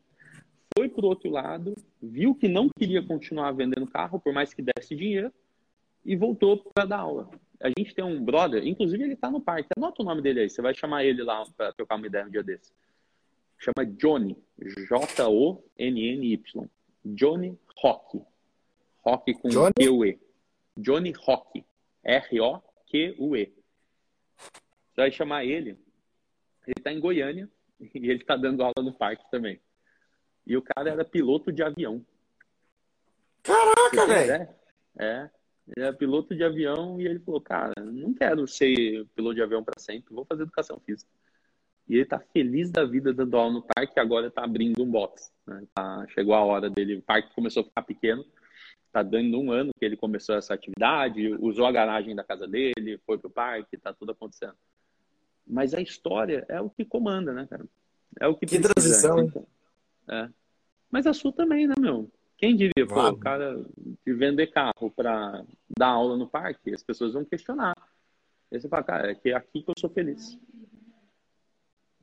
foi 0.77 0.89
pro 0.89 1.07
outro 1.07 1.31
lado, 1.31 1.75
viu 2.01 2.35
que 2.35 2.49
não 2.49 2.69
queria 2.69 3.03
continuar 3.03 3.53
vendendo 3.53 3.87
carro, 3.87 4.21
por 4.21 4.33
mais 4.33 4.55
que 4.55 4.63
desse 4.63 4.95
dinheiro, 4.95 5.33
e 6.05 6.17
voltou 6.17 6.59
para 6.75 6.87
dar 6.87 7.01
aula 7.01 7.29
a 7.63 7.69
gente 7.69 7.95
tem 7.95 8.05
um 8.05 8.23
brother, 8.23 8.67
inclusive 8.67 9.03
ele 9.03 9.17
tá 9.17 9.31
no 9.31 9.41
parque, 9.41 9.69
anota 9.77 10.03
o 10.03 10.05
nome 10.05 10.21
dele 10.21 10.41
aí, 10.41 10.51
você 10.51 10.61
vai 10.61 10.75
chamar 10.75 11.05
ele 11.05 11.23
lá 11.23 11.45
para 11.57 11.73
trocar 11.73 11.95
uma 11.95 12.07
ideia 12.07 12.27
um 12.27 12.31
dia 12.31 12.43
desse. 12.43 12.73
Chama 13.57 13.87
Johnny, 13.87 14.37
J-O-N-N-Y. 14.89 16.41
Johnny 17.05 17.57
Rock. 17.79 18.21
Rock 19.05 19.35
com 19.35 19.49
Q-U-E. 19.49 20.19
Johnny 20.77 21.13
Rock. 21.13 21.65
R-O-Q-U-E. 22.03 23.53
Você 24.93 25.01
vai 25.01 25.11
chamar 25.11 25.45
ele, 25.45 25.79
ele 26.67 26.83
tá 26.83 26.93
em 26.93 27.01
Goiânia 27.01 27.49
e 27.81 28.11
ele 28.11 28.25
tá 28.25 28.37
dando 28.37 28.63
aula 28.63 28.83
no 28.83 28.93
parque 28.93 29.25
também. 29.31 29.61
E 30.47 30.57
o 30.57 30.63
cara 30.63 30.91
era 30.91 31.05
piloto 31.05 31.51
de 31.51 31.63
avião. 31.63 32.05
Caraca, 33.43 34.07
velho! 34.07 34.49
É. 34.99 35.31
Ele 35.75 35.87
é 35.87 35.93
piloto 35.93 36.35
de 36.35 36.43
avião 36.43 37.01
e 37.01 37.07
ele 37.07 37.21
falou, 37.21 37.41
cara, 37.41 37.73
não 37.81 38.13
quero 38.13 38.47
ser 38.47 39.07
piloto 39.15 39.37
de 39.37 39.43
avião 39.43 39.63
para 39.63 39.81
sempre, 39.81 40.13
vou 40.13 40.25
fazer 40.25 40.43
educação 40.43 40.79
física. 40.81 41.11
E 41.89 41.97
ele 41.97 42.05
tá 42.05 42.19
feliz 42.19 42.71
da 42.71 42.85
vida 42.85 43.13
dando 43.13 43.37
aula 43.37 43.53
no 43.55 43.63
parque, 43.63 43.99
agora 43.99 44.31
tá 44.31 44.45
abrindo 44.45 44.83
um 44.83 44.91
box. 44.91 45.33
Né? 45.47 45.65
Tá, 45.75 46.05
chegou 46.09 46.35
a 46.35 46.45
hora 46.45 46.69
dele, 46.69 46.97
o 46.97 47.03
parque 47.03 47.35
começou 47.35 47.63
a 47.63 47.65
ficar 47.65 47.83
pequeno, 47.83 48.25
tá 48.93 49.03
dando 49.03 49.41
um 49.41 49.51
ano 49.51 49.73
que 49.79 49.85
ele 49.85 49.97
começou 49.97 50.35
essa 50.35 50.55
atividade, 50.55 51.35
usou 51.41 51.65
a 51.65 51.73
garagem 51.73 52.15
da 52.15 52.25
casa 52.25 52.47
dele, 52.47 53.01
foi 53.07 53.19
pro 53.19 53.31
parque, 53.31 53.79
tá 53.79 53.93
tudo 53.93 54.13
acontecendo. 54.13 54.57
Mas 55.47 55.75
a 55.75 55.81
história 55.81 56.45
é 56.49 56.61
o 56.61 56.71
que 56.71 56.85
comanda, 56.85 57.33
né, 57.33 57.47
cara? 57.49 57.65
É 58.21 58.27
o 58.27 58.35
que, 58.35 58.47
que 58.47 58.59
precisa. 58.59 58.75
transição, 58.75 59.19
hein? 59.19 59.33
É. 60.09 60.29
Mas 60.91 61.07
a 61.07 61.13
sua 61.13 61.33
também, 61.33 61.67
né, 61.67 61.75
meu? 61.79 62.11
Quem 62.37 62.57
diria, 62.57 62.87
pô, 62.89 63.09
o 63.09 63.17
cara 63.17 63.65
de 64.05 64.13
vender 64.13 64.49
carro 64.49 64.91
para 64.91 65.45
dar 65.79 65.89
aula 65.89 66.17
no 66.17 66.27
parque, 66.27 66.75
as 66.75 66.83
pessoas 66.83 67.13
vão 67.13 67.25
questionar. 67.25 67.77
Aí 68.51 68.61
você 68.61 68.69
fala, 68.69 68.83
cara, 68.83 69.13
é 69.13 69.15
que 69.15 69.31
é 69.31 69.35
aqui 69.35 69.63
que 69.63 69.71
eu 69.71 69.75
sou 69.79 69.89
feliz. 69.89 70.39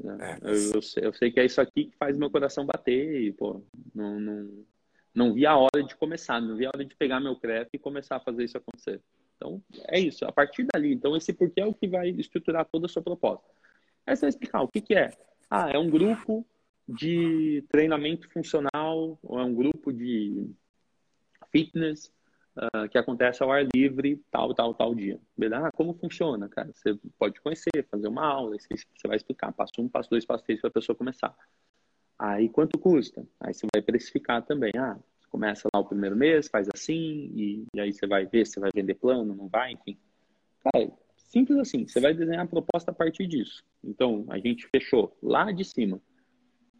É, 0.01 0.37
eu, 0.41 0.73
eu, 0.75 0.81
sei, 0.81 1.05
eu, 1.05 1.13
sei, 1.13 1.29
que 1.29 1.41
é 1.41 1.45
isso 1.45 1.59
aqui 1.59 1.85
que 1.85 1.97
faz 1.97 2.17
meu 2.17 2.31
coração 2.31 2.65
bater 2.65 3.21
e, 3.21 3.33
pô, 3.33 3.61
não, 3.93 4.17
não, 4.17 4.65
não 5.13 5.33
vi 5.33 5.45
a 5.45 5.57
hora 5.57 5.83
de 5.85 5.93
começar, 5.97 6.41
não 6.41 6.55
vi 6.55 6.65
a 6.65 6.69
hora 6.73 6.85
de 6.85 6.95
pegar 6.95 7.19
meu 7.19 7.35
crepe 7.35 7.71
e 7.73 7.79
começar 7.79 8.15
a 8.15 8.21
fazer 8.21 8.45
isso 8.45 8.57
acontecer. 8.57 9.01
Então, 9.39 9.63
é 9.87 9.97
isso, 9.97 10.25
a 10.25 10.31
partir 10.33 10.67
dali. 10.71 10.93
Então, 10.93 11.15
esse 11.15 11.31
porquê 11.31 11.61
é 11.61 11.65
o 11.65 11.73
que 11.73 11.87
vai 11.87 12.09
estruturar 12.09 12.67
toda 12.69 12.87
a 12.87 12.89
sua 12.89 13.01
proposta. 13.01 13.47
Aí 14.05 14.15
você 14.15 14.21
vai 14.21 14.29
explicar 14.29 14.61
o 14.61 14.67
que, 14.67 14.81
que 14.81 14.93
é. 14.93 15.11
Ah, 15.49 15.69
é 15.71 15.77
um 15.79 15.89
grupo 15.89 16.45
de 16.87 17.63
treinamento 17.69 18.29
funcional, 18.29 19.17
ou 19.23 19.39
é 19.39 19.43
um 19.43 19.55
grupo 19.55 19.93
de 19.93 20.51
fitness 21.51 22.11
uh, 22.57 22.89
que 22.89 22.97
acontece 22.97 23.41
ao 23.41 23.51
ar 23.51 23.65
livre, 23.73 24.21
tal, 24.29 24.53
tal, 24.53 24.73
tal 24.73 24.93
dia. 24.93 25.17
Beleza? 25.37 25.67
Ah, 25.67 25.71
como 25.71 25.93
funciona, 25.93 26.49
cara? 26.49 26.71
Você 26.73 26.99
pode 27.17 27.39
conhecer, 27.39 27.87
fazer 27.89 28.09
uma 28.09 28.25
aula, 28.25 28.57
você 28.59 29.07
vai 29.07 29.15
explicar, 29.15 29.53
passo 29.53 29.73
um, 29.79 29.87
passo 29.87 30.09
dois, 30.09 30.25
passo 30.25 30.43
três, 30.43 30.59
para 30.59 30.69
a 30.69 30.73
pessoa 30.73 30.95
começar. 30.95 31.33
Aí, 32.17 32.49
quanto 32.49 32.77
custa? 32.77 33.25
Aí 33.39 33.53
você 33.53 33.65
vai 33.73 33.81
precificar 33.81 34.43
também. 34.45 34.73
Ah, 34.77 34.97
começa 35.29 35.67
lá 35.73 35.79
o 35.79 35.85
primeiro 35.85 36.15
mês, 36.15 36.47
faz 36.47 36.67
assim, 36.73 37.31
e, 37.35 37.65
e 37.73 37.79
aí 37.79 37.93
você 37.93 38.05
vai 38.07 38.25
ver 38.25 38.45
se 38.45 38.59
vai 38.59 38.71
vender 38.73 38.95
plano, 38.95 39.35
não 39.35 39.47
vai, 39.47 39.71
enfim. 39.71 39.97
Cara, 40.63 40.91
simples 41.17 41.57
assim, 41.57 41.87
você 41.87 41.99
vai 41.99 42.13
desenhar 42.13 42.43
a 42.43 42.47
proposta 42.47 42.91
a 42.91 42.93
partir 42.93 43.27
disso. 43.27 43.63
Então, 43.83 44.25
a 44.29 44.37
gente 44.37 44.67
fechou 44.67 45.15
lá 45.21 45.51
de 45.51 45.63
cima 45.63 46.01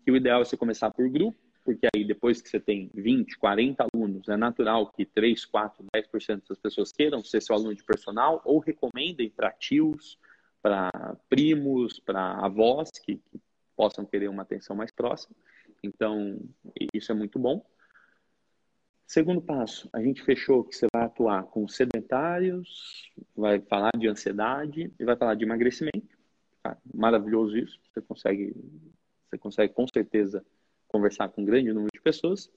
que 0.04 0.12
o 0.12 0.16
ideal 0.16 0.42
é 0.42 0.46
você 0.46 0.58
começar 0.58 0.92
por 0.92 1.10
grupo, 1.10 1.38
porque 1.64 1.88
aí 1.94 2.04
depois 2.04 2.42
que 2.42 2.50
você 2.50 2.60
tem 2.60 2.90
20, 2.94 3.38
40 3.38 3.86
alunos, 3.94 4.28
é 4.28 4.36
natural 4.36 4.92
que 4.92 5.06
3, 5.06 5.46
4, 5.46 5.86
10% 5.96 6.42
das 6.50 6.58
pessoas 6.58 6.92
queiram 6.92 7.24
ser 7.24 7.42
seu 7.42 7.56
aluno 7.56 7.76
de 7.76 7.84
personal 7.84 8.42
ou 8.44 8.60
recomendem 8.60 9.30
para 9.30 9.52
tios, 9.52 10.18
para 10.62 10.90
primos, 11.30 12.00
para 12.00 12.44
avós 12.44 12.90
que, 13.04 13.18
que 13.18 13.40
possam 13.76 14.06
querer 14.06 14.30
uma 14.30 14.42
atenção 14.42 14.76
mais 14.76 14.92
próxima. 14.92 15.36
Então, 15.84 16.40
isso 16.94 17.12
é 17.12 17.16
muito 17.16 17.40
bom. 17.40 17.64
Segundo 19.10 19.42
passo, 19.42 19.90
a 19.92 20.00
gente 20.04 20.22
fechou 20.22 20.64
que 20.64 20.76
você 20.76 20.86
vai 20.94 21.06
atuar 21.06 21.42
com 21.46 21.68
sedentários, 21.68 23.12
vai 23.36 23.60
falar 23.60 23.90
de 23.98 24.08
ansiedade 24.08 24.94
e 25.00 25.04
vai 25.04 25.16
falar 25.18 25.34
de 25.34 25.44
emagrecimento. 25.44 26.16
Tá? 26.62 26.78
Maravilhoso 26.94 27.58
isso. 27.58 27.80
Você 27.92 28.02
consegue 28.02 28.56
você 29.28 29.36
consegue 29.40 29.74
com 29.74 29.88
certeza 29.88 30.46
conversar 30.88 31.28
com 31.30 31.42
um 31.42 31.46
grande 31.46 31.74
número 31.74 31.90
de 31.92 32.00
pessoas. 32.00 32.52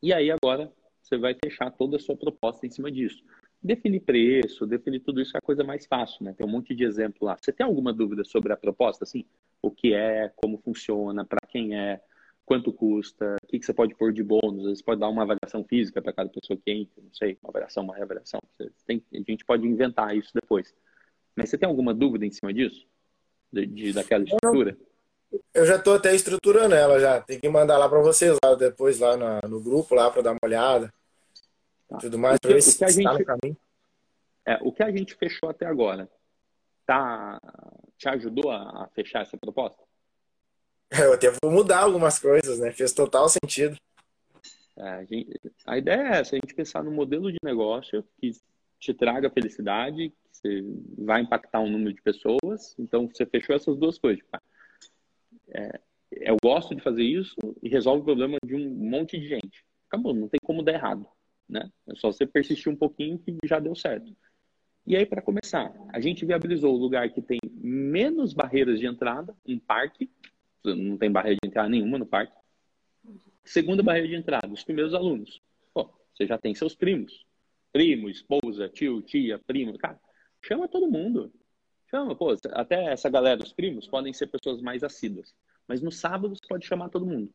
E 0.00 0.12
aí 0.12 0.30
agora 0.30 0.72
você 1.02 1.18
vai 1.18 1.34
fechar 1.34 1.72
toda 1.72 1.96
a 1.96 2.00
sua 2.00 2.16
proposta 2.16 2.64
em 2.64 2.70
cima 2.70 2.88
disso. 2.88 3.24
Definir 3.60 4.02
preço, 4.02 4.64
definir 4.64 5.00
tudo 5.00 5.20
isso 5.20 5.36
é 5.36 5.38
a 5.38 5.42
coisa 5.42 5.64
mais 5.64 5.86
fácil, 5.86 6.24
né? 6.24 6.32
Tem 6.34 6.46
um 6.46 6.50
monte 6.50 6.72
de 6.72 6.84
exemplo 6.84 7.26
lá. 7.26 7.36
Você 7.36 7.50
tem 7.50 7.66
alguma 7.66 7.92
dúvida 7.92 8.22
sobre 8.24 8.52
a 8.52 8.56
proposta, 8.56 9.02
assim? 9.02 9.24
O 9.60 9.72
que 9.72 9.92
é, 9.92 10.28
como 10.36 10.58
funciona, 10.58 11.24
para 11.24 11.44
quem 11.48 11.76
é, 11.76 12.00
quanto 12.48 12.72
custa, 12.72 13.36
o 13.42 13.46
que, 13.46 13.58
que 13.58 13.66
você 13.66 13.74
pode 13.74 13.94
pôr 13.94 14.10
de 14.10 14.22
bônus? 14.22 14.78
Você 14.78 14.82
pode 14.82 14.98
dar 14.98 15.10
uma 15.10 15.22
avaliação 15.22 15.62
física 15.64 16.00
para 16.00 16.14
cada 16.14 16.30
pessoa 16.30 16.58
que 16.58 16.72
entra, 16.72 17.02
não 17.02 17.12
sei, 17.12 17.36
uma 17.42 17.50
avaliação, 17.50 17.84
uma 17.84 17.94
reavaliação. 17.94 18.40
Tem, 18.86 19.04
a 19.12 19.18
gente 19.18 19.44
pode 19.44 19.66
inventar 19.66 20.16
isso 20.16 20.30
depois. 20.32 20.74
Mas 21.36 21.50
você 21.50 21.58
tem 21.58 21.68
alguma 21.68 21.92
dúvida 21.92 22.24
em 22.24 22.30
cima 22.30 22.50
disso? 22.52 22.86
De, 23.52 23.66
de 23.66 23.92
daquela 23.92 24.24
estrutura? 24.24 24.78
Eu 25.52 25.66
já 25.66 25.76
estou 25.76 25.94
até 25.94 26.14
estruturando 26.14 26.74
ela 26.74 26.98
já. 26.98 27.20
Tem 27.20 27.38
que 27.38 27.50
mandar 27.50 27.76
lá 27.76 27.86
para 27.86 28.00
vocês 28.00 28.34
lá 28.42 28.54
depois 28.54 28.98
lá 28.98 29.14
no 29.46 29.60
grupo 29.60 29.94
lá 29.94 30.10
para 30.10 30.22
dar 30.22 30.30
uma 30.30 30.40
olhada. 30.42 30.90
Tá. 31.86 31.98
Tudo 31.98 32.18
mais 32.18 32.40
para 32.40 32.54
ver 32.54 32.62
se 32.62 32.82
a 32.82 32.88
gente, 32.88 33.24
tá 33.24 33.36
É, 34.46 34.58
o 34.62 34.72
que 34.72 34.82
a 34.82 34.90
gente 34.90 35.14
fechou 35.16 35.50
até 35.50 35.66
agora, 35.66 36.08
tá 36.86 37.38
te 37.98 38.08
ajudou 38.08 38.50
a, 38.50 38.84
a 38.84 38.88
fechar 38.94 39.20
essa 39.20 39.36
proposta? 39.36 39.87
Eu 40.90 41.12
até 41.12 41.30
vou 41.42 41.52
mudar 41.52 41.80
algumas 41.80 42.18
coisas, 42.18 42.58
né? 42.58 42.72
Fez 42.72 42.92
total 42.92 43.28
sentido. 43.28 43.76
É, 44.76 44.88
a, 44.88 45.04
gente, 45.04 45.40
a, 45.66 45.76
ideia 45.76 46.00
é 46.00 46.20
essa, 46.20 46.36
a 46.36 46.38
gente 46.38 46.54
pensar 46.54 46.82
no 46.84 46.90
modelo 46.90 47.30
de 47.30 47.38
negócio 47.42 48.04
que 48.20 48.30
te 48.78 48.94
traga 48.94 49.28
felicidade, 49.28 50.12
que 50.40 50.64
vai 50.96 51.20
impactar 51.20 51.60
um 51.60 51.70
número 51.70 51.92
de 51.92 52.00
pessoas. 52.00 52.74
Então, 52.78 53.08
você 53.08 53.26
fechou 53.26 53.56
essas 53.56 53.76
duas 53.76 53.98
coisas. 53.98 54.24
É, 55.48 55.80
eu 56.12 56.36
gosto 56.42 56.74
de 56.74 56.82
fazer 56.82 57.02
isso 57.02 57.36
e 57.62 57.68
resolve 57.68 58.02
o 58.02 58.04
problema 58.04 58.36
de 58.44 58.54
um 58.54 58.70
monte 58.70 59.18
de 59.18 59.28
gente. 59.28 59.64
Acabou, 59.88 60.14
não 60.14 60.28
tem 60.28 60.38
como 60.42 60.62
dar 60.62 60.74
errado, 60.74 61.06
né? 61.48 61.70
É 61.88 61.94
só 61.96 62.12
você 62.12 62.26
persistir 62.26 62.72
um 62.72 62.76
pouquinho 62.76 63.18
que 63.18 63.36
já 63.44 63.58
deu 63.58 63.74
certo. 63.74 64.14
E 64.86 64.96
aí, 64.96 65.04
para 65.04 65.20
começar, 65.20 65.72
a 65.92 66.00
gente 66.00 66.24
viabilizou 66.24 66.74
o 66.74 66.78
lugar 66.78 67.10
que 67.10 67.20
tem 67.20 67.38
menos 67.52 68.32
barreiras 68.32 68.78
de 68.78 68.86
entrada, 68.86 69.34
um 69.46 69.58
parque, 69.58 70.10
não 70.64 70.96
tem 70.96 71.10
barreira 71.10 71.38
de 71.42 71.48
entrada 71.48 71.68
nenhuma 71.68 71.98
no 71.98 72.06
parque. 72.06 72.32
Segunda 73.44 73.82
barreira 73.82 74.08
de 74.08 74.14
entrada, 74.14 74.48
os 74.48 74.64
primeiros 74.64 74.94
alunos. 74.94 75.40
Pô, 75.72 75.90
você 76.14 76.26
já 76.26 76.36
tem 76.36 76.54
seus 76.54 76.74
primos. 76.74 77.24
Primo, 77.72 78.08
esposa, 78.08 78.68
tio, 78.68 79.00
tia, 79.02 79.38
primo. 79.38 79.76
Cara, 79.78 79.98
chama 80.42 80.68
todo 80.68 80.90
mundo. 80.90 81.32
Chama, 81.90 82.14
pô, 82.14 82.36
até 82.52 82.92
essa 82.92 83.08
galera, 83.08 83.42
os 83.42 83.52
primos, 83.52 83.86
podem 83.86 84.12
ser 84.12 84.26
pessoas 84.26 84.60
mais 84.60 84.84
assíduas. 84.84 85.34
Mas 85.66 85.80
no 85.80 85.90
sábado 85.90 86.36
você 86.36 86.46
pode 86.46 86.66
chamar 86.66 86.90
todo 86.90 87.06
mundo. 87.06 87.32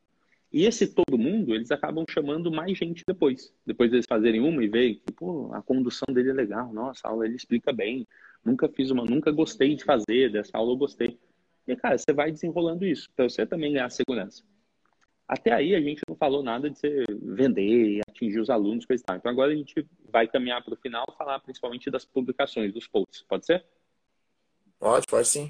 E 0.52 0.66
esse 0.66 0.94
todo 0.94 1.18
mundo, 1.18 1.56
eles 1.56 1.72
acabam 1.72 2.06
chamando 2.08 2.52
mais 2.52 2.78
gente 2.78 3.04
depois. 3.08 3.52
Depois 3.66 3.90
deles 3.90 4.06
fazerem 4.08 4.40
uma 4.40 4.64
e 4.64 4.68
verem 4.68 4.96
que, 4.96 5.12
pô, 5.12 5.52
a 5.52 5.64
condução 5.64 6.14
dele 6.14 6.30
é 6.30 6.34
legal, 6.34 6.72
nossa, 6.72 7.08
a 7.08 7.10
aula 7.10 7.26
ele 7.26 7.36
explica 7.36 7.74
bem. 7.74 8.08
Nunca 8.46 8.70
fiz 8.70 8.92
uma, 8.92 9.04
nunca 9.04 9.32
gostei 9.32 9.76
de 9.76 9.84
fazer, 9.84 10.32
dessa 10.32 10.56
aula 10.56 10.74
eu 10.74 10.78
gostei. 10.78 11.18
E, 11.68 11.76
cara, 11.76 11.98
você 11.98 12.12
vai 12.12 12.32
desenrolando 12.32 12.86
isso, 12.86 13.10
para 13.16 13.30
você 13.30 13.46
também 13.46 13.74
ganhar 13.74 13.90
segurança. 13.90 14.44
Até 15.28 15.54
aí 15.54 15.74
a 15.74 15.82
gente 15.82 16.02
não 16.08 16.16
falou 16.16 16.44
nada 16.44 16.70
de 16.70 16.78
você 16.78 17.06
vender, 17.22 18.02
atingir 18.08 18.40
os 18.40 18.50
alunos, 18.50 18.86
coisa 18.86 19.02
e 19.02 19.06
tal. 19.06 19.16
Então 19.16 19.32
agora 19.32 19.52
a 19.52 19.56
gente 19.56 19.88
vai 20.10 20.28
caminhar 20.28 20.64
para 20.64 20.74
o 20.74 20.78
final, 20.78 21.06
falar 21.18 21.40
principalmente 21.40 21.90
das 21.90 22.06
publicações, 22.06 22.74
dos 22.74 22.88
posts. 22.88 23.24
Pode 23.24 23.46
ser? 23.46 23.66
Pode, 24.78 25.08
pode 25.08 25.28
sim. 25.28 25.50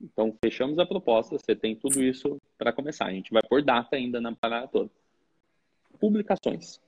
Então, 0.00 0.36
fechamos 0.42 0.78
a 0.78 0.86
proposta, 0.86 1.36
você 1.38 1.56
tem 1.56 1.74
tudo 1.74 2.02
isso 2.02 2.40
para 2.56 2.72
começar. 2.72 3.06
A 3.06 3.12
gente 3.12 3.32
vai 3.32 3.42
pôr 3.48 3.62
data 3.62 3.96
ainda 3.96 4.20
na 4.20 4.34
parada 4.34 4.68
toda. 4.68 4.90
Publicações. 5.98 6.80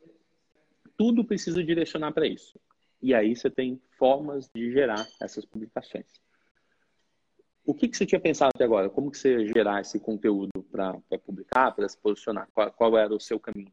Tudo 0.96 1.24
precisa 1.24 1.62
direcionar 1.62 2.12
para 2.12 2.26
isso. 2.26 2.58
E 3.02 3.14
aí 3.14 3.34
você 3.34 3.48
tem 3.48 3.80
formas 3.98 4.48
de 4.54 4.70
gerar 4.70 5.06
essas 5.20 5.44
publicações. 5.44 6.20
O 7.70 7.74
que, 7.74 7.88
que 7.88 7.96
você 7.96 8.04
tinha 8.04 8.20
pensado 8.20 8.50
até 8.54 8.64
agora? 8.64 8.90
Como 8.90 9.10
que 9.10 9.18
você 9.18 9.46
gerar 9.46 9.80
esse 9.80 9.98
conteúdo 9.98 10.50
para 10.70 10.94
publicar, 11.24 11.70
para 11.72 11.88
se 11.88 11.96
posicionar? 11.96 12.48
Qual, 12.52 12.72
qual, 12.72 12.98
era 12.98 13.14
o 13.14 13.20
seu 13.20 13.38
caminho? 13.38 13.72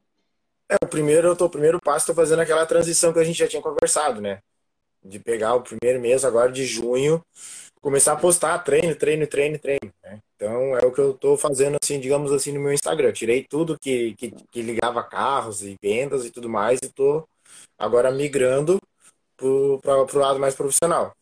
É, 0.69 0.75
o 0.83 0.87
primeiro, 0.87 1.29
eu 1.29 1.35
tô, 1.35 1.45
o 1.45 1.49
primeiro 1.49 1.79
passo, 1.81 2.03
estou 2.03 2.15
fazendo 2.15 2.41
aquela 2.41 2.65
transição 2.65 3.11
que 3.11 3.19
a 3.19 3.23
gente 3.23 3.39
já 3.39 3.47
tinha 3.47 3.61
conversado, 3.61 4.21
né? 4.21 4.39
de 5.03 5.19
pegar 5.19 5.55
o 5.55 5.61
primeiro 5.61 6.01
mês 6.01 6.25
agora 6.25 6.51
de 6.51 6.65
junho, 6.65 7.21
começar 7.81 8.13
a 8.13 8.17
postar 8.17 8.59
treino, 8.59 8.95
treino, 8.95 9.25
treino, 9.25 9.57
treino. 9.57 9.93
Né? 10.03 10.19
Então 10.35 10.75
é 10.75 10.85
o 10.85 10.91
que 10.91 10.99
eu 10.99 11.11
estou 11.11 11.37
fazendo 11.37 11.77
assim, 11.81 11.99
digamos 11.99 12.31
assim, 12.31 12.51
no 12.51 12.59
meu 12.59 12.73
Instagram. 12.73 13.11
Tirei 13.11 13.45
tudo 13.49 13.79
que, 13.79 14.13
que, 14.15 14.31
que 14.51 14.61
ligava 14.61 15.03
carros 15.03 15.61
e 15.63 15.75
vendas 15.81 16.25
e 16.25 16.31
tudo 16.31 16.49
mais 16.49 16.79
e 16.81 16.87
estou 16.87 17.27
agora 17.77 18.11
migrando 18.11 18.79
para 19.37 19.47
o 19.47 20.19
lado 20.19 20.39
mais 20.39 20.55
profissional. 20.55 21.15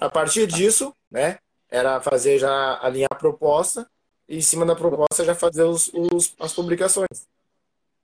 A 0.00 0.08
partir 0.08 0.46
disso, 0.46 0.92
né, 1.10 1.38
era 1.70 2.00
fazer 2.00 2.38
já 2.38 2.78
alinhar 2.82 3.08
a 3.10 3.16
proposta 3.16 3.88
e 4.28 4.38
em 4.38 4.40
cima 4.40 4.64
da 4.64 4.74
proposta 4.74 5.24
já 5.24 5.34
fazer 5.34 5.64
os, 5.64 5.90
os 5.92 6.34
as 6.38 6.52
publicações. 6.52 7.28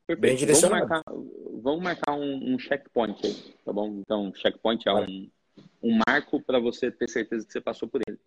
Perfeito. 0.06 0.20
Bem 0.20 0.36
direcionado. 0.36 0.86
Vamos 0.86 1.02
marcar, 1.02 1.12
vamos 1.62 1.82
marcar 1.82 2.12
um, 2.14 2.54
um, 2.54 2.58
checkpoint 2.58 3.26
aí, 3.26 3.54
tá 3.64 3.72
bom? 3.72 4.00
Então, 4.00 4.32
checkpoint 4.34 4.88
é 4.88 4.92
um, 4.92 5.30
um 5.82 5.98
marco 6.06 6.40
para 6.40 6.58
você 6.58 6.90
ter 6.90 7.08
certeza 7.08 7.46
que 7.46 7.52
você 7.52 7.60
passou 7.60 7.88
por 7.88 8.00
ele. 8.06 8.18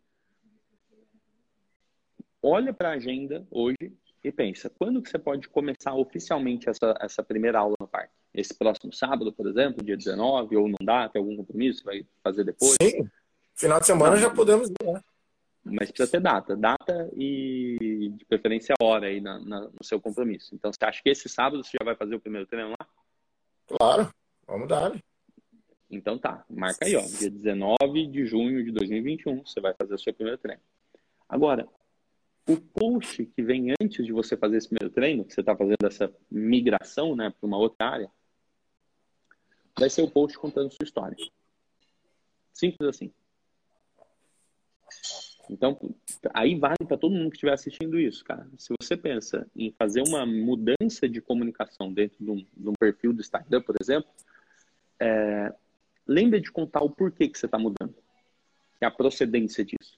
Olha 2.42 2.74
para 2.74 2.90
a 2.90 2.94
agenda 2.94 3.46
hoje 3.50 3.92
e 4.24 4.32
pensa, 4.32 4.70
quando 4.70 5.02
que 5.02 5.10
você 5.10 5.20
pode 5.20 5.50
começar 5.50 5.94
oficialmente 5.96 6.70
essa, 6.70 6.96
essa 7.00 7.24
primeira 7.24 7.60
aula 7.60 7.76
no 7.80 7.88
parque? 7.88 8.14
Esse 8.34 8.54
próximo 8.54 8.92
sábado, 8.94 9.32
por 9.32 9.48
exemplo, 9.48 9.84
dia 9.84 9.96
19, 9.96 10.56
ou 10.58 10.68
não 10.68 10.78
dá, 10.82 11.08
tem 11.10 11.22
algum 11.22 11.38
compromisso, 11.38 11.84
vai 11.84 12.06
fazer 12.24 12.44
depois? 12.44 12.76
Sim, 12.82 13.10
final 13.54 13.80
de 13.80 13.86
semana 13.86 14.12
não, 14.12 14.22
já 14.22 14.30
podemos 14.30 14.70
ir, 14.70 14.84
né? 14.84 15.02
Mas 15.66 15.90
precisa 15.90 16.12
ter 16.12 16.22
data. 16.22 16.56
Data 16.56 17.10
e, 17.16 18.14
de 18.16 18.26
preferência, 18.26 18.76
hora 18.80 19.08
aí 19.08 19.20
na, 19.20 19.40
na, 19.40 19.62
no 19.62 19.84
seu 19.84 20.00
compromisso. 20.00 20.54
Então, 20.54 20.72
você 20.72 20.86
acha 20.86 21.02
que 21.02 21.10
esse 21.10 21.28
sábado 21.28 21.64
você 21.64 21.72
já 21.80 21.84
vai 21.84 21.96
fazer 21.96 22.16
o 22.16 22.20
primeiro 22.20 22.46
treino 22.46 22.70
lá? 22.70 22.88
Claro, 23.68 24.14
vamos 24.46 24.68
dar. 24.68 24.92
Então 25.90 26.18
tá, 26.18 26.44
marca 26.50 26.86
aí, 26.86 26.96
ó, 26.96 27.02
dia 27.02 27.30
19 27.30 28.08
de 28.08 28.26
junho 28.26 28.64
de 28.64 28.72
2021, 28.72 29.46
você 29.46 29.62
vai 29.62 29.74
fazer 29.74 29.94
o 29.94 30.00
seu 30.00 30.14
primeiro 30.14 30.38
treino. 30.38 30.62
Agora, 31.30 31.68
o 32.48 32.58
post 32.58 33.26
que 33.26 33.42
vem 33.42 33.74
antes 33.80 34.06
de 34.06 34.12
você 34.12 34.36
fazer 34.36 34.58
esse 34.58 34.68
primeiro 34.68 34.94
treino, 34.94 35.26
que 35.26 35.34
você 35.34 35.42
está 35.42 35.56
fazendo 35.56 35.86
essa 35.86 36.14
migração 36.30 37.16
né, 37.16 37.30
para 37.30 37.48
uma 37.48 37.58
outra 37.58 37.88
área, 37.88 38.12
vai 39.78 39.90
ser 39.90 40.02
o 40.02 40.10
post 40.10 40.38
contando 40.38 40.72
sua 40.72 40.84
história. 40.84 41.18
Simples 42.54 42.90
assim. 42.90 43.12
Então, 45.50 45.78
aí 46.34 46.56
vale 46.56 46.86
para 46.88 46.98
todo 46.98 47.14
mundo 47.14 47.30
que 47.30 47.38
estiver 47.38 47.54
assistindo 47.54 48.00
isso, 48.00 48.24
cara. 48.24 48.48
Se 48.58 48.74
você 48.80 48.98
pensa 48.98 49.48
em 49.56 49.72
fazer 49.72 50.02
uma 50.08 50.26
mudança 50.26 51.08
de 51.08 51.22
comunicação 51.22 51.92
dentro 51.92 52.24
de 52.24 52.32
um, 52.32 52.46
de 52.56 52.70
um 52.70 52.74
perfil 52.74 53.14
do 53.14 53.22
Instagram, 53.22 53.62
por 53.62 53.76
exemplo, 53.80 54.10
é, 55.00 55.54
lembre 56.08 56.40
de 56.40 56.52
contar 56.52 56.82
o 56.82 56.90
porquê 56.90 57.28
que 57.28 57.38
você 57.38 57.46
está 57.46 57.58
mudando, 57.58 57.96
que 58.78 58.86
é 58.86 58.88
a 58.88 58.92
procedência 58.92 59.64
disso. 59.64 59.98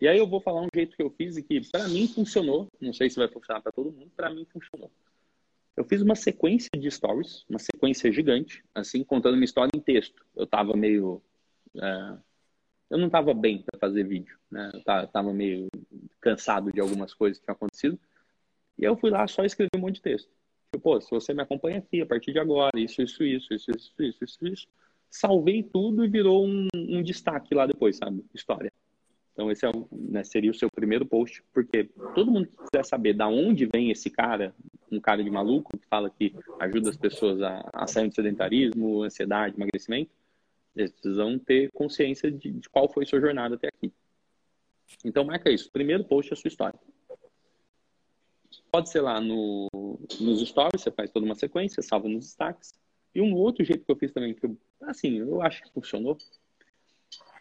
E 0.00 0.06
aí 0.06 0.18
eu 0.18 0.28
vou 0.28 0.40
falar 0.40 0.62
um 0.62 0.68
jeito 0.72 0.96
que 0.96 1.02
eu 1.02 1.10
fiz 1.10 1.36
e 1.36 1.42
que 1.42 1.60
para 1.70 1.88
mim 1.88 2.06
funcionou. 2.06 2.68
Não 2.80 2.92
sei 2.92 3.10
se 3.10 3.16
vai 3.16 3.28
funcionar 3.28 3.60
para 3.60 3.72
todo 3.72 3.90
mundo, 3.90 4.10
para 4.16 4.30
mim 4.30 4.44
funcionou. 4.44 4.90
Eu 5.76 5.84
fiz 5.84 6.02
uma 6.02 6.14
sequência 6.14 6.70
de 6.76 6.90
stories, 6.90 7.44
uma 7.48 7.58
sequência 7.58 8.10
gigante, 8.10 8.64
assim, 8.74 9.02
contando 9.04 9.34
uma 9.34 9.44
história 9.44 9.70
em 9.74 9.80
texto. 9.80 10.24
Eu 10.36 10.44
estava 10.44 10.76
meio. 10.76 11.22
É, 11.76 12.16
eu 12.90 12.98
não 12.98 13.06
estava 13.06 13.34
bem 13.34 13.62
para 13.62 13.78
fazer 13.78 14.04
vídeo, 14.04 14.36
né? 14.50 14.70
Eu 14.72 15.04
estava 15.04 15.32
meio 15.32 15.68
cansado 16.20 16.72
de 16.72 16.80
algumas 16.80 17.12
coisas 17.12 17.38
que 17.38 17.44
tinham 17.44 17.54
acontecido. 17.54 17.98
E 18.78 18.84
eu 18.84 18.96
fui 18.96 19.10
lá 19.10 19.26
só 19.26 19.44
escrever 19.44 19.70
um 19.76 19.80
monte 19.80 19.96
de 19.96 20.02
texto. 20.02 20.30
Tipo, 20.72 20.82
pô, 20.82 21.00
se 21.00 21.10
você 21.10 21.34
me 21.34 21.42
acompanha 21.42 21.78
aqui, 21.78 22.00
a 22.00 22.06
partir 22.06 22.32
de 22.32 22.38
agora, 22.38 22.78
isso, 22.78 23.02
isso, 23.02 23.22
isso, 23.24 23.52
isso, 23.52 23.70
isso, 23.70 23.92
isso, 23.98 24.24
isso, 24.24 24.46
isso. 24.46 24.68
Salvei 25.10 25.62
tudo 25.62 26.04
e 26.04 26.08
virou 26.08 26.46
um, 26.46 26.68
um 26.74 27.02
destaque 27.02 27.54
lá 27.54 27.66
depois, 27.66 27.96
sabe? 27.96 28.24
História. 28.34 28.72
Então 29.38 29.52
esse 29.52 29.64
é 29.64 29.70
né, 29.92 30.24
seria 30.24 30.50
o 30.50 30.54
seu 30.54 30.68
primeiro 30.68 31.06
post, 31.06 31.44
porque 31.54 31.84
todo 32.12 32.30
mundo 32.30 32.48
que 32.48 32.56
quiser 32.56 32.84
saber 32.84 33.14
da 33.14 33.28
onde 33.28 33.66
vem 33.72 33.88
esse 33.88 34.10
cara, 34.10 34.52
um 34.90 35.00
cara 35.00 35.22
de 35.22 35.30
maluco 35.30 35.78
que 35.78 35.86
fala 35.86 36.10
que 36.10 36.34
ajuda 36.58 36.90
as 36.90 36.96
pessoas 36.96 37.40
a, 37.40 37.70
a 37.72 37.86
sair 37.86 38.08
do 38.08 38.14
sedentarismo, 38.16 39.04
ansiedade, 39.04 39.54
emagrecimento, 39.54 40.10
eles 40.78 40.92
precisam 40.92 41.38
ter 41.38 41.70
consciência 41.72 42.30
de, 42.30 42.50
de 42.50 42.68
qual 42.68 42.88
foi 42.88 43.06
sua 43.06 43.20
jornada 43.20 43.54
até 43.54 43.68
aqui. 43.68 43.92
Então 45.04 45.24
marca 45.24 45.50
isso. 45.50 45.70
Primeiro 45.70 46.04
post 46.04 46.32
é 46.32 46.34
a 46.34 46.36
sua 46.36 46.48
história. 46.48 46.78
Pode 48.70 48.90
ser 48.90 49.00
lá 49.00 49.20
no, 49.20 49.68
nos 50.20 50.46
stories, 50.46 50.82
você 50.82 50.90
faz 50.90 51.10
toda 51.10 51.24
uma 51.24 51.34
sequência, 51.34 51.82
salva 51.82 52.08
nos 52.08 52.26
destaques. 52.26 52.74
E 53.14 53.20
um 53.20 53.34
outro 53.34 53.64
jeito 53.64 53.84
que 53.84 53.90
eu 53.90 53.96
fiz 53.96 54.12
também, 54.12 54.34
que 54.34 54.44
eu, 54.44 54.56
assim, 54.82 55.18
eu 55.18 55.40
acho 55.42 55.62
que 55.62 55.72
funcionou, 55.72 56.16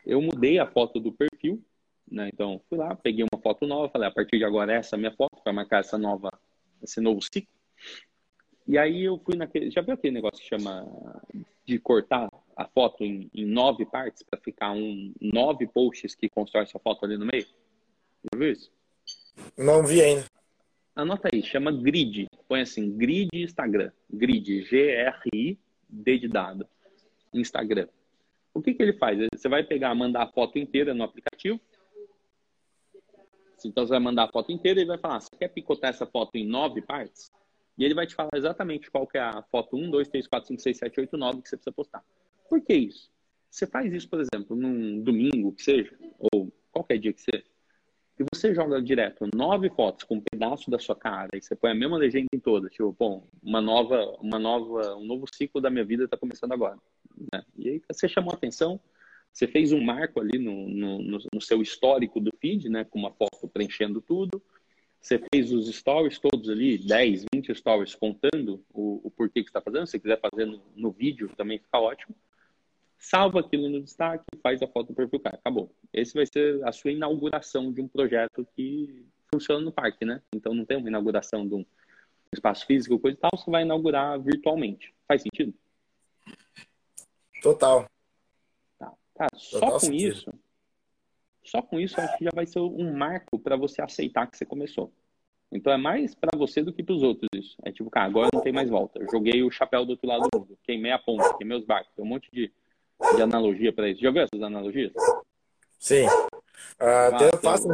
eu 0.05 0.21
mudei 0.21 0.57
a 0.57 0.65
foto 0.65 0.99
do 0.99 1.11
perfil 1.11 1.61
né? 2.09 2.29
Então, 2.33 2.61
fui 2.69 2.77
lá, 2.77 2.95
peguei 2.95 3.25
uma 3.31 3.41
foto 3.41 3.67
nova, 3.67 3.89
falei, 3.89 4.07
a 4.07 4.11
partir 4.11 4.37
de 4.37 4.45
agora 4.45 4.73
essa 4.73 4.95
é 4.95 4.97
a 4.97 4.99
minha 4.99 5.11
foto, 5.11 5.41
para 5.43 5.53
marcar 5.53 5.81
essa 5.81 5.97
nova, 5.97 6.31
esse 6.81 7.01
novo 7.01 7.21
ciclo. 7.21 7.51
E 8.65 8.77
aí 8.77 9.03
eu 9.03 9.19
fui 9.19 9.35
naquele. 9.35 9.69
Já 9.69 9.81
viu 9.81 9.93
aquele 9.93 10.13
negócio 10.13 10.41
que 10.41 10.49
chama 10.49 10.85
de 11.65 11.79
cortar 11.79 12.29
a 12.57 12.65
foto 12.67 13.03
em, 13.03 13.29
em 13.33 13.45
nove 13.45 13.85
partes 13.85 14.23
para 14.23 14.39
ficar 14.39 14.71
um 14.71 15.13
nove 15.21 15.67
posts 15.67 16.15
que 16.15 16.27
constrói 16.27 16.63
essa 16.63 16.79
foto 16.79 17.05
ali 17.05 17.15
no 17.15 17.25
meio? 17.25 17.45
Já 18.23 18.37
viu 18.37 18.51
isso? 18.51 18.71
Não 19.55 19.85
vi 19.85 20.01
ainda. 20.01 20.25
Anota 20.95 21.29
aí, 21.31 21.43
chama 21.43 21.71
grid. 21.71 22.25
Põe 22.47 22.61
assim, 22.61 22.97
grid 22.97 23.29
Instagram. 23.31 23.91
Grid, 24.09 24.63
G-R-I-D 24.63 26.17
de 26.17 26.27
dado. 26.27 26.67
Instagram. 27.31 27.87
O 28.53 28.61
que, 28.61 28.73
que 28.73 28.81
ele 28.81 28.93
faz? 28.93 29.19
Você 29.31 29.47
vai 29.47 29.63
pegar, 29.63 29.93
mandar 29.93 30.23
a 30.23 30.31
foto 30.31 30.57
inteira 30.57 30.95
no 30.95 31.03
aplicativo, 31.03 31.61
então 33.65 33.85
você 33.85 33.91
vai 33.91 33.99
mandar 33.99 34.23
a 34.23 34.31
foto 34.31 34.51
inteira 34.51 34.81
e 34.81 34.85
vai 34.85 34.97
falar: 34.97 35.19
você 35.19 35.35
quer 35.35 35.49
picotar 35.49 35.91
essa 35.91 36.05
foto 36.05 36.35
em 36.35 36.45
nove 36.45 36.81
partes? 36.81 37.31
E 37.77 37.85
ele 37.85 37.93
vai 37.93 38.07
te 38.07 38.15
falar 38.15 38.31
exatamente 38.33 38.89
qual 38.89 39.05
que 39.05 39.17
é 39.17 39.21
a 39.21 39.43
foto 39.51 39.77
1, 39.77 39.91
2, 39.91 40.07
3, 40.07 40.27
4, 40.27 40.47
5, 40.47 40.61
6, 40.61 40.77
7, 40.77 40.99
8, 41.01 41.17
9 41.17 41.41
que 41.41 41.49
você 41.49 41.55
precisa 41.55 41.71
postar. 41.71 42.03
Por 42.49 42.61
que 42.61 42.73
isso? 42.73 43.09
Você 43.49 43.65
faz 43.65 43.93
isso, 43.93 44.09
por 44.09 44.19
exemplo, 44.19 44.55
num 44.55 45.01
domingo 45.01 45.51
que 45.53 45.63
seja, 45.63 45.97
ou 46.31 46.51
qualquer 46.71 46.99
dia 46.99 47.13
que 47.13 47.21
seja, 47.21 47.45
e 48.19 48.23
você 48.33 48.53
joga 48.53 48.81
direto 48.81 49.29
nove 49.35 49.69
fotos 49.69 50.03
com 50.03 50.15
um 50.15 50.21
pedaço 50.21 50.71
da 50.71 50.79
sua 50.79 50.95
cara 50.95 51.29
e 51.35 51.41
você 51.41 51.55
põe 51.55 51.71
a 51.71 51.75
mesma 51.75 51.97
legenda 51.97 52.27
em 52.33 52.39
todas, 52.39 52.71
tipo, 52.71 52.91
bom, 52.97 53.27
uma 53.43 53.61
nova, 53.61 54.17
uma 54.19 54.39
nova, 54.39 54.95
um 54.95 55.05
novo 55.05 55.25
ciclo 55.31 55.61
da 55.61 55.69
minha 55.69 55.85
vida 55.85 56.05
está 56.05 56.17
começando 56.17 56.51
agora. 56.51 56.77
Né? 57.31 57.43
E 57.55 57.69
aí 57.69 57.81
você 57.89 58.07
chamou 58.07 58.31
a 58.31 58.35
atenção, 58.35 58.79
você 59.31 59.47
fez 59.47 59.71
um 59.71 59.81
marco 59.81 60.19
ali 60.19 60.39
no, 60.39 60.67
no, 60.67 61.19
no, 61.31 61.41
seu 61.41 61.61
histórico 61.61 62.19
do 62.19 62.31
feed, 62.39 62.69
né, 62.69 62.83
com 62.83 62.97
uma 62.97 63.11
foto 63.11 63.47
preenchendo 63.47 64.01
tudo. 64.01 64.41
Você 64.99 65.21
fez 65.31 65.51
os 65.51 65.67
stories 65.73 66.17
todos 66.17 66.49
ali, 66.49 66.79
10, 66.79 67.25
20 67.31 67.53
stories 67.53 67.93
contando 67.93 68.65
o, 68.73 68.99
o 69.03 69.11
porquê 69.11 69.43
que 69.43 69.49
está 69.49 69.61
fazendo. 69.61 69.85
Se 69.85 69.99
quiser 69.99 70.19
fazer 70.19 70.45
no, 70.45 70.59
no, 70.75 70.91
vídeo 70.91 71.29
também 71.37 71.59
fica 71.59 71.79
ótimo. 71.79 72.15
Salva 72.97 73.39
aquilo 73.39 73.69
no 73.69 73.81
destaque, 73.81 74.23
faz 74.41 74.61
a 74.61 74.67
foto 74.67 74.87
do 74.87 74.93
perfil 74.93 75.19
cara. 75.19 75.37
Acabou. 75.37 75.71
Esse 75.93 76.13
vai 76.13 76.25
ser 76.25 76.65
a 76.67 76.71
sua 76.71 76.91
inauguração 76.91 77.71
de 77.71 77.81
um 77.81 77.87
projeto 77.87 78.45
que 78.55 79.05
funciona 79.31 79.61
no 79.61 79.71
parque, 79.71 80.03
né? 80.03 80.21
Então 80.33 80.53
não 80.53 80.65
tem 80.65 80.77
uma 80.77 80.89
inauguração 80.89 81.47
de 81.47 81.55
um 81.55 81.65
espaço 82.33 82.65
físico, 82.65 82.99
coisa 82.99 83.17
e 83.17 83.19
tal, 83.19 83.31
você 83.33 83.49
vai 83.49 83.63
inaugurar 83.63 84.19
virtualmente. 84.19 84.93
Faz 85.07 85.21
sentido? 85.21 85.53
Total. 87.41 87.87
Cara, 89.17 89.31
só 89.35 89.71
com 89.71 89.79
sentido. 89.79 90.11
isso, 90.11 90.33
só 91.43 91.61
com 91.61 91.79
isso 91.79 91.99
acho 91.99 92.17
que 92.17 92.25
já 92.25 92.31
vai 92.33 92.45
ser 92.45 92.59
um 92.59 92.95
marco 92.95 93.39
para 93.39 93.55
você 93.55 93.81
aceitar 93.81 94.27
que 94.27 94.37
você 94.37 94.45
começou. 94.45 94.93
Então 95.51 95.73
é 95.73 95.77
mais 95.77 96.13
para 96.13 96.37
você 96.37 96.61
do 96.61 96.71
que 96.71 96.83
para 96.83 96.93
os 96.93 97.01
outros 97.01 97.27
isso. 97.33 97.57
É 97.63 97.71
tipo, 97.71 97.89
cara, 97.89 98.05
agora 98.05 98.29
não 98.31 98.41
tem 98.41 98.53
mais 98.53 98.69
volta. 98.69 98.99
Eu 98.99 99.09
joguei 99.09 99.41
o 99.41 99.49
chapéu 99.49 99.85
do 99.85 99.91
outro 99.91 100.07
lado 100.07 100.27
do 100.31 100.39
mundo, 100.39 100.59
queimei 100.63 100.91
a 100.91 100.99
ponta, 100.99 101.35
queimei 101.35 101.57
os 101.57 101.65
barcos. 101.65 101.91
Tem 101.95 102.05
um 102.05 102.07
monte 102.07 102.29
de, 102.31 102.51
de 103.15 103.21
analogia 103.21 103.73
para 103.73 103.89
isso. 103.89 104.01
Já 104.01 104.11
viu 104.11 104.21
essas 104.21 104.41
analogias? 104.41 104.93
Sim. 105.79 106.07
Uh, 106.07 107.13
até 107.13 107.27
eu 107.27 107.37
faço. 107.39 107.67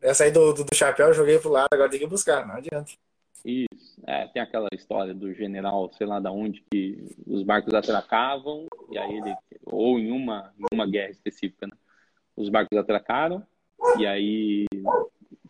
Essa 0.00 0.24
aí 0.24 0.30
do, 0.30 0.52
do, 0.52 0.64
do 0.64 0.74
chapéu 0.74 1.08
eu 1.08 1.14
joguei 1.14 1.38
pro 1.38 1.50
lado, 1.50 1.68
agora 1.72 1.90
tem 1.90 1.98
que 1.98 2.06
buscar, 2.06 2.46
não 2.46 2.54
adianta. 2.54 2.92
Isso. 3.44 3.96
É, 4.06 4.26
tem 4.28 4.42
aquela 4.42 4.68
história 4.72 5.14
do 5.14 5.32
general, 5.32 5.90
sei 5.92 6.06
lá 6.06 6.20
da 6.20 6.30
onde, 6.30 6.62
que 6.70 7.16
os 7.26 7.42
barcos 7.42 7.72
atracavam, 7.74 8.66
e 8.90 8.98
aí 8.98 9.16
ele, 9.16 9.34
ou 9.64 9.98
em 9.98 10.10
uma, 10.10 10.52
em 10.58 10.74
uma 10.74 10.86
guerra 10.86 11.10
específica, 11.10 11.66
né? 11.66 11.72
Os 12.36 12.48
barcos 12.48 12.76
atracaram, 12.76 13.44
e 13.98 14.06
aí 14.06 14.66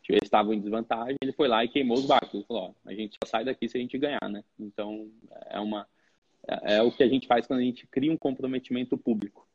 eles 0.08 0.22
estavam 0.24 0.54
em 0.54 0.60
desvantagem, 0.60 1.16
ele 1.20 1.32
foi 1.32 1.48
lá 1.48 1.64
e 1.64 1.68
queimou 1.68 1.96
os 1.96 2.06
barcos. 2.06 2.34
Ele 2.34 2.44
falou, 2.44 2.74
ó, 2.84 2.88
a 2.88 2.94
gente 2.94 3.16
só 3.22 3.28
sai 3.28 3.44
daqui 3.44 3.68
se 3.68 3.76
a 3.76 3.80
gente 3.80 3.98
ganhar, 3.98 4.28
né? 4.28 4.44
Então, 4.58 5.10
é 5.50 5.58
uma 5.58 5.86
é, 6.46 6.76
é 6.76 6.82
o 6.82 6.92
que 6.92 7.02
a 7.02 7.08
gente 7.08 7.26
faz 7.26 7.46
quando 7.46 7.60
a 7.60 7.64
gente 7.64 7.86
cria 7.86 8.12
um 8.12 8.16
comprometimento 8.16 8.96
público. 8.96 9.46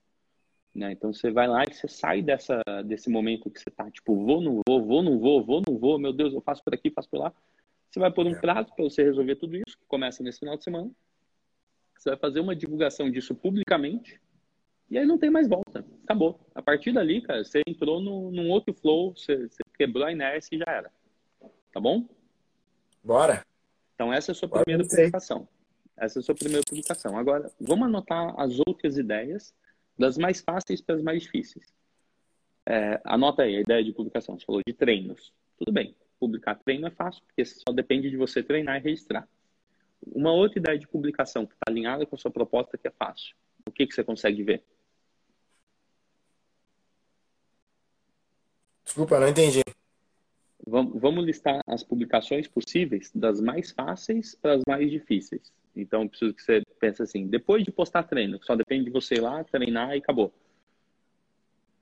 Né? 0.73 0.93
Então 0.93 1.13
você 1.13 1.31
vai 1.31 1.47
lá 1.47 1.63
e 1.63 1.73
você 1.73 1.87
sai 1.87 2.21
dessa, 2.21 2.61
desse 2.85 3.09
momento 3.09 3.49
que 3.49 3.59
você 3.59 3.69
tá, 3.69 3.89
tipo, 3.91 4.15
vou, 4.15 4.41
não 4.41 4.61
vou, 4.67 4.85
vou, 4.85 5.03
não 5.03 5.19
vou, 5.19 5.43
vou, 5.43 5.61
não 5.67 5.77
vou, 5.77 5.99
meu 5.99 6.13
Deus, 6.13 6.33
eu 6.33 6.41
faço 6.41 6.63
por 6.63 6.73
aqui, 6.73 6.89
faço 6.89 7.09
por 7.09 7.19
lá. 7.19 7.33
Você 7.89 7.99
vai 7.99 8.09
pôr 8.09 8.25
um 8.25 8.35
é. 8.35 8.39
prazo 8.39 8.73
para 8.73 8.85
você 8.85 9.03
resolver 9.03 9.35
tudo 9.35 9.57
isso, 9.57 9.77
que 9.77 9.85
começa 9.85 10.23
nesse 10.23 10.39
final 10.39 10.57
de 10.57 10.63
semana. 10.63 10.89
Você 11.97 12.09
vai 12.09 12.17
fazer 12.17 12.39
uma 12.39 12.55
divulgação 12.55 13.11
disso 13.11 13.35
publicamente. 13.35 14.19
E 14.89 14.97
aí 14.97 15.05
não 15.05 15.17
tem 15.17 15.29
mais 15.29 15.47
volta. 15.47 15.85
Acabou. 16.03 16.39
A 16.55 16.61
partir 16.61 16.93
dali, 16.93 17.21
cara, 17.21 17.43
você 17.43 17.61
entrou 17.67 18.01
no, 18.01 18.31
num 18.31 18.49
outro 18.49 18.73
flow, 18.73 19.13
você, 19.15 19.47
você 19.47 19.61
quebrou 19.77 20.05
a 20.05 20.11
inércia 20.11 20.55
e 20.55 20.59
já 20.59 20.65
era. 20.67 20.91
Tá 21.71 21.79
bom? 21.79 22.07
Bora. 23.03 23.45
Então 23.93 24.11
essa 24.11 24.31
é 24.31 24.33
a 24.33 24.35
sua 24.35 24.47
Bora 24.47 24.63
primeira 24.63 24.87
publicação. 24.87 25.47
Essa 26.01 26.19
é 26.19 26.21
a 26.21 26.23
sua 26.23 26.35
primeira 26.35 26.63
publicação. 26.67 27.17
Agora, 27.17 27.51
vamos 27.59 27.85
anotar 27.85 28.33
as 28.39 28.59
outras 28.59 28.97
ideias, 28.97 29.53
das 29.97 30.17
mais 30.17 30.41
fáceis 30.41 30.81
para 30.81 30.95
as 30.95 31.01
mais 31.01 31.21
difíceis. 31.21 31.71
É, 32.65 32.99
anota 33.05 33.43
aí 33.43 33.57
a 33.57 33.61
ideia 33.61 33.83
de 33.83 33.93
publicação. 33.93 34.37
Você 34.37 34.45
falou 34.45 34.61
de 34.65 34.73
treinos. 34.73 35.31
Tudo 35.57 35.71
bem 35.71 35.95
publicar 36.21 36.53
treino 36.53 36.85
é 36.85 36.91
fácil, 36.91 37.23
porque 37.25 37.43
só 37.43 37.73
depende 37.73 38.11
de 38.11 38.15
você 38.15 38.43
treinar 38.43 38.77
e 38.77 38.83
registrar. 38.83 39.27
Uma 40.05 40.31
outra 40.31 40.59
ideia 40.59 40.77
de 40.77 40.87
publicação 40.87 41.47
que 41.47 41.53
está 41.53 41.63
alinhada 41.67 42.05
com 42.05 42.15
a 42.15 42.19
sua 42.19 42.29
proposta 42.29 42.77
que 42.77 42.87
é 42.87 42.91
fácil. 42.91 43.35
O 43.65 43.71
que, 43.71 43.87
que 43.87 43.93
você 43.93 44.03
consegue 44.03 44.43
ver? 44.43 44.63
Desculpa, 48.85 49.19
não 49.19 49.27
entendi. 49.27 49.61
Vamos 50.63 51.25
listar 51.25 51.59
as 51.65 51.83
publicações 51.83 52.47
possíveis, 52.47 53.11
das 53.15 53.41
mais 53.41 53.71
fáceis 53.71 54.35
para 54.35 54.53
as 54.53 54.61
mais 54.67 54.89
difíceis. 54.91 55.51
Então, 55.75 56.07
preciso 56.07 56.33
que 56.33 56.41
você 56.41 56.63
pense 56.79 57.01
assim: 57.01 57.27
depois 57.27 57.63
de 57.63 57.71
postar 57.71 58.03
treino, 58.03 58.39
só 58.43 58.55
depende 58.55 58.85
de 58.85 58.91
você 58.91 59.15
ir 59.15 59.21
lá, 59.21 59.43
treinar 59.43 59.95
e 59.95 59.99
acabou. 59.99 60.33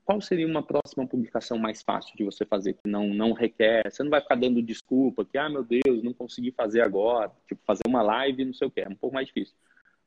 qual 0.05 0.21
seria 0.21 0.47
uma 0.47 0.63
próxima 0.63 1.07
publicação 1.07 1.57
mais 1.57 1.81
fácil 1.81 2.15
de 2.15 2.23
você 2.23 2.45
fazer, 2.45 2.73
que 2.73 2.87
não, 2.87 3.07
não 3.07 3.33
requer, 3.33 3.91
você 3.91 4.03
não 4.03 4.09
vai 4.09 4.21
ficar 4.21 4.35
dando 4.35 4.61
desculpa, 4.61 5.25
que, 5.25 5.37
ah, 5.37 5.49
meu 5.49 5.63
Deus, 5.63 6.03
não 6.03 6.13
consegui 6.13 6.51
fazer 6.51 6.81
agora, 6.81 7.31
tipo, 7.47 7.61
fazer 7.65 7.83
uma 7.87 8.01
live, 8.01 8.45
não 8.45 8.53
sei 8.53 8.67
o 8.67 8.71
que, 8.71 8.81
é 8.81 8.87
um 8.87 8.95
pouco 8.95 9.13
mais 9.15 9.27
difícil. 9.27 9.55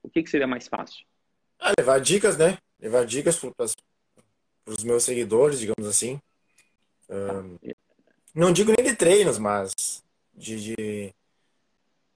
O 0.02 0.08
que, 0.08 0.22
que 0.22 0.30
seria 0.30 0.46
mais 0.46 0.66
fácil? 0.68 1.04
Ah, 1.58 1.72
levar 1.78 2.00
dicas, 2.00 2.36
né? 2.36 2.58
Levar 2.80 3.06
dicas 3.06 3.38
para 3.38 3.66
os 4.66 4.84
meus 4.84 5.04
seguidores, 5.04 5.60
digamos 5.60 5.88
assim. 5.88 6.20
Um, 7.08 7.58
não 8.34 8.52
digo 8.52 8.72
nem 8.76 8.86
de 8.86 8.96
treinos, 8.96 9.38
mas 9.38 10.02
de, 10.34 10.74
de, 10.74 11.14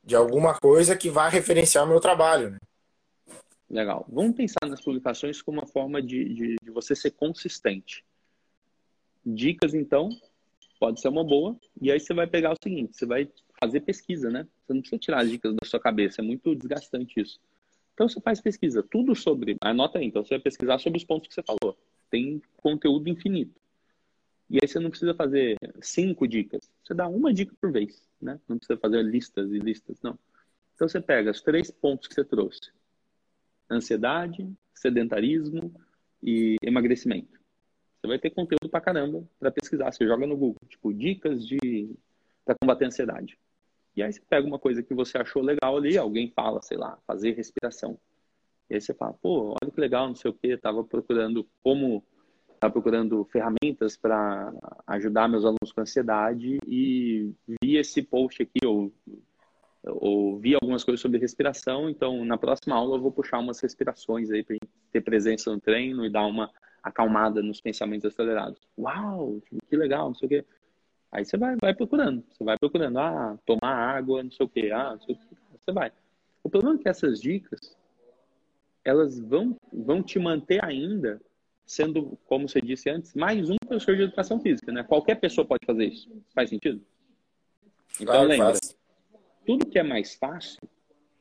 de 0.07 0.15
alguma 0.15 0.55
coisa 0.55 0.97
que 0.97 1.11
vá 1.11 1.29
referenciar 1.29 1.85
o 1.85 1.89
meu 1.89 1.99
trabalho, 1.99 2.51
né? 2.51 2.59
Legal. 3.69 4.07
Vamos 4.09 4.37
pensar 4.37 4.65
nas 4.69 4.81
publicações 4.81 5.43
como 5.43 5.59
uma 5.59 5.67
forma 5.67 6.01
de, 6.01 6.33
de, 6.33 6.57
de, 6.63 6.71
você 6.71 6.95
ser 6.95 7.11
consistente. 7.11 8.05
Dicas, 9.25 9.75
então, 9.75 10.09
pode 10.79 11.01
ser 11.01 11.09
uma 11.09 11.25
boa. 11.25 11.57
E 11.83 11.91
aí 11.91 11.99
você 11.99 12.15
vai 12.15 12.29
pegar 12.29 12.53
o 12.53 12.57
seguinte: 12.63 12.97
você 12.97 13.05
vai 13.05 13.29
fazer 13.61 13.81
pesquisa, 13.81 14.31
né? 14.31 14.47
Você 14.65 14.73
não 14.73 14.81
precisa 14.81 15.01
tirar 15.01 15.23
as 15.23 15.31
dicas 15.31 15.53
da 15.53 15.67
sua 15.67 15.81
cabeça, 15.81 16.21
é 16.21 16.25
muito 16.25 16.55
desgastante 16.55 17.21
isso. 17.21 17.41
Então 17.93 18.09
você 18.09 18.21
faz 18.21 18.41
pesquisa, 18.41 18.85
tudo 18.89 19.17
sobre. 19.17 19.57
Anota 19.61 19.99
aí, 19.99 20.07
então 20.07 20.23
você 20.23 20.35
vai 20.35 20.41
pesquisar 20.41 20.79
sobre 20.79 20.99
os 20.99 21.05
pontos 21.05 21.27
que 21.27 21.35
você 21.35 21.43
falou. 21.43 21.77
Tem 22.09 22.41
conteúdo 22.59 23.09
infinito. 23.09 23.61
E 24.49 24.59
aí 24.63 24.69
você 24.69 24.79
não 24.79 24.91
precisa 24.91 25.15
fazer 25.15 25.57
cinco 25.81 26.27
dicas. 26.27 26.71
Você 26.85 26.95
dá 26.95 27.09
uma 27.09 27.33
dica 27.33 27.55
por 27.61 27.73
vez, 27.73 28.09
né? 28.21 28.41
Não 28.49 28.59
precisa 28.59 28.79
fazer 28.79 29.03
listas 29.03 29.51
e 29.51 29.59
listas, 29.59 30.01
não. 30.03 30.19
Então 30.75 30.89
você 30.89 31.01
pega 31.01 31.31
os 31.31 31.41
três 31.41 31.71
pontos 31.71 32.07
que 32.07 32.15
você 32.15 32.25
trouxe 32.25 32.71
ansiedade, 33.71 34.49
sedentarismo 34.75 35.73
e 36.23 36.57
emagrecimento. 36.63 37.39
Você 38.01 38.07
vai 38.07 38.19
ter 38.19 38.31
conteúdo 38.31 38.69
pra 38.71 38.81
caramba 38.81 39.25
para 39.39 39.51
pesquisar. 39.51 39.91
Você 39.91 40.07
joga 40.07 40.27
no 40.27 40.37
Google, 40.37 40.61
tipo, 40.69 40.93
dicas 40.93 41.45
de 41.47 41.97
para 42.45 42.55
combater 42.55 42.85
a 42.85 42.89
ansiedade. 42.89 43.37
E 43.97 44.03
aí 44.03 44.13
você 44.13 44.21
pega 44.29 44.47
uma 44.47 44.59
coisa 44.59 44.83
que 44.83 44.95
você 44.95 45.19
achou 45.19 45.43
legal 45.43 45.77
ali, 45.77 45.99
alguém 45.99 46.31
fala, 46.31 46.63
sei 46.63 46.77
lá, 46.77 46.97
fazer 47.07 47.33
respiração. 47.33 47.99
E 48.71 48.75
aí 48.75 48.81
você 48.81 48.95
fala, 48.95 49.15
pô, 49.15 49.57
olha 49.61 49.73
que 49.73 49.81
legal, 49.81 50.07
não 50.07 50.15
sei 50.15 50.31
o 50.31 50.35
quê, 50.35 50.57
tava 50.57 50.85
procurando 50.85 51.49
como 51.63 52.05
estava 52.67 52.73
procurando 52.73 53.25
ferramentas 53.27 53.97
para 53.97 54.53
ajudar 54.87 55.29
meus 55.29 55.45
alunos 55.45 55.73
com 55.73 55.81
ansiedade 55.81 56.59
e 56.67 57.33
vi 57.63 57.77
esse 57.77 58.03
post 58.03 58.43
aqui 58.43 58.67
ou 58.67 58.93
ouvi 59.85 60.55
algumas 60.55 60.83
coisas 60.83 61.01
sobre 61.01 61.19
respiração, 61.19 61.89
então 61.89 62.25
na 62.25 62.37
próxima 62.37 62.75
aula 62.75 62.97
eu 62.97 63.03
vou 63.03 63.13
puxar 63.13 63.39
umas 63.39 63.61
respirações 63.61 64.31
aí 64.31 64.43
para 64.43 64.57
ter 64.91 65.01
presença 65.01 65.51
no 65.51 65.61
treino 65.61 66.05
e 66.05 66.11
dar 66.11 66.27
uma 66.27 66.51
acalmada 66.83 67.41
nos 67.41 67.61
pensamentos 67.61 68.07
acelerados. 68.07 68.61
Uau, 68.77 69.41
que 69.69 69.77
legal, 69.77 70.09
não 70.09 70.15
sei 70.15 70.27
o 70.27 70.29
quê. 70.29 70.45
Aí 71.13 71.25
você 71.25 71.37
vai, 71.37 71.57
vai 71.61 71.73
procurando, 71.73 72.25
você 72.29 72.43
vai 72.43 72.59
procurando, 72.59 72.99
ah, 72.99 73.39
tomar 73.47 73.97
água, 73.97 74.25
não 74.25 74.31
sei 74.31 74.45
o 74.45 74.49
quê, 74.49 74.71
ah, 74.73 74.95
o 74.95 74.99
quê. 74.99 75.17
você 75.53 75.73
vai. 75.73 75.93
O 76.43 76.51
problema 76.51 76.77
é 76.77 76.83
que 76.83 76.89
essas 76.89 77.21
dicas, 77.21 77.77
elas 78.85 79.21
vão, 79.21 79.57
vão 79.73 80.03
te 80.03 80.19
manter 80.19 80.65
ainda 80.65 81.21
sendo, 81.67 82.17
como 82.27 82.49
você 82.49 82.61
disse 82.61 82.89
antes, 82.89 83.13
mais 83.15 83.51
um 83.51 83.57
professor 83.57 83.97
de 83.97 84.03
educação 84.03 84.41
física, 84.41 84.71
né? 84.73 84.85
Qualquer 84.85 85.17
pessoa 85.17 85.47
pode 85.47 85.67
fazer 85.67 85.87
isso. 85.87 86.11
Faz 86.35 86.49
sentido? 86.49 86.81
Então 88.01 88.15
claro, 88.15 88.29
lembra, 88.29 88.47
faz 88.47 88.77
tudo 89.47 89.67
que 89.67 89.79
é 89.79 89.83
mais 89.83 90.15
fácil, 90.15 90.61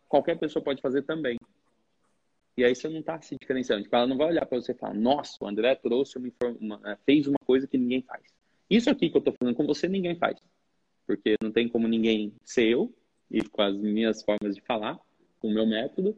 qualquer 0.07 0.37
pessoa 0.37 0.63
pode 0.63 0.81
fazer 0.81 1.03
também. 1.03 1.37
E 2.57 2.63
aí 2.63 2.73
você 2.73 2.87
não 2.87 2.99
está 2.99 3.21
se 3.21 3.35
diferenciando. 3.39 3.83
Tipo, 3.83 3.95
ela 3.95 4.07
não 4.07 4.17
vai 4.17 4.27
olhar 4.27 4.45
para 4.45 4.59
você 4.59 4.71
e 4.71 4.75
falar, 4.75 4.93
nossa, 4.93 5.37
o 5.41 5.47
André 5.47 5.75
trouxe 5.75 6.17
uma, 6.17 6.31
uma, 6.59 6.91
é, 6.91 6.97
fez 7.05 7.27
uma 7.27 7.37
coisa 7.45 7.67
que 7.67 7.77
ninguém 7.77 8.01
faz. 8.01 8.23
Isso 8.69 8.89
aqui 8.89 9.09
que 9.09 9.17
eu 9.17 9.19
estou 9.19 9.33
falando 9.37 9.55
com 9.55 9.65
você, 9.65 9.87
ninguém 9.87 10.15
faz. 10.15 10.41
Porque 11.05 11.35
não 11.41 11.51
tem 11.51 11.67
como 11.67 11.87
ninguém 11.87 12.33
ser 12.43 12.67
eu, 12.67 12.93
e 13.29 13.43
com 13.43 13.61
as 13.61 13.75
minhas 13.75 14.23
formas 14.23 14.55
de 14.55 14.61
falar, 14.61 14.97
com 15.39 15.49
o 15.49 15.53
meu 15.53 15.65
método, 15.65 16.17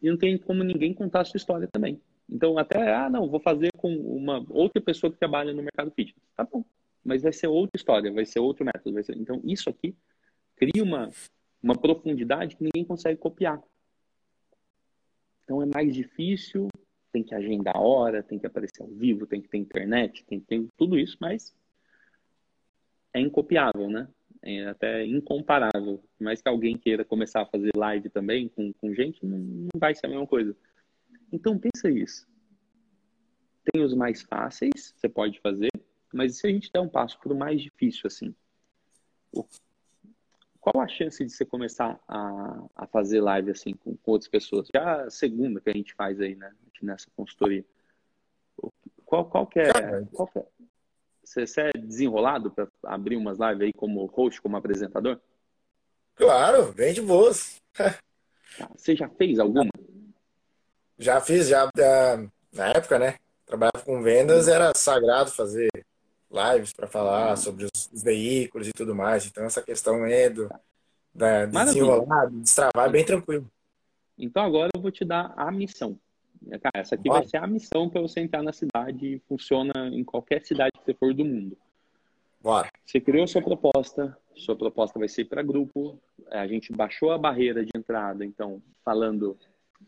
e 0.00 0.08
não 0.08 0.16
tem 0.16 0.38
como 0.38 0.62
ninguém 0.62 0.94
contar 0.94 1.22
a 1.22 1.24
sua 1.24 1.38
história 1.38 1.66
também. 1.66 2.00
Então, 2.28 2.58
até, 2.58 2.94
ah, 2.94 3.08
não, 3.08 3.28
vou 3.28 3.40
fazer 3.40 3.70
com 3.76 3.94
uma 3.94 4.44
outra 4.50 4.82
pessoa 4.82 5.12
que 5.12 5.18
trabalha 5.18 5.52
no 5.52 5.62
mercado 5.62 5.90
fitness. 5.90 6.22
Tá 6.36 6.44
bom. 6.44 6.64
Mas 7.04 7.22
vai 7.22 7.32
ser 7.32 7.46
outra 7.46 7.76
história, 7.76 8.12
vai 8.12 8.26
ser 8.26 8.40
outro 8.40 8.64
método. 8.64 8.92
Vai 8.92 9.02
ser... 9.02 9.16
Então, 9.16 9.40
isso 9.44 9.70
aqui 9.70 9.96
cria 10.56 10.82
uma, 10.82 11.08
uma 11.62 11.74
profundidade 11.74 12.56
que 12.56 12.64
ninguém 12.64 12.84
consegue 12.84 13.18
copiar. 13.18 13.62
Então 15.44 15.62
é 15.62 15.66
mais 15.66 15.94
difícil, 15.94 16.68
tem 17.10 17.22
que 17.22 17.34
agendar 17.34 17.74
a 17.74 17.80
hora, 17.80 18.22
tem 18.22 18.38
que 18.38 18.46
aparecer 18.46 18.82
ao 18.82 18.88
vivo, 18.88 19.26
tem 19.26 19.40
que 19.40 19.48
ter 19.48 19.56
internet, 19.56 20.22
tem 20.26 20.38
que 20.38 20.46
ter 20.46 20.68
tudo 20.76 20.98
isso, 20.98 21.16
mas 21.18 21.54
é 23.14 23.20
incopiável, 23.20 23.88
né? 23.88 24.08
É 24.42 24.66
até 24.66 25.06
incomparável. 25.06 26.02
Mas 26.20 26.42
que 26.42 26.48
alguém 26.48 26.76
queira 26.76 27.04
começar 27.04 27.42
a 27.42 27.46
fazer 27.46 27.70
live 27.74 28.10
também 28.10 28.48
com, 28.48 28.72
com 28.74 28.94
gente, 28.94 29.24
não, 29.24 29.38
não 29.38 29.80
vai 29.80 29.94
ser 29.94 30.06
a 30.06 30.10
mesma 30.10 30.26
coisa. 30.26 30.54
Então 31.32 31.58
pensa 31.58 31.90
isso. 31.90 32.26
Tem 33.70 33.82
os 33.82 33.94
mais 33.94 34.22
fáceis, 34.22 34.94
você 34.96 35.08
pode 35.08 35.40
fazer, 35.40 35.70
mas 36.12 36.38
se 36.38 36.46
a 36.46 36.50
gente 36.50 36.72
der 36.72 36.80
um 36.80 36.88
passo 36.88 37.18
para 37.20 37.32
o 37.32 37.36
mais 37.36 37.60
difícil, 37.60 38.06
assim, 38.06 38.34
qual 40.60 40.82
a 40.82 40.88
chance 40.88 41.24
de 41.24 41.30
você 41.30 41.44
começar 41.44 41.98
a, 42.08 42.64
a 42.76 42.86
fazer 42.86 43.20
live 43.20 43.50
assim 43.50 43.74
com, 43.74 43.96
com, 43.96 44.10
outras 44.10 44.28
pessoas? 44.28 44.68
Já 44.74 45.02
a 45.02 45.10
segunda 45.10 45.60
que 45.60 45.70
a 45.70 45.72
gente 45.72 45.94
faz 45.94 46.20
aí, 46.20 46.34
né? 46.34 46.52
Nessa 46.82 47.10
consultoria. 47.16 47.64
Qual, 49.04 49.28
qual 49.28 49.46
que 49.46 49.60
é. 49.60 49.72
Qual 50.12 50.28
que 50.28 50.38
é? 50.38 50.46
Você, 51.24 51.46
você 51.46 51.60
é 51.62 51.72
desenrolado 51.72 52.50
para 52.50 52.68
abrir 52.84 53.16
umas 53.16 53.38
lives 53.38 53.62
aí 53.62 53.72
como 53.72 54.04
host, 54.06 54.40
como 54.40 54.56
apresentador? 54.56 55.20
Claro, 56.14 56.72
bem 56.72 56.94
de 56.94 57.02
boas. 57.02 57.60
Tá, 57.72 57.98
você 58.76 58.96
já 58.96 59.08
fez 59.08 59.38
alguma? 59.38 59.68
Já 60.98 61.20
fiz, 61.20 61.48
já. 61.48 61.70
Na 62.52 62.68
época, 62.68 62.98
né? 62.98 63.14
Trabalhava 63.46 63.84
com 63.84 64.02
vendas, 64.02 64.48
era 64.48 64.72
sagrado 64.74 65.30
fazer 65.30 65.68
lives 66.30 66.72
para 66.72 66.86
falar 66.86 67.36
sobre 67.36 67.64
os, 67.64 67.90
os, 67.92 68.02
veículos 68.02 68.68
e 68.68 68.72
tudo 68.72 68.94
mais. 68.94 69.26
Então, 69.26 69.44
essa 69.44 69.62
questão 69.62 70.04
é 70.04 70.28
do, 70.28 70.50
da, 71.14 71.46
de 71.46 71.52
desenrolar, 71.52 72.26
de 72.26 72.40
destravar, 72.40 72.88
é 72.88 72.90
bem 72.90 73.04
tranquilo. 73.04 73.50
Então, 74.18 74.44
agora 74.44 74.68
eu 74.74 74.80
vou 74.80 74.90
te 74.90 75.04
dar 75.04 75.32
a 75.36 75.50
missão. 75.50 75.98
Cara, 76.60 76.82
essa 76.82 76.94
aqui 76.94 77.08
Bora. 77.08 77.20
vai 77.20 77.28
ser 77.28 77.38
a 77.38 77.46
missão 77.46 77.88
para 77.88 78.00
você 78.00 78.20
entrar 78.20 78.42
na 78.42 78.52
cidade 78.52 79.14
e 79.14 79.18
funciona 79.28 79.88
em 79.92 80.04
qualquer 80.04 80.44
cidade 80.44 80.72
que 80.72 80.84
você 80.84 80.94
for 80.94 81.14
do 81.14 81.24
mundo. 81.24 81.56
Bora. 82.40 82.68
Você 82.84 83.00
criou 83.00 83.26
sua 83.26 83.42
proposta, 83.42 84.16
sua 84.34 84.54
proposta 84.54 84.98
vai 84.98 85.08
ser 85.08 85.24
para 85.24 85.42
grupo. 85.42 85.98
A 86.30 86.46
gente 86.46 86.72
baixou 86.72 87.10
a 87.10 87.18
barreira 87.18 87.64
de 87.64 87.70
entrada, 87.74 88.24
então, 88.24 88.62
falando 88.84 89.36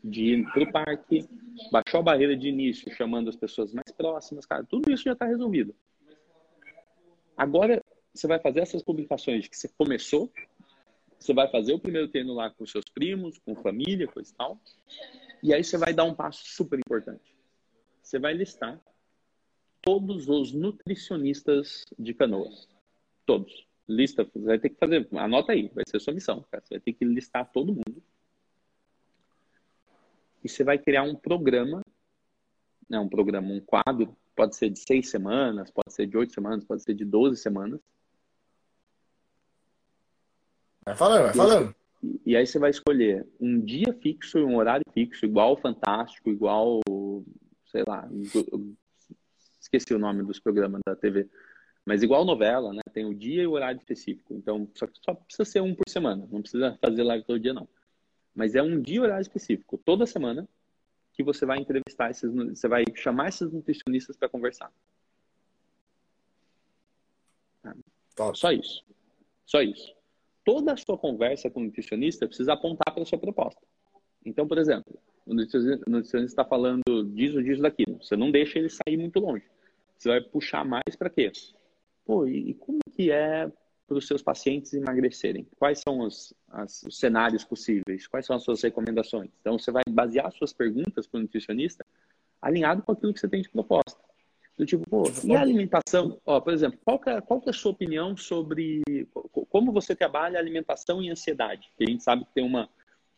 de 0.02 0.34
ir 0.34 0.52
para 0.52 0.62
o 0.62 0.72
parque, 0.72 1.28
baixou 1.70 2.00
a 2.00 2.02
barreira 2.02 2.36
de 2.36 2.48
início, 2.48 2.92
chamando 2.94 3.28
as 3.28 3.36
pessoas 3.36 3.72
mais 3.72 3.90
próximas, 3.92 4.46
cara, 4.46 4.64
tudo 4.64 4.90
isso 4.90 5.04
já 5.04 5.12
está 5.12 5.26
resolvido. 5.26 5.74
Agora, 7.36 7.82
você 8.12 8.26
vai 8.26 8.38
fazer 8.38 8.60
essas 8.60 8.82
publicações 8.82 9.48
que 9.48 9.56
você 9.56 9.68
começou, 9.68 10.32
você 11.18 11.34
vai 11.34 11.50
fazer 11.50 11.74
o 11.74 11.78
primeiro 11.78 12.08
treino 12.08 12.32
lá 12.32 12.50
com 12.50 12.66
seus 12.66 12.84
primos, 12.86 13.38
com 13.38 13.54
família, 13.54 14.08
coisa 14.08 14.32
e 14.32 14.34
tal. 14.34 14.60
E 15.42 15.52
aí 15.54 15.62
você 15.62 15.76
vai 15.76 15.92
dar 15.92 16.04
um 16.04 16.14
passo 16.14 16.42
super 16.44 16.78
importante. 16.78 17.34
Você 18.02 18.18
vai 18.18 18.32
listar 18.32 18.80
todos 19.82 20.28
os 20.28 20.52
nutricionistas 20.52 21.84
de 21.98 22.14
canoas. 22.14 22.68
Todos. 23.26 23.66
Lista, 23.88 24.24
você 24.24 24.46
vai 24.46 24.58
ter 24.58 24.70
que 24.70 24.76
fazer, 24.76 25.08
anota 25.12 25.52
aí, 25.52 25.68
vai 25.74 25.84
ser 25.86 26.00
sua 26.00 26.14
missão. 26.14 26.44
Cara. 26.50 26.62
Você 26.64 26.74
vai 26.74 26.80
ter 26.80 26.92
que 26.92 27.04
listar 27.04 27.50
todo 27.52 27.72
mundo. 27.72 28.02
E 30.42 30.48
você 30.48 30.64
vai 30.64 30.78
criar 30.78 31.02
um 31.02 31.14
programa, 31.14 31.82
né, 32.88 32.98
um 32.98 33.08
programa, 33.08 33.48
um 33.52 33.60
quadro 33.60 34.16
Pode 34.40 34.56
ser 34.56 34.70
de 34.70 34.78
seis 34.78 35.10
semanas, 35.10 35.70
pode 35.70 35.92
ser 35.92 36.06
de 36.06 36.16
oito 36.16 36.32
semanas, 36.32 36.64
pode 36.64 36.82
ser 36.82 36.94
de 36.94 37.04
doze 37.04 37.36
semanas. 37.36 37.78
Vai 40.82 40.96
falando, 40.96 41.22
vai 41.24 41.34
falando. 41.34 41.74
E, 42.02 42.20
e 42.24 42.36
aí 42.36 42.46
você 42.46 42.58
vai 42.58 42.70
escolher 42.70 43.28
um 43.38 43.60
dia 43.60 43.92
fixo 44.00 44.38
e 44.38 44.42
um 44.42 44.56
horário 44.56 44.84
fixo, 44.94 45.26
igual 45.26 45.58
Fantástico, 45.58 46.30
igual, 46.30 46.80
sei 47.66 47.84
lá, 47.86 48.08
esqueci 49.60 49.92
o 49.92 49.98
nome 49.98 50.22
dos 50.22 50.40
programas 50.40 50.80
da 50.86 50.96
TV. 50.96 51.28
Mas 51.84 52.02
igual 52.02 52.24
novela, 52.24 52.72
né? 52.72 52.80
Tem 52.94 53.04
o 53.04 53.14
dia 53.14 53.42
e 53.42 53.46
o 53.46 53.52
horário 53.52 53.78
específico. 53.78 54.32
Então, 54.32 54.66
só, 54.74 54.86
só 55.02 55.12
precisa 55.12 55.44
ser 55.44 55.60
um 55.60 55.74
por 55.74 55.86
semana. 55.86 56.26
Não 56.32 56.40
precisa 56.40 56.78
fazer 56.80 57.02
live 57.02 57.26
todo 57.26 57.38
dia, 57.38 57.52
não. 57.52 57.68
Mas 58.34 58.54
é 58.54 58.62
um 58.62 58.80
dia 58.80 59.02
horário 59.02 59.22
específico. 59.22 59.78
Toda 59.78 60.06
semana 60.06 60.48
que 61.12 61.22
você 61.22 61.44
vai 61.44 61.58
entrevistar 61.58 62.10
esses, 62.10 62.32
você 62.32 62.68
vai 62.68 62.84
chamar 62.94 63.28
esses 63.28 63.50
nutricionistas 63.52 64.16
para 64.16 64.28
conversar. 64.28 64.72
Top. 68.16 68.38
Só 68.38 68.52
isso. 68.52 68.84
Só 69.46 69.62
isso. 69.62 69.94
Toda 70.44 70.72
a 70.72 70.76
sua 70.76 70.96
conversa 70.96 71.50
com 71.50 71.60
o 71.60 71.64
nutricionista 71.64 72.26
precisa 72.26 72.52
apontar 72.52 72.92
para 72.92 73.02
a 73.02 73.06
sua 73.06 73.18
proposta. 73.18 73.60
Então, 74.24 74.46
por 74.46 74.58
exemplo, 74.58 74.98
o 75.26 75.34
nutricionista 75.34 76.18
está 76.18 76.44
falando 76.44 76.82
disso, 77.14 77.42
disso, 77.42 77.62
daquilo. 77.62 78.02
Você 78.02 78.16
não 78.16 78.30
deixa 78.30 78.58
ele 78.58 78.68
sair 78.68 78.96
muito 78.96 79.20
longe. 79.20 79.44
Você 79.96 80.08
vai 80.08 80.20
puxar 80.20 80.64
mais 80.64 80.96
para 80.96 81.10
quê? 81.10 81.30
Pô, 82.04 82.26
e, 82.26 82.54
como 82.54 82.78
que 82.92 83.10
é 83.10 83.50
para 83.90 83.98
os 83.98 84.06
seus 84.06 84.22
pacientes 84.22 84.72
emagrecerem? 84.72 85.44
Quais 85.58 85.80
são 85.80 85.98
os, 85.98 86.32
as, 86.48 86.84
os 86.84 86.96
cenários 86.96 87.42
possíveis? 87.42 88.06
Quais 88.06 88.24
são 88.24 88.36
as 88.36 88.44
suas 88.44 88.62
recomendações? 88.62 89.30
Então, 89.40 89.58
você 89.58 89.72
vai 89.72 89.82
basear 89.90 90.30
suas 90.30 90.52
perguntas 90.52 91.08
para 91.08 91.18
o 91.18 91.22
nutricionista 91.22 91.84
alinhado 92.40 92.82
com 92.82 92.92
aquilo 92.92 93.12
que 93.12 93.18
você 93.18 93.28
tem 93.28 93.42
de 93.42 93.48
proposta. 93.48 93.98
Do 94.56 94.64
tipo, 94.64 94.88
pô, 94.88 95.02
e 95.24 95.34
a 95.34 95.40
alimentação? 95.40 96.20
Ó, 96.24 96.40
por 96.40 96.52
exemplo, 96.52 96.78
qual 96.84 97.00
é, 97.04 97.20
qual 97.20 97.42
é 97.44 97.50
a 97.50 97.52
sua 97.52 97.72
opinião 97.72 98.16
sobre 98.16 98.80
como 99.48 99.72
você 99.72 99.96
trabalha 99.96 100.38
alimentação 100.38 101.02
e 101.02 101.10
ansiedade? 101.10 101.68
Que 101.76 101.82
a 101.82 101.90
gente 101.90 102.04
sabe 102.04 102.24
que 102.24 102.32
tem 102.32 102.44
uma, 102.44 102.68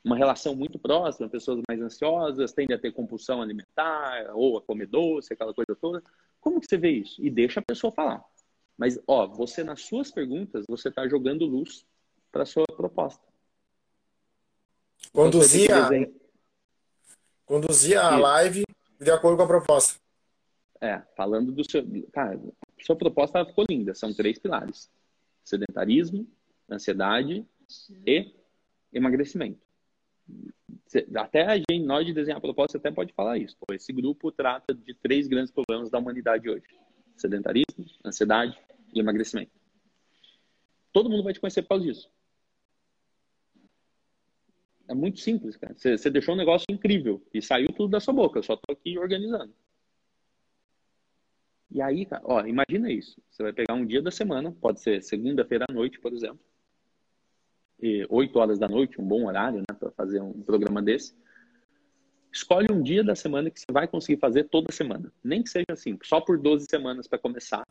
uma 0.02 0.16
relação 0.16 0.54
muito 0.56 0.78
próxima, 0.78 1.28
pessoas 1.28 1.60
mais 1.68 1.82
ansiosas 1.82 2.54
tendem 2.54 2.74
a 2.74 2.80
ter 2.80 2.92
compulsão 2.92 3.42
alimentar 3.42 4.30
ou 4.32 4.56
a 4.56 4.62
comer 4.62 4.86
doce, 4.86 5.34
aquela 5.34 5.52
coisa 5.52 5.76
toda. 5.78 6.02
Como 6.40 6.60
que 6.60 6.66
você 6.66 6.78
vê 6.78 6.92
isso? 6.92 7.22
E 7.22 7.28
deixa 7.28 7.60
a 7.60 7.62
pessoa 7.62 7.92
falar. 7.92 8.24
Mas, 8.76 8.98
ó, 9.06 9.26
você 9.26 9.62
nas 9.62 9.82
suas 9.82 10.10
perguntas, 10.10 10.64
você 10.68 10.88
está 10.88 11.06
jogando 11.08 11.46
luz 11.46 11.84
para 12.30 12.42
a 12.42 12.46
sua 12.46 12.64
proposta. 12.66 13.22
Conduzia, 15.12 15.76
conduzia 17.44 18.02
a 18.02 18.16
live 18.16 18.64
de 18.98 19.10
acordo 19.10 19.36
com 19.36 19.42
a 19.42 19.46
proposta. 19.46 20.00
É, 20.80 21.00
falando 21.16 21.52
do 21.52 21.68
seu. 21.68 21.84
Cara, 22.12 22.40
sua 22.80 22.96
proposta 22.96 23.44
ficou 23.44 23.64
linda. 23.68 23.94
São 23.94 24.12
três 24.12 24.38
pilares: 24.38 24.90
sedentarismo, 25.44 26.26
ansiedade 26.70 27.46
e 28.06 28.34
emagrecimento. 28.92 29.60
Até 31.16 31.46
a 31.46 31.56
gente, 31.56 31.78
nós 31.80 32.06
de 32.06 32.12
desenhar 32.12 32.38
a 32.38 32.40
proposta, 32.40 32.78
até 32.78 32.90
pode 32.90 33.12
falar 33.12 33.38
isso. 33.38 33.56
Pô, 33.58 33.72
esse 33.74 33.92
grupo 33.92 34.30
trata 34.30 34.74
de 34.74 34.94
três 34.94 35.26
grandes 35.26 35.52
problemas 35.52 35.90
da 35.90 35.98
humanidade 35.98 36.48
hoje: 36.48 36.66
sedentarismo, 37.22 37.86
ansiedade 38.04 38.58
e 38.92 39.00
emagrecimento. 39.00 39.50
Todo 40.92 41.08
mundo 41.08 41.22
vai 41.22 41.32
te 41.32 41.40
conhecer 41.40 41.62
por 41.62 41.70
causa 41.70 41.84
disso. 41.84 42.10
É 44.88 44.94
muito 44.94 45.20
simples, 45.20 45.56
cara. 45.56 45.74
Você, 45.74 45.96
você 45.96 46.10
deixou 46.10 46.34
um 46.34 46.38
negócio 46.38 46.66
incrível 46.68 47.24
e 47.32 47.40
saiu 47.40 47.68
tudo 47.72 47.92
da 47.92 48.00
sua 48.00 48.12
boca. 48.12 48.38
Eu 48.38 48.42
só 48.42 48.56
tô 48.56 48.72
aqui 48.72 48.98
organizando. 48.98 49.54
E 51.70 51.80
aí, 51.80 52.04
cara, 52.04 52.22
ó, 52.26 52.44
imagina 52.44 52.92
isso. 52.92 53.18
Você 53.30 53.42
vai 53.42 53.52
pegar 53.52 53.72
um 53.72 53.86
dia 53.86 54.02
da 54.02 54.10
semana, 54.10 54.52
pode 54.52 54.80
ser 54.80 55.02
segunda-feira 55.02 55.64
à 55.66 55.72
noite, 55.72 55.98
por 55.98 56.12
exemplo. 56.12 56.40
E 57.80 58.06
8 58.10 58.38
horas 58.38 58.58
da 58.58 58.68
noite, 58.68 59.00
um 59.00 59.08
bom 59.08 59.24
horário, 59.26 59.60
né, 59.60 59.74
para 59.78 59.90
fazer 59.92 60.20
um 60.20 60.42
programa 60.42 60.82
desse. 60.82 61.16
Escolhe 62.32 62.68
um 62.72 62.82
dia 62.82 63.04
da 63.04 63.14
semana 63.14 63.50
que 63.50 63.60
você 63.60 63.66
vai 63.70 63.86
conseguir 63.86 64.18
fazer 64.18 64.44
toda 64.44 64.72
semana. 64.72 65.12
Nem 65.22 65.42
que 65.42 65.50
seja 65.50 65.66
assim, 65.70 65.98
só 66.02 66.20
por 66.20 66.38
12 66.38 66.66
semanas 66.68 67.06
para 67.06 67.18
começar, 67.18 67.66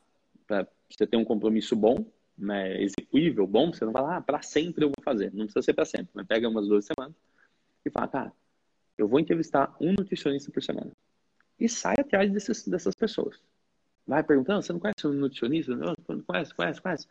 para 0.46 0.68
você 0.90 1.08
ter 1.08 1.18
um 1.18 1.26
compromisso 1.26 1.76
bom, 1.76 2.06
né, 2.38 2.82
execuível, 2.82 3.48
bom, 3.48 3.74
você 3.74 3.84
não 3.84 3.92
lá, 3.94 4.18
ah, 4.18 4.22
para 4.22 4.42
sempre 4.42 4.86
eu 4.86 4.90
vou 4.90 5.04
fazer. 5.04 5.34
Não 5.34 5.46
precisa 5.46 5.64
ser 5.64 5.74
para 5.74 5.86
sempre, 5.86 6.10
mas 6.14 6.28
pega 6.28 6.48
umas 6.48 6.68
12 6.68 6.88
semanas 6.88 7.16
e 7.86 7.90
fala, 7.90 8.08
cara, 8.08 8.34
eu 8.98 9.08
vou 9.08 9.20
entrevistar 9.20 9.76
um 9.82 9.94
nutricionista 9.94 10.52
por 10.52 10.62
semana. 10.62 10.92
E 11.60 11.68
sai 11.68 11.96
atrás 12.00 12.32
desses, 12.32 12.68
dessas 12.68 12.94
pessoas 12.96 13.40
vai 14.06 14.24
perguntando, 14.24 14.62
você 14.62 14.74
não 14.74 14.80
conhece 14.80 15.08
um 15.08 15.14
nutricionista? 15.14 15.76
Não, 15.76 15.96
conhece, 16.26 16.54
conhece, 16.54 16.82
conhece. 16.82 17.08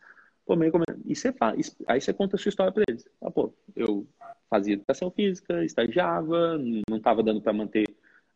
Como... 0.55 0.83
E 1.05 1.15
você 1.15 1.31
fala, 1.31 1.55
aí 1.87 2.01
você 2.01 2.13
conta 2.13 2.35
a 2.35 2.39
sua 2.39 2.49
história 2.49 2.71
para 2.71 2.83
eles. 2.87 3.07
Ah, 3.21 3.31
pô, 3.31 3.53
eu 3.75 4.07
fazia 4.49 4.73
educação 4.73 5.09
física, 5.11 5.63
estagiava, 5.63 6.57
não 6.57 6.97
estava 6.97 7.23
dando 7.23 7.41
para 7.41 7.53
manter 7.53 7.85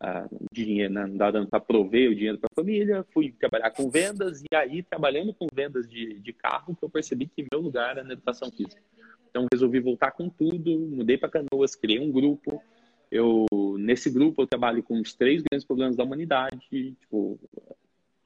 uh, 0.01 0.47
dinheiro, 0.51 0.93
né? 0.93 1.05
não 1.05 1.13
estava 1.13 1.31
dando 1.33 1.49
para 1.49 1.59
prover 1.59 2.09
o 2.09 2.15
dinheiro 2.15 2.37
para 2.37 2.49
a 2.51 2.61
família, 2.61 3.05
fui 3.13 3.31
trabalhar 3.31 3.71
com 3.71 3.89
vendas, 3.89 4.41
e 4.41 4.55
aí, 4.55 4.81
trabalhando 4.81 5.33
com 5.33 5.47
vendas 5.53 5.89
de, 5.89 6.19
de 6.19 6.33
carro, 6.33 6.75
que 6.75 6.83
eu 6.83 6.89
percebi 6.89 7.27
que 7.27 7.45
meu 7.51 7.61
lugar 7.61 7.91
era 7.91 8.03
na 8.03 8.13
educação 8.13 8.49
física. 8.49 8.81
Então, 9.29 9.47
resolvi 9.51 9.79
voltar 9.79 10.11
com 10.11 10.29
tudo, 10.29 10.79
mudei 10.79 11.17
para 11.17 11.29
Canoas, 11.29 11.75
criei 11.75 11.99
um 11.99 12.11
grupo, 12.11 12.63
eu 13.11 13.45
nesse 13.77 14.09
grupo 14.09 14.41
eu 14.41 14.47
trabalho 14.47 14.81
com 14.81 14.99
os 14.99 15.13
três 15.13 15.43
grandes 15.43 15.65
problemas 15.65 15.95
da 15.95 16.03
humanidade, 16.03 16.67
tipo 16.99 17.39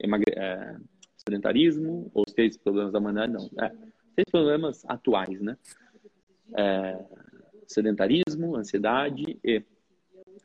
é, 0.00 0.76
sedentarismo 1.26 2.10
ou 2.14 2.24
os 2.26 2.32
três 2.32 2.56
problemas 2.56 2.92
da 2.92 2.98
humanidade, 2.98 3.32
não. 3.32 3.50
É, 3.62 3.68
três 4.14 4.30
problemas 4.30 4.84
atuais, 4.86 5.40
né? 5.40 5.56
É, 6.56 7.04
sedentarismo, 7.66 8.56
ansiedade 8.56 9.38
e 9.44 9.62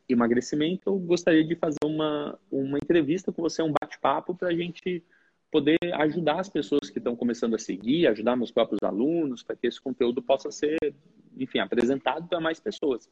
emagrecimento. 0.07 0.89
Eu 0.89 0.99
gostaria 0.99 1.43
de 1.43 1.55
fazer 1.55 1.79
uma, 1.83 2.37
uma 2.51 2.77
entrevista 2.77 3.31
com 3.31 3.41
você, 3.41 3.61
um 3.61 3.73
bate-papo 3.81 4.35
para 4.35 4.49
a 4.49 4.55
gente 4.55 5.03
poder 5.51 5.77
ajudar 5.93 6.39
as 6.39 6.49
pessoas 6.49 6.89
que 6.89 6.97
estão 6.97 7.15
começando 7.15 7.55
a 7.55 7.59
seguir, 7.59 8.07
ajudar 8.07 8.35
meus 8.35 8.51
próprios 8.51 8.83
alunos, 8.83 9.41
para 9.41 9.55
que 9.55 9.67
esse 9.67 9.79
conteúdo 9.79 10.21
possa 10.21 10.51
ser, 10.51 10.77
enfim, 11.37 11.59
apresentado 11.59 12.27
para 12.27 12.39
mais 12.39 12.59
pessoas. 12.59 13.09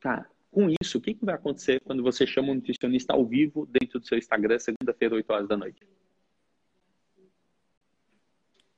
Cara, 0.00 0.28
com 0.54 0.72
isso, 0.80 0.98
o 0.98 1.00
que, 1.00 1.14
que 1.14 1.24
vai 1.24 1.34
acontecer 1.34 1.80
quando 1.80 2.00
você 2.00 2.24
chama 2.24 2.52
um 2.52 2.54
nutricionista 2.54 3.12
ao 3.12 3.26
vivo 3.26 3.66
dentro 3.66 3.98
do 3.98 4.06
seu 4.06 4.16
Instagram, 4.16 4.58
segunda-feira, 4.60 5.16
8 5.16 5.30
horas 5.32 5.48
da 5.48 5.56
noite? 5.56 5.84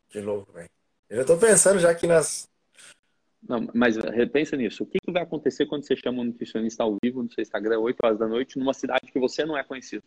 Que 0.09 0.21
louco, 0.21 0.51
velho. 0.53 0.71
Eu 1.11 1.19
já 1.19 1.25
tô 1.25 1.37
pensando 1.37 1.79
já 1.79 1.91
aqui 1.91 2.07
nas. 2.07 2.49
Não, 3.47 3.69
mas 3.75 3.97
repensa 3.97 4.57
nisso. 4.57 4.83
O 4.83 4.87
que, 4.87 4.99
que 4.99 5.13
vai 5.13 5.23
acontecer 5.23 5.67
quando 5.67 5.87
você 5.87 5.95
chama 5.95 6.23
um 6.23 6.25
nutricionista 6.25 6.83
ao 6.83 6.97
vivo 7.03 7.23
no 7.23 7.31
seu 7.31 7.43
Instagram, 7.43 7.79
8 7.79 7.99
horas 8.03 8.19
da 8.19 8.27
noite, 8.27 8.59
numa 8.59 8.73
cidade 8.73 9.13
que 9.13 9.21
você 9.21 9.45
não 9.45 9.57
é 9.57 9.63
conhecido? 9.63 10.03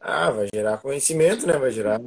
Ah, 0.00 0.30
vai 0.30 0.48
gerar 0.52 0.78
conhecimento, 0.78 1.46
né? 1.46 1.56
Vai 1.56 1.70
gerar. 1.70 2.00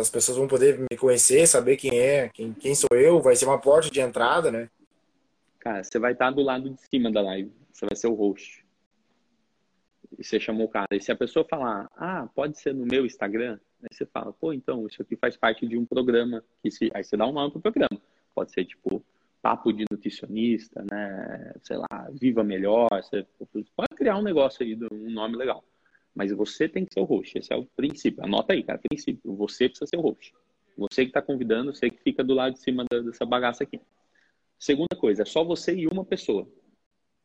As 0.00 0.10
pessoas 0.10 0.38
vão 0.38 0.48
poder 0.48 0.78
me 0.78 0.96
conhecer, 0.96 1.46
saber 1.46 1.76
quem 1.76 1.98
é, 1.98 2.28
quem, 2.30 2.52
quem 2.54 2.74
sou 2.74 2.88
eu, 2.92 3.20
vai 3.20 3.36
ser 3.36 3.44
uma 3.44 3.60
porta 3.60 3.90
de 3.90 4.00
entrada, 4.00 4.50
né? 4.50 4.68
Cara, 5.64 5.82
você 5.82 5.98
vai 5.98 6.12
estar 6.12 6.30
do 6.30 6.42
lado 6.42 6.68
de 6.68 6.78
cima 6.82 7.10
da 7.10 7.22
live. 7.22 7.50
Você 7.72 7.86
vai 7.86 7.96
ser 7.96 8.06
o 8.08 8.14
host. 8.14 8.62
E 10.18 10.22
você 10.22 10.38
chamou 10.38 10.66
o 10.66 10.68
cara. 10.68 10.86
E 10.92 11.00
se 11.00 11.10
a 11.10 11.16
pessoa 11.16 11.42
falar, 11.48 11.90
ah, 11.96 12.28
pode 12.34 12.58
ser 12.60 12.74
no 12.74 12.84
meu 12.84 13.06
Instagram, 13.06 13.58
aí 13.82 13.88
você 13.90 14.04
fala, 14.04 14.30
pô, 14.34 14.52
então, 14.52 14.86
isso 14.86 15.00
aqui 15.00 15.16
faz 15.16 15.38
parte 15.38 15.66
de 15.66 15.78
um 15.78 15.86
programa. 15.86 16.44
Que 16.62 16.70
se... 16.70 16.90
Aí 16.92 17.02
você 17.02 17.16
dá 17.16 17.26
um 17.26 17.32
nome 17.32 17.50
pro 17.50 17.62
programa. 17.62 17.98
Pode 18.34 18.52
ser, 18.52 18.66
tipo, 18.66 19.02
papo 19.40 19.72
de 19.72 19.86
nutricionista, 19.90 20.84
né? 20.90 21.54
Sei 21.62 21.78
lá, 21.78 22.10
viva 22.12 22.44
melhor. 22.44 22.90
Você 22.90 23.26
pode 23.74 23.96
criar 23.96 24.18
um 24.18 24.22
negócio 24.22 24.62
aí, 24.62 24.78
um 24.92 25.10
nome 25.10 25.34
legal. 25.34 25.64
Mas 26.14 26.30
você 26.30 26.68
tem 26.68 26.84
que 26.84 26.92
ser 26.92 27.00
o 27.00 27.04
host. 27.04 27.38
Esse 27.38 27.54
é 27.54 27.56
o 27.56 27.64
princípio. 27.64 28.22
Anota 28.22 28.52
aí, 28.52 28.62
cara. 28.62 28.78
Princípio. 28.78 29.34
Você 29.36 29.66
precisa 29.66 29.86
ser 29.86 29.96
o 29.96 30.02
host. 30.02 30.34
Você 30.76 31.04
que 31.04 31.10
está 31.10 31.22
convidando, 31.22 31.74
você 31.74 31.88
que 31.88 32.02
fica 32.02 32.22
do 32.22 32.34
lado 32.34 32.52
de 32.52 32.60
cima 32.60 32.84
dessa 32.90 33.24
bagaça 33.24 33.64
aqui. 33.64 33.80
Segunda 34.64 34.96
coisa, 34.98 35.20
é 35.20 35.26
só 35.26 35.44
você 35.44 35.76
e 35.76 35.86
uma 35.86 36.06
pessoa. 36.06 36.48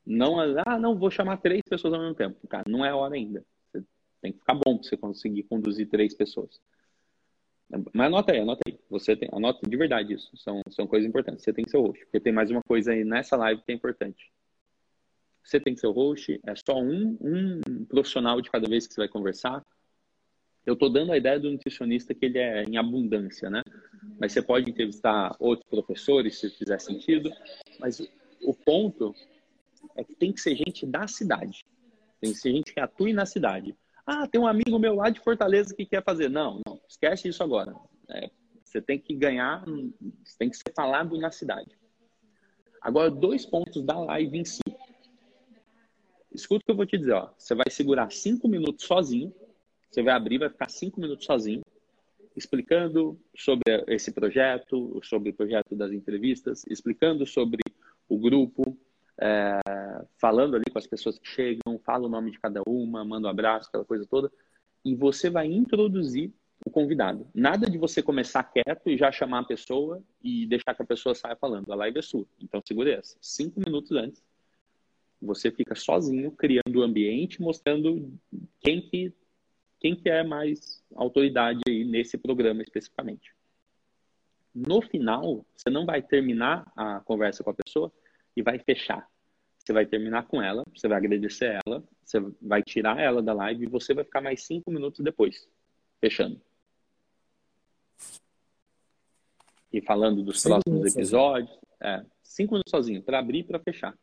Não, 0.06 0.42
ah, 0.66 0.78
não, 0.78 1.00
vou 1.00 1.10
chamar 1.10 1.38
três 1.38 1.62
pessoas 1.62 1.94
ao 1.94 2.02
mesmo 2.02 2.14
tempo. 2.14 2.46
Cara, 2.50 2.66
não 2.68 2.84
é 2.84 2.94
hora 2.94 3.16
ainda. 3.16 3.46
Você 3.72 3.82
tem 4.22 4.34
que 4.34 4.40
ficar 4.40 4.56
bom 4.56 4.78
para 4.78 4.84
você 4.84 4.98
conseguir 4.98 5.44
conduzir 5.44 5.88
três 5.88 6.14
pessoas. 6.14 6.60
Mas 7.94 8.08
anota 8.08 8.34
aí, 8.34 8.40
anota 8.40 8.60
aí. 8.68 8.78
Você 8.90 9.16
tem, 9.16 9.30
anota 9.32 9.70
de 9.70 9.78
verdade 9.78 10.16
isso. 10.16 10.30
São, 10.36 10.62
são 10.70 10.86
coisas 10.86 11.08
importantes. 11.08 11.42
Você 11.42 11.54
tem 11.54 11.64
que 11.64 11.72
ser 11.72 11.78
host. 11.78 12.04
Porque 12.04 12.20
tem 12.20 12.34
mais 12.34 12.52
uma 12.52 12.62
coisa 12.62 12.92
aí 12.92 13.06
nessa 13.06 13.38
live 13.38 13.62
que 13.62 13.72
é 13.72 13.76
importante. 13.76 14.34
Você 15.42 15.62
tem 15.62 15.74
que 15.74 15.80
ser 15.80 15.88
host. 15.88 16.42
É 16.46 16.54
só 16.58 16.78
um, 16.78 17.18
um 17.22 17.86
profissional 17.86 18.42
de 18.42 18.52
cada 18.52 18.68
vez 18.68 18.86
que 18.86 18.94
você 18.94 19.00
vai 19.00 19.08
conversar. 19.08 19.66
Eu 20.70 20.74
estou 20.74 20.88
dando 20.88 21.12
a 21.12 21.18
ideia 21.18 21.40
do 21.40 21.50
nutricionista 21.50 22.14
que 22.14 22.28
ele 22.28 22.38
é 22.38 22.64
em 22.64 22.78
abundância, 22.78 23.50
né? 23.50 23.64
Mas 24.20 24.34
você 24.34 24.40
pode 24.40 24.70
entrevistar 24.70 25.36
outros 25.40 25.68
professores, 25.68 26.38
se 26.38 26.48
fizer 26.48 26.80
sentido. 26.80 27.32
Mas 27.80 28.00
o 28.44 28.54
ponto 28.54 29.16
é 29.96 30.04
que 30.04 30.14
tem 30.14 30.32
que 30.32 30.40
ser 30.40 30.56
gente 30.56 30.86
da 30.86 31.08
cidade. 31.08 31.66
Tem 32.22 32.32
que 32.32 32.38
ser 32.38 32.52
gente 32.52 32.72
que 32.72 32.80
atue 32.80 33.14
na 33.14 33.26
cidade. 33.26 33.76
Ah, 34.06 34.28
tem 34.28 34.40
um 34.40 34.46
amigo 34.46 34.78
meu 34.78 34.94
lá 34.94 35.10
de 35.10 35.20
Fortaleza 35.20 35.74
que 35.74 35.88
quer 35.88 36.04
fazer. 36.04 36.30
Não, 36.30 36.62
não, 36.64 36.80
esquece 36.88 37.28
isso 37.28 37.42
agora. 37.42 37.74
É, 38.08 38.30
você 38.64 38.80
tem 38.80 39.00
que 39.00 39.16
ganhar, 39.16 39.66
você 40.24 40.38
tem 40.38 40.52
que 40.52 40.58
ser 40.58 40.72
falado 40.76 41.18
na 41.18 41.32
cidade. 41.32 41.76
Agora, 42.80 43.10
dois 43.10 43.44
pontos 43.44 43.84
da 43.84 43.98
live 44.02 44.38
em 44.38 44.46
si. 44.46 44.62
Escuta 46.32 46.62
o 46.62 46.66
que 46.66 46.72
eu 46.72 46.76
vou 46.76 46.86
te 46.86 46.96
dizer. 46.96 47.14
Ó. 47.14 47.32
Você 47.36 47.56
vai 47.56 47.72
segurar 47.72 48.12
cinco 48.12 48.48
minutos 48.48 48.86
sozinho 48.86 49.34
você 49.90 50.04
vai 50.04 50.14
abrir, 50.14 50.38
vai 50.38 50.50
ficar 50.50 50.70
cinco 50.70 51.00
minutos 51.00 51.26
sozinho, 51.26 51.62
explicando 52.36 53.20
sobre 53.36 53.64
esse 53.88 54.12
projeto, 54.12 55.00
sobre 55.04 55.32
o 55.32 55.34
projeto 55.34 55.76
das 55.76 55.92
entrevistas, 55.92 56.64
explicando 56.68 57.26
sobre 57.26 57.62
o 58.08 58.18
grupo, 58.18 58.78
é, 59.20 59.60
falando 60.18 60.56
ali 60.56 60.66
com 60.72 60.78
as 60.78 60.88
pessoas 60.88 61.18
que 61.18 61.28
chegam, 61.28 61.80
fala 61.80 62.06
o 62.08 62.10
nome 62.10 62.32
de 62.32 62.40
cada 62.40 62.62
uma, 62.68 63.04
manda 63.04 63.28
um 63.28 63.32
abraço, 63.32 63.68
aquela 63.68 63.84
coisa 63.84 64.06
toda, 64.06 64.32
e 64.86 64.96
você 64.96 65.30
vai 65.30 65.48
introduzir 65.48 66.32
o 66.66 66.70
convidado. 66.70 67.28
Nada 67.34 67.70
de 67.70 67.78
você 67.78 68.02
começar 68.02 68.44
quieto 68.44 68.90
e 68.90 68.98
já 68.98 69.12
chamar 69.12 69.40
a 69.40 69.46
pessoa 69.46 70.04
e 70.22 70.46
deixar 70.46 70.74
que 70.74 70.82
a 70.82 70.86
pessoa 70.86 71.16
saia 71.16 71.36
falando. 71.36 71.72
A 71.72 71.76
live 71.76 72.00
é 72.00 72.02
sua. 72.02 72.26
Então 72.40 72.62
segure 72.66 72.92
essa. 72.92 73.18
Cinco 73.22 73.60
minutos 73.60 73.92
antes, 73.92 74.22
Você 75.22 75.52
fica 75.52 75.76
sozinho 75.76 76.32
criando 76.32 76.78
o 76.78 76.82
ambiente, 76.82 77.42
mostrando 77.42 78.14
quem 78.62 78.82
que 78.82 79.14
quem 79.80 79.96
que 79.96 80.10
é 80.10 80.24
mais 80.24 80.84
autoridade 80.96 81.62
aí 81.68 81.84
nesse 81.84 82.18
programa 82.18 82.62
especificamente. 82.62 83.34
No 84.54 84.82
final, 84.82 85.46
você 85.56 85.70
não 85.70 85.86
vai 85.86 86.02
terminar 86.02 86.70
a 86.76 87.00
conversa 87.02 87.44
com 87.44 87.52
a 87.52 87.54
pessoa 87.54 87.92
e 88.36 88.42
vai 88.42 88.60
fechar. 88.60 89.08
Você 89.58 89.72
vai 89.72 89.86
terminar 89.86 90.28
com 90.28 90.42
ela, 90.42 90.64
você 90.76 90.88
vai 90.88 90.98
agradecer 90.98 91.60
ela, 91.66 91.84
você 92.04 92.20
vai 92.42 92.64
tirar 92.64 93.00
ela 93.00 93.22
da 93.22 93.34
live 93.34 93.66
e 93.66 93.70
você 93.70 93.94
vai 93.94 94.04
ficar 94.04 94.22
mais 94.22 94.44
cinco 94.44 94.72
minutos 94.72 95.00
depois, 95.02 95.48
fechando. 96.02 96.42
E 99.72 99.82
falando 99.82 100.24
dos 100.24 100.42
cinco 100.42 100.60
próximos 100.62 100.96
episódios. 100.96 101.60
É, 101.80 102.04
cinco 102.24 102.54
minutos 102.54 102.72
sozinho, 102.72 103.02
para 103.02 103.20
abrir 103.20 103.40
e 103.40 103.44
para 103.44 103.60
fechar. 103.60 103.98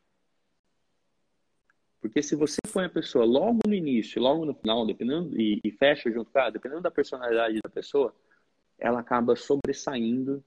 Porque 1.99 2.23
se 2.23 2.35
você 2.35 2.57
põe 2.77 2.85
a 2.85 2.89
pessoa 2.89 3.25
logo 3.25 3.61
no 3.65 3.73
início, 3.73 4.21
logo 4.21 4.45
no 4.45 4.53
final, 4.53 4.85
dependendo 4.85 5.35
e, 5.35 5.59
e 5.63 5.71
fecha 5.71 6.11
junto 6.11 6.29
com 6.29 6.37
ela, 6.37 6.51
dependendo 6.51 6.81
da 6.81 6.91
personalidade 6.91 7.59
da 7.59 7.69
pessoa, 7.71 8.13
ela 8.77 8.99
acaba 8.99 9.35
sobressaindo 9.35 10.43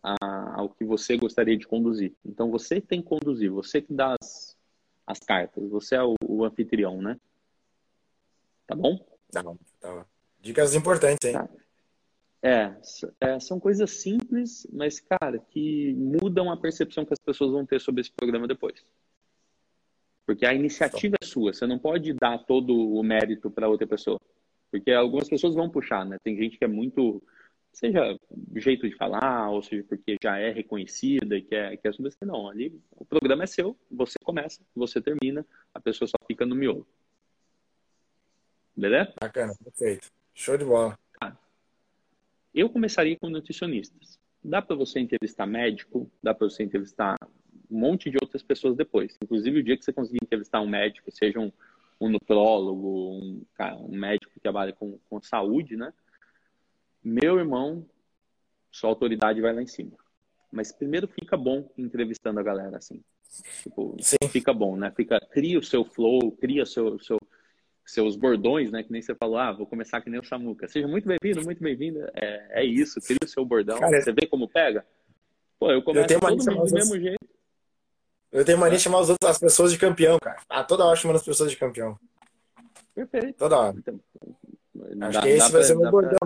a, 0.00 0.14
ao 0.54 0.68
que 0.68 0.84
você 0.84 1.16
gostaria 1.16 1.56
de 1.58 1.66
conduzir. 1.66 2.14
Então 2.24 2.52
você 2.52 2.80
tem 2.80 3.02
que 3.02 3.08
conduzir, 3.08 3.50
você 3.50 3.82
que 3.82 3.92
dá 3.92 4.14
as, 4.22 4.56
as 5.04 5.18
cartas, 5.18 5.68
você 5.68 5.96
é 5.96 6.02
o, 6.04 6.14
o 6.24 6.44
anfitrião, 6.44 7.02
né? 7.02 7.18
Tá 8.64 8.76
bom? 8.76 9.04
Tá 9.32 9.42
bom, 9.42 9.58
tá 9.80 10.06
Dicas 10.40 10.72
importantes, 10.76 11.28
hein? 11.28 11.32
Tá. 11.32 11.48
É, 12.40 12.76
é, 13.20 13.40
são 13.40 13.58
coisas 13.58 13.90
simples, 13.90 14.68
mas, 14.72 15.00
cara, 15.00 15.40
que 15.50 15.94
mudam 15.94 16.48
a 16.52 16.56
percepção 16.56 17.04
que 17.04 17.12
as 17.12 17.18
pessoas 17.18 17.50
vão 17.50 17.66
ter 17.66 17.80
sobre 17.80 18.02
esse 18.02 18.12
programa 18.12 18.46
depois. 18.46 18.84
Porque 20.26 20.46
a 20.46 20.54
iniciativa 20.54 21.16
é 21.20 21.24
sua, 21.24 21.52
você 21.52 21.66
não 21.66 21.78
pode 21.78 22.12
dar 22.14 22.38
todo 22.38 22.74
o 22.74 23.02
mérito 23.02 23.50
para 23.50 23.68
outra 23.68 23.86
pessoa. 23.86 24.20
Porque 24.70 24.90
algumas 24.90 25.28
pessoas 25.28 25.54
vão 25.54 25.68
puxar, 25.68 26.04
né? 26.04 26.16
Tem 26.24 26.36
gente 26.36 26.58
que 26.58 26.64
é 26.64 26.68
muito, 26.68 27.22
seja 27.72 28.18
jeito 28.56 28.88
de 28.88 28.96
falar, 28.96 29.50
ou 29.50 29.62
seja, 29.62 29.84
porque 29.88 30.16
já 30.22 30.38
é 30.38 30.50
reconhecida 30.50 31.36
e 31.36 31.42
quer, 31.42 31.76
quer 31.76 31.92
subir. 31.94 32.12
Não, 32.22 32.48
ali 32.48 32.80
o 32.92 33.04
programa 33.04 33.44
é 33.44 33.46
seu, 33.46 33.76
você 33.90 34.16
começa, 34.24 34.60
você 34.74 35.00
termina, 35.00 35.46
a 35.72 35.80
pessoa 35.80 36.08
só 36.08 36.16
fica 36.26 36.46
no 36.46 36.56
miolo. 36.56 36.86
Beleza? 38.76 39.12
Bacana, 39.20 39.54
perfeito. 39.62 40.10
Show 40.34 40.56
de 40.56 40.64
bola. 40.64 40.98
Eu 42.54 42.70
começaria 42.70 43.18
com 43.18 43.28
nutricionistas. 43.28 44.18
Dá 44.42 44.62
para 44.62 44.76
você 44.76 45.00
entrevistar 45.00 45.44
médico, 45.44 46.08
dá 46.22 46.32
para 46.32 46.48
você 46.48 46.62
entrevistar 46.62 47.16
um 47.70 47.78
monte 47.78 48.10
de 48.10 48.16
outras 48.20 48.42
pessoas 48.42 48.76
depois. 48.76 49.16
Inclusive, 49.22 49.60
o 49.60 49.62
dia 49.62 49.76
que 49.76 49.84
você 49.84 49.92
conseguir 49.92 50.18
entrevistar 50.22 50.60
um 50.60 50.68
médico, 50.68 51.10
seja 51.10 51.40
um, 51.40 51.50
um 52.00 52.08
nutrólogo, 52.08 53.18
um, 53.18 53.44
um, 53.80 53.96
médico 53.96 54.32
que 54.32 54.40
trabalha 54.40 54.72
com, 54.72 54.98
com 55.08 55.22
saúde, 55.22 55.76
né? 55.76 55.92
Meu 57.02 57.38
irmão, 57.38 57.86
sua 58.70 58.90
autoridade 58.90 59.40
vai 59.40 59.52
lá 59.52 59.62
em 59.62 59.66
cima. 59.66 59.92
Mas 60.50 60.72
primeiro 60.72 61.08
fica 61.08 61.36
bom 61.36 61.68
entrevistando 61.76 62.40
a 62.40 62.42
galera, 62.42 62.76
assim. 62.76 63.02
Tipo, 63.62 63.96
fica 64.28 64.52
bom, 64.52 64.76
né? 64.76 64.92
Fica, 64.94 65.18
cria 65.20 65.58
o 65.58 65.62
seu 65.62 65.84
flow, 65.84 66.30
cria 66.32 66.64
seu, 66.64 66.98
seu, 67.00 67.18
seus 67.84 68.16
bordões, 68.16 68.70
né? 68.70 68.82
Que 68.82 68.92
nem 68.92 69.02
você 69.02 69.14
falou, 69.14 69.38
ah, 69.38 69.52
vou 69.52 69.66
começar 69.66 70.00
que 70.00 70.08
nem 70.08 70.20
o 70.20 70.24
Samuca. 70.24 70.68
Seja 70.68 70.86
muito 70.86 71.08
bem-vindo, 71.08 71.44
muito 71.44 71.62
bem-vinda. 71.62 72.12
É, 72.14 72.62
é 72.62 72.64
isso, 72.64 73.00
cria 73.00 73.18
o 73.24 73.28
seu 73.28 73.44
bordão. 73.44 73.78
Cara, 73.80 74.00
você 74.00 74.12
vê 74.12 74.26
como 74.26 74.48
pega? 74.48 74.86
Pô, 75.58 75.70
eu 75.70 75.82
começo 75.82 76.12
eu 76.12 76.20
todo 76.20 76.30
mundo 76.30 76.64
do 76.66 76.74
mesmo 76.74 77.00
jeito. 77.00 77.33
Eu 78.34 78.44
tenho 78.44 78.58
mania 78.58 78.76
de 78.76 78.82
chamar 78.82 78.98
os 78.98 79.10
outros, 79.10 79.30
as 79.30 79.38
pessoas 79.38 79.70
de 79.70 79.78
campeão, 79.78 80.18
cara. 80.18 80.42
Ah, 80.48 80.64
toda 80.64 80.84
hora 80.84 80.96
chamando 80.96 81.18
as 81.18 81.24
pessoas 81.24 81.52
de 81.52 81.56
campeão. 81.56 81.96
Perfeito. 82.92 83.38
Toda 83.38 83.56
hora. 83.56 83.76
Então, 83.78 84.00
Acho 85.02 85.12
dá, 85.12 85.22
que 85.22 85.28
esse 85.28 85.38
vai 85.38 85.50
pra, 85.52 85.62
ser 85.62 85.76
meu 85.76 85.88
bordão. 85.88 86.18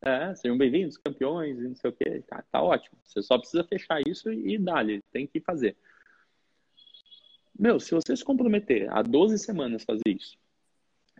Pra... 0.00 0.30
É, 0.30 0.34
sejam 0.36 0.56
bem-vindos, 0.56 0.96
campeões, 0.96 1.58
e 1.58 1.62
não 1.62 1.74
sei 1.74 1.90
o 1.90 1.92
quê. 1.92 2.22
Tá, 2.24 2.44
tá 2.52 2.62
ótimo. 2.62 2.96
Você 3.02 3.20
só 3.20 3.36
precisa 3.36 3.64
fechar 3.64 4.00
isso 4.06 4.32
e, 4.32 4.54
e 4.54 4.58
dá-lhe. 4.58 5.02
Tem 5.10 5.26
que 5.26 5.40
fazer. 5.40 5.76
Meu, 7.58 7.80
se 7.80 7.92
você 7.92 8.16
se 8.16 8.24
comprometer 8.24 8.88
a 8.88 9.02
12 9.02 9.40
semanas 9.40 9.82
fazer 9.82 10.02
isso, 10.06 10.38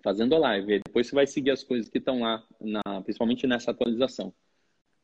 fazendo 0.01 0.36
a 0.36 0.38
live. 0.38 0.80
Depois 0.86 1.09
você 1.09 1.14
vai 1.16 1.26
seguir 1.26 1.51
as 1.51 1.64
coisas 1.64 1.90
que 1.90 1.99
estão 1.99 2.20
lá, 2.20 2.46
na, 2.61 3.03
principalmente 3.03 3.49
nessa 3.49 3.72
atualização, 3.72 4.32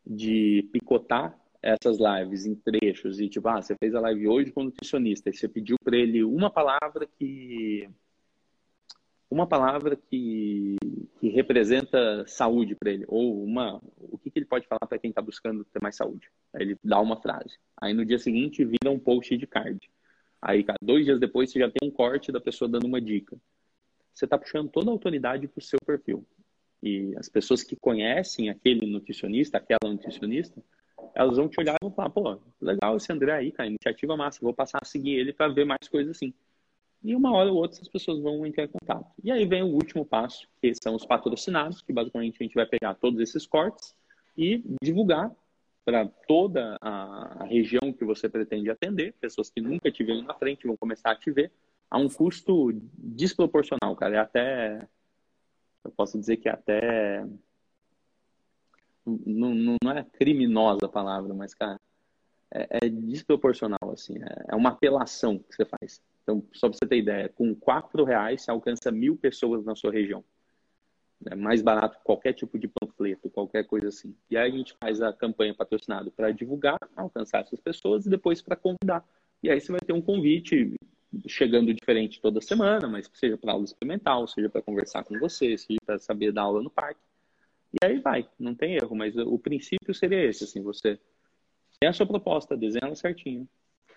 de 0.06 0.68
picotar 0.72 1.36
essas 1.64 1.98
lives 1.98 2.46
em 2.46 2.54
trechos 2.54 3.20
e 3.20 3.28
tipo, 3.28 3.48
ah, 3.48 3.60
você 3.60 3.74
fez 3.76 3.94
a 3.94 4.00
live 4.00 4.28
hoje 4.28 4.52
com 4.52 4.62
o 4.62 4.64
nutricionista 4.64 5.30
e 5.30 5.34
você 5.34 5.48
pediu 5.48 5.76
para 5.82 5.96
ele 5.96 6.22
uma 6.22 6.50
palavra 6.50 7.06
que 7.18 7.88
uma 9.30 9.46
palavra 9.46 9.96
que, 9.96 10.76
que 11.18 11.28
representa 11.28 12.24
saúde 12.26 12.76
para 12.76 12.92
ele 12.92 13.04
ou 13.08 13.42
uma 13.42 13.80
o 13.98 14.18
que, 14.18 14.30
que 14.30 14.38
ele 14.38 14.46
pode 14.46 14.66
falar 14.66 14.86
para 14.86 14.98
quem 14.98 15.10
está 15.10 15.22
buscando 15.22 15.64
ter 15.64 15.82
mais 15.82 15.96
saúde. 15.96 16.30
Aí 16.52 16.62
ele 16.62 16.78
dá 16.84 17.00
uma 17.00 17.20
frase. 17.20 17.58
Aí 17.76 17.92
no 17.92 18.04
dia 18.04 18.18
seguinte 18.18 18.64
vira 18.64 18.90
um 18.90 18.98
post 18.98 19.36
de 19.36 19.46
card. 19.46 19.80
Aí, 20.40 20.64
dois 20.82 21.06
dias 21.06 21.18
depois 21.18 21.50
você 21.50 21.58
já 21.58 21.70
tem 21.70 21.88
um 21.88 21.90
corte 21.90 22.30
da 22.30 22.40
pessoa 22.40 22.68
dando 22.68 22.86
uma 22.86 23.00
dica 23.00 23.36
você 24.14 24.24
está 24.24 24.38
puxando 24.38 24.70
toda 24.70 24.90
a 24.90 24.92
autoridade 24.92 25.48
para 25.48 25.58
o 25.58 25.62
seu 25.62 25.78
perfil. 25.84 26.24
E 26.82 27.14
as 27.16 27.28
pessoas 27.28 27.62
que 27.62 27.74
conhecem 27.74 28.48
aquele 28.48 28.86
nutricionista, 28.86 29.58
aquela 29.58 29.92
nutricionista, 29.92 30.62
elas 31.14 31.36
vão 31.36 31.48
te 31.48 31.60
olhar 31.60 31.74
e 31.74 31.84
vão 31.84 31.92
falar, 31.92 32.10
pô, 32.10 32.38
legal 32.60 32.96
esse 32.96 33.12
André 33.12 33.32
aí, 33.32 33.52
cara, 33.52 33.68
iniciativa 33.68 34.16
massa, 34.16 34.40
vou 34.42 34.54
passar 34.54 34.78
a 34.82 34.84
seguir 34.84 35.12
ele 35.12 35.32
para 35.32 35.48
ver 35.48 35.64
mais 35.64 35.88
coisas 35.88 36.16
assim. 36.16 36.34
E 37.02 37.14
uma 37.14 37.32
hora 37.32 37.50
ou 37.50 37.58
outra 37.58 37.80
as 37.80 37.88
pessoas 37.88 38.20
vão 38.20 38.46
entrar 38.46 38.64
em 38.64 38.68
contato. 38.68 39.06
E 39.22 39.30
aí 39.30 39.44
vem 39.44 39.62
o 39.62 39.74
último 39.74 40.04
passo, 40.04 40.48
que 40.60 40.72
são 40.74 40.94
os 40.94 41.04
patrocinados, 41.04 41.82
que 41.82 41.92
basicamente 41.92 42.36
a 42.40 42.42
gente 42.42 42.54
vai 42.54 42.66
pegar 42.66 42.94
todos 42.94 43.20
esses 43.20 43.46
cortes 43.46 43.94
e 44.36 44.64
divulgar 44.82 45.30
para 45.84 46.08
toda 46.26 46.78
a 46.80 47.44
região 47.44 47.92
que 47.92 48.04
você 48.04 48.28
pretende 48.28 48.70
atender, 48.70 49.14
pessoas 49.20 49.50
que 49.50 49.60
nunca 49.60 49.90
te 49.90 50.02
viram 50.02 50.22
na 50.22 50.34
frente 50.34 50.66
vão 50.66 50.76
começar 50.76 51.10
a 51.10 51.16
te 51.16 51.30
ver, 51.30 51.52
a 51.90 51.98
um 51.98 52.08
custo 52.08 52.72
desproporcional, 52.96 53.94
cara. 53.94 54.16
É 54.16 54.18
até. 54.18 54.88
Eu 55.84 55.90
posso 55.90 56.18
dizer 56.18 56.38
que 56.38 56.48
é 56.48 56.52
até. 56.52 57.24
Não, 59.06 59.54
não 59.54 59.92
é 59.92 60.04
criminosa 60.04 60.86
a 60.86 60.88
palavra, 60.88 61.34
mas, 61.34 61.54
cara, 61.54 61.78
é, 62.50 62.86
é 62.86 62.88
desproporcional, 62.88 63.90
assim. 63.92 64.16
É, 64.22 64.52
é 64.52 64.56
uma 64.56 64.70
apelação 64.70 65.38
que 65.38 65.54
você 65.54 65.64
faz. 65.64 66.00
Então, 66.22 66.42
só 66.52 66.68
para 66.68 66.78
você 66.78 66.86
ter 66.86 66.98
ideia, 66.98 67.28
com 67.28 67.54
quatro 67.54 68.04
reais 68.04 68.42
você 68.42 68.50
alcança 68.50 68.90
mil 68.90 69.16
pessoas 69.16 69.64
na 69.64 69.74
sua 69.74 69.92
região. 69.92 70.24
É 71.26 71.34
mais 71.34 71.62
barato 71.62 71.98
que 71.98 72.04
qualquer 72.04 72.32
tipo 72.32 72.58
de 72.58 72.68
panfleto, 72.68 73.30
qualquer 73.30 73.64
coisa 73.64 73.88
assim. 73.88 74.14
E 74.30 74.36
aí 74.36 74.50
a 74.50 74.56
gente 74.56 74.74
faz 74.80 75.00
a 75.00 75.12
campanha 75.12 75.54
patrocinada 75.54 76.10
para 76.10 76.30
divulgar, 76.30 76.78
alcançar 76.96 77.40
essas 77.40 77.60
pessoas 77.60 78.06
e 78.06 78.10
depois 78.10 78.42
para 78.42 78.56
convidar. 78.56 79.04
E 79.42 79.50
aí 79.50 79.60
você 79.60 79.72
vai 79.72 79.80
ter 79.80 79.92
um 79.92 80.02
convite 80.02 80.74
chegando 81.26 81.72
diferente 81.72 82.20
toda 82.20 82.40
semana, 82.40 82.88
mas 82.88 83.08
seja 83.14 83.38
para 83.38 83.52
aula 83.52 83.64
experimental, 83.64 84.26
seja 84.26 84.48
para 84.48 84.62
conversar 84.62 85.04
com 85.04 85.18
você, 85.18 85.56
seja 85.56 85.78
para 85.84 85.98
saber 85.98 86.32
dar 86.32 86.42
aula 86.42 86.62
no 86.62 86.70
parque. 86.70 87.00
E 87.82 87.84
aí 87.84 87.98
vai, 87.98 88.28
não 88.38 88.54
tem 88.54 88.76
erro, 88.76 88.94
mas 88.94 89.16
o 89.16 89.38
princípio 89.38 89.92
seria 89.92 90.24
esse, 90.24 90.44
assim, 90.44 90.62
você 90.62 90.98
tem 91.80 91.88
a 91.88 91.92
sua 91.92 92.06
proposta, 92.06 92.56
desenha 92.56 92.86
ela 92.86 92.94
certinho, 92.94 93.48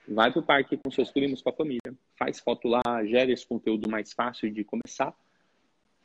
vai 0.07 0.31
para 0.31 0.39
o 0.39 0.43
parque 0.43 0.77
com 0.77 0.89
seus 0.89 1.11
primos, 1.11 1.41
com 1.41 1.49
a 1.49 1.53
família, 1.53 1.95
faz 2.17 2.39
foto 2.39 2.67
lá, 2.67 2.81
gera 3.05 3.31
esse 3.31 3.45
conteúdo 3.45 3.89
mais 3.89 4.13
fácil 4.13 4.51
de 4.51 4.63
começar. 4.63 5.13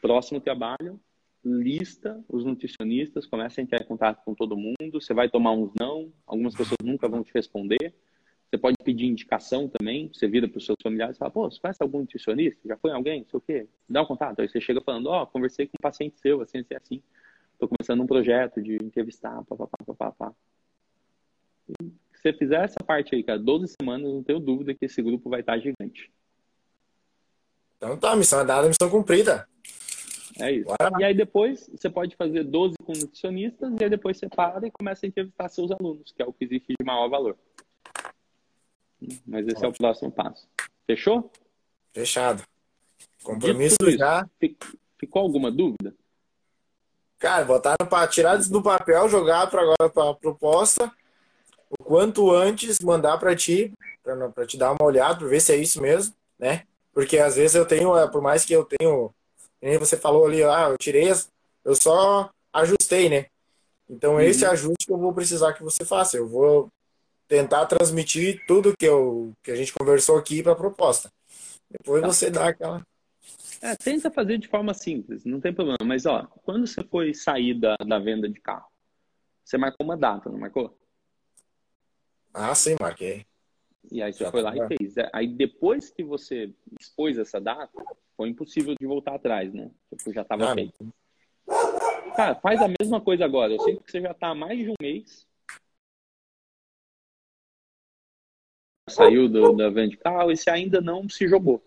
Próximo 0.01 0.41
trabalho, 0.41 1.01
lista 1.45 2.23
os 2.29 2.45
nutricionistas, 2.45 3.27
começa 3.27 3.61
a 3.61 3.65
entrar 3.65 3.81
em 3.81 3.87
contato 3.87 4.23
com 4.25 4.35
todo 4.35 4.57
mundo, 4.57 5.01
você 5.01 5.15
vai 5.15 5.31
tomar 5.31 5.53
uns 5.53 5.73
não, 5.81 6.13
algumas 6.27 6.55
pessoas 6.55 6.79
nunca 6.83 7.09
vão 7.09 7.25
te 7.25 7.33
responder, 7.33 7.95
você 8.53 8.59
pode 8.59 8.77
pedir 8.85 9.07
indicação 9.07 9.67
também. 9.67 10.11
Você 10.13 10.29
vira 10.29 10.47
para 10.47 10.59
os 10.59 10.67
seus 10.67 10.77
familiares 10.83 11.17
e 11.17 11.19
fala, 11.19 11.31
pô, 11.31 11.51
você 11.51 11.59
conhece 11.59 11.83
algum 11.83 12.01
nutricionista? 12.01 12.61
Já 12.69 12.77
foi 12.77 12.91
alguém? 12.91 13.21
Não 13.21 13.29
sei 13.31 13.39
o 13.39 13.41
quê. 13.41 13.69
Dá 13.89 14.03
um 14.03 14.05
contato. 14.07 14.41
Aí 14.41 14.49
você 14.49 14.61
chega 14.61 14.79
falando, 14.83 15.07
ó, 15.07 15.23
oh, 15.23 15.27
conversei 15.27 15.67
com 15.67 15.73
um 15.73 15.83
paciente 15.83 16.21
seu, 16.21 16.43
assim, 16.43 16.59
assim, 16.59 16.75
assim. 16.75 17.03
Estou 17.63 17.77
começando 17.79 18.03
um 18.03 18.07
projeto 18.09 18.61
de 18.61 18.75
entrevistar, 18.75 19.41
papapá, 19.45 19.79
papapá. 19.87 20.35
Se 21.65 22.21
você 22.21 22.33
fizer 22.33 22.65
essa 22.65 22.81
parte 22.85 23.15
aí, 23.15 23.23
cara, 23.23 23.39
12 23.39 23.77
semanas, 23.81 24.13
não 24.13 24.21
tenho 24.21 24.41
dúvida 24.41 24.75
que 24.75 24.87
esse 24.87 25.01
grupo 25.01 25.31
vai 25.31 25.43
estar 25.43 25.57
gigante. 25.61 26.11
Então 27.77 27.97
tá, 27.97 28.17
missão 28.17 28.41
é 28.41 28.45
dada, 28.45 28.67
missão 28.67 28.91
cumprida. 28.91 29.49
É 30.41 30.51
isso. 30.51 30.65
Bora. 30.65 30.91
E 30.99 31.05
aí 31.05 31.15
depois 31.15 31.71
você 31.73 31.89
pode 31.89 32.17
fazer 32.17 32.43
12 32.43 32.75
com 32.85 32.95
nutricionistas 32.95 33.73
e 33.81 33.85
aí 33.85 33.91
depois 33.91 34.19
você 34.19 34.29
para 34.29 34.67
e 34.67 34.71
começa 34.73 35.07
a 35.07 35.09
entrevistar 35.09 35.49
seus 35.49 35.71
alunos, 35.71 36.11
que 36.11 36.21
é 36.21 36.27
o 36.27 36.33
que 36.33 36.45
existe 36.45 36.75
de 36.77 36.85
maior 36.85 37.09
valor. 37.09 37.39
Mas 39.25 39.47
esse 39.47 39.59
Ótimo. 39.59 39.67
é 39.67 39.69
o 39.69 39.73
próximo 39.73 40.11
passo. 40.11 40.49
Fechou? 40.85 41.31
Fechado. 41.93 42.43
Compromisso 43.23 43.77
já. 43.97 44.29
Ficou 44.99 45.23
alguma 45.23 45.49
dúvida? 45.49 45.95
Cara, 47.23 47.45
botar 47.45 47.77
para 47.89 48.09
tirar 48.09 48.37
do 48.37 48.61
papel, 48.61 49.09
jogar 49.09 49.47
para 49.47 49.63
agora 49.63 49.89
para 49.89 50.11
a 50.11 50.15
proposta. 50.15 50.93
O 51.71 51.85
quanto 51.85 52.33
antes 52.33 52.81
mandar 52.81 53.17
para 53.17 53.37
ti, 53.37 53.73
para 54.03 54.45
te 54.45 54.59
dar 54.59 54.73
uma 54.73 54.85
olhada, 54.85 55.21
para 55.21 55.29
ver 55.29 55.41
se 55.41 55.53
é 55.53 55.57
isso 55.57 55.81
mesmo. 55.81 56.13
né? 56.37 56.65
Porque 56.93 57.19
às 57.19 57.37
vezes 57.37 57.55
eu 57.55 57.65
tenho, 57.65 57.97
é, 57.97 58.11
por 58.11 58.21
mais 58.21 58.45
que 58.45 58.53
eu 58.53 58.65
tenho, 58.65 59.15
nem 59.63 59.79
você 59.79 59.97
falou 59.97 60.27
ali, 60.27 60.43
ah, 60.43 60.71
eu 60.71 60.77
tirei, 60.77 61.13
eu 61.65 61.77
só 61.77 62.29
ajustei, 62.53 63.09
né? 63.09 63.27
Então 63.89 64.15
uhum. 64.15 64.21
esse 64.21 64.45
ajuste 64.45 64.85
que 64.85 64.93
eu 64.93 64.99
vou 64.99 65.15
precisar 65.15 65.53
que 65.53 65.63
você 65.63 65.85
faça. 65.85 66.17
Eu 66.17 66.27
vou 66.27 66.67
tentar 67.29 67.67
transmitir 67.67 68.45
tudo 68.49 68.75
que, 68.77 68.85
eu, 68.85 69.33
que 69.45 69.53
a 69.53 69.55
gente 69.55 69.73
conversou 69.73 70.19
aqui 70.19 70.43
para 70.43 70.53
a 70.53 70.57
proposta. 70.57 71.09
Depois 71.71 72.03
tá. 72.03 72.09
você 72.09 72.31
dá 72.31 72.49
aquela. 72.49 72.83
É, 73.61 73.77
tenta 73.77 74.11
fazer 74.11 74.39
de 74.39 74.49
forma 74.49 74.75
simples, 74.75 75.25
não 75.25 75.41
tem 75.41 75.53
problema. 75.53 75.79
Mas, 75.85 76.05
ó, 76.07 76.27
quando 76.45 76.67
você 76.67 76.83
foi 76.83 77.15
sair 77.15 77.55
da, 77.55 77.77
da 77.77 77.99
venda 77.99 78.29
de 78.29 78.41
carro, 78.41 78.67
você 79.45 79.57
marcou 79.57 79.85
uma 79.85 79.97
data, 79.97 80.29
não 80.29 80.39
marcou? 80.39 80.77
Ah, 82.35 82.55
sim, 82.55 82.77
marquei. 82.81 83.27
E 83.91 84.03
aí 84.03 84.13
você 84.13 84.25
Já 84.25 84.31
foi 84.31 84.43
lá 84.43 84.55
e 84.57 84.69
fez. 84.69 84.97
É, 84.97 85.11
aí 85.13 85.27
depois 85.27 85.91
que 85.91 86.03
você 86.03 86.53
expôs 86.81 87.19
essa 87.19 87.41
data, 87.41 87.71
foi 88.17 88.29
impossível 88.29 88.75
de 88.79 88.87
voltar 88.87 89.15
atrás, 89.15 89.53
né? 89.53 89.71
Tipo, 89.91 90.13
já 90.13 90.23
estava 90.23 90.51
ah, 90.51 90.55
feito. 90.55 90.93
Cara, 92.17 92.35
faz 92.37 92.61
a 92.61 92.69
mesma 92.81 93.01
coisa 93.01 93.25
agora. 93.25 93.53
Eu 93.53 93.61
sei 93.61 93.77
que 93.77 93.91
você 93.91 94.01
já 94.01 94.13
está 94.13 94.29
há 94.29 94.35
mais 94.35 94.59
de 94.59 94.71
um 94.71 94.75
mês. 94.81 95.27
Saiu 98.89 99.29
do, 99.29 99.53
da 99.55 99.69
venda 99.69 99.89
de 99.89 99.97
carro 99.97 100.31
e 100.31 100.37
você 100.37 100.51
ainda 100.51 100.81
não 100.81 101.09
se 101.09 101.27
jogou. 101.29 101.63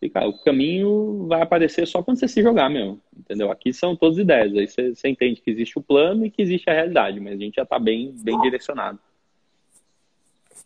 E, 0.00 0.08
cara, 0.08 0.28
o 0.28 0.38
caminho 0.44 1.26
vai 1.26 1.42
aparecer 1.42 1.86
só 1.86 2.02
quando 2.02 2.18
você 2.18 2.28
se 2.28 2.42
jogar 2.42 2.70
mesmo. 2.70 3.00
Entendeu? 3.16 3.50
Aqui 3.50 3.72
são 3.72 3.96
todas 3.96 4.18
ideias. 4.18 4.54
Aí 4.54 4.66
você, 4.66 4.94
você 4.94 5.08
entende 5.08 5.40
que 5.40 5.50
existe 5.50 5.78
o 5.78 5.82
plano 5.82 6.24
e 6.24 6.30
que 6.30 6.40
existe 6.40 6.70
a 6.70 6.72
realidade, 6.72 7.18
mas 7.18 7.34
a 7.34 7.42
gente 7.42 7.56
já 7.56 7.62
está 7.62 7.78
bem, 7.78 8.14
bem 8.22 8.40
direcionado. 8.40 8.98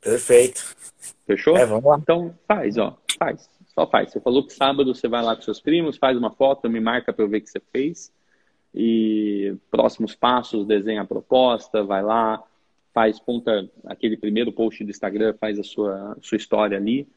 Perfeito. 0.00 0.74
Fechou? 1.26 1.56
É, 1.56 1.64
vamos 1.64 1.84
lá. 1.84 1.98
Então 2.00 2.34
faz, 2.46 2.76
ó. 2.76 2.98
Faz. 3.18 3.48
Só 3.68 3.86
faz. 3.86 4.10
Você 4.10 4.20
falou 4.20 4.46
que 4.46 4.52
sábado 4.52 4.94
você 4.94 5.08
vai 5.08 5.22
lá 5.22 5.34
com 5.34 5.42
seus 5.42 5.60
primos, 5.60 5.96
faz 5.96 6.16
uma 6.18 6.30
foto, 6.30 6.68
me 6.68 6.80
marca 6.80 7.12
para 7.12 7.24
eu 7.24 7.28
ver 7.28 7.40
que 7.40 7.48
você 7.48 7.60
fez. 7.72 8.12
E 8.74 9.54
próximos 9.70 10.14
passos, 10.14 10.66
desenha 10.66 11.02
a 11.02 11.06
proposta, 11.06 11.82
vai 11.82 12.02
lá, 12.02 12.42
faz 12.92 13.18
ponta 13.18 13.68
aquele 13.86 14.16
primeiro 14.16 14.52
post 14.52 14.82
do 14.84 14.90
Instagram, 14.90 15.34
faz 15.40 15.58
a 15.58 15.62
sua, 15.62 16.16
sua 16.20 16.36
história 16.36 16.76
ali. 16.76 17.08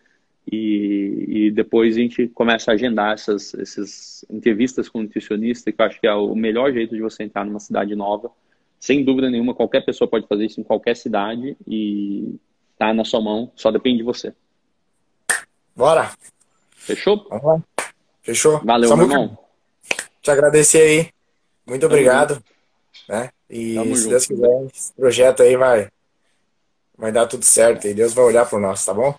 E, 0.52 1.26
e 1.28 1.52
depois 1.52 1.96
a 1.96 2.00
gente 2.00 2.28
começa 2.28 2.72
a 2.72 2.76
agendar 2.76 3.14
essas, 3.14 3.54
essas 3.56 4.26
entrevistas 4.30 4.88
com 4.88 5.00
o 5.00 5.04
nutricionista, 5.04 5.72
que 5.72 5.82
eu 5.82 5.86
acho 5.86 6.00
que 6.00 6.08
é 6.08 6.14
o 6.14 6.36
melhor 6.36 6.72
jeito 6.72 6.96
de 6.96 7.02
você 7.02 7.24
entrar 7.24 7.46
numa 7.46 7.60
cidade 7.60 7.96
nova. 7.96 8.32
Sem 8.80 9.04
dúvida 9.04 9.30
nenhuma, 9.30 9.56
qualquer 9.56 9.84
pessoa 9.84 10.08
pode 10.08 10.28
fazer 10.28 10.46
isso 10.46 10.62
em 10.62 10.64
qualquer 10.64 10.96
cidade 10.96 11.58
e 11.68 12.36
tá 12.78 12.93
na 12.93 13.04
sua 13.04 13.22
mão, 13.22 13.52
só 13.56 13.72
depende 13.72 13.98
de 13.98 14.04
você. 14.04 14.34
Bora! 15.76 16.12
Fechou? 16.76 17.28
Uhum. 17.32 17.62
Fechou. 18.22 18.62
Valeu, 18.64 18.89
Só 18.89 18.96
meu 18.96 19.08
irmão. 19.08 19.38
Te 20.22 20.30
agradecer 20.30 20.82
aí. 20.82 21.10
Muito 21.66 21.86
obrigado. 21.86 22.43
Né? 23.10 23.30
E 23.50 23.76
Tamo 23.76 23.96
se 23.96 24.04
junto. 24.04 24.10
Deus 24.12 24.26
quiser, 24.28 24.66
esse 24.74 24.93
projeto 24.93 25.43
aí 25.43 25.58
vai, 25.58 25.89
vai 26.98 27.12
dar 27.12 27.26
tudo 27.26 27.43
certo 27.43 27.88
e 27.88 27.93
Deus 27.93 28.14
vai 28.14 28.26
olhar 28.26 28.48
pro 28.48 28.60
nosso, 28.60 28.86
tá 28.86 28.93
bom? 28.93 29.18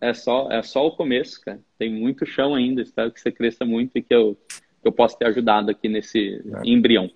É 0.00 0.12
só, 0.12 0.48
é 0.50 0.62
só 0.62 0.86
o 0.86 0.96
começo, 0.96 1.40
cara. 1.40 1.60
Tem 1.78 1.90
muito 1.90 2.26
chão 2.26 2.54
ainda. 2.54 2.82
Espero 2.82 3.10
que 3.10 3.20
você 3.20 3.32
cresça 3.32 3.64
muito 3.64 3.96
e 3.96 4.02
que 4.02 4.14
eu, 4.14 4.36
que 4.48 4.88
eu 4.88 4.92
possa 4.92 5.16
ter 5.16 5.26
ajudado 5.26 5.70
aqui 5.70 5.88
nesse 5.88 6.42
é. 6.44 6.60
embrião. 6.64 7.10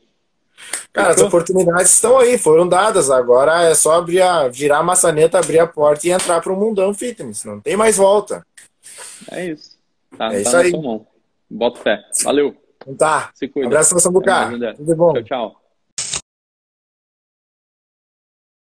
Cara, 0.93 1.11
as 1.11 1.21
oportunidades 1.21 1.93
estão 1.93 2.19
aí, 2.19 2.37
foram 2.37 2.67
dadas. 2.67 3.11
Agora 3.11 3.63
é 3.63 3.75
só 3.75 3.93
abrir 3.93 4.23
a, 4.23 4.49
virar 4.49 4.79
a 4.79 4.83
maçaneta, 4.83 5.39
abrir 5.39 5.59
a 5.59 5.67
porta 5.67 6.07
e 6.07 6.11
entrar 6.11 6.41
para 6.41 6.53
o 6.53 6.57
mundão 6.57 6.93
fitness. 6.93 7.45
Não 7.45 7.61
tem 7.61 7.77
mais 7.77 7.97
volta. 7.97 8.45
É 9.31 9.47
isso. 9.47 9.79
Tá, 10.17 10.27
é 10.27 10.31
tá 10.31 10.41
isso 10.41 10.57
aí. 10.57 10.73
Bota 11.51 11.81
fé. 11.81 12.05
Valeu. 12.25 12.57
Então 12.83 12.95
tá. 12.95 13.31
Se 13.35 13.47
cuida. 13.47 13.67
Um 13.67 13.71
abraço, 13.71 13.99
Sambuca. 14.01 14.51
Tudo 14.77 14.97
bom. 14.97 15.13
Tchau, 15.13 15.23
tchau. 15.25 15.68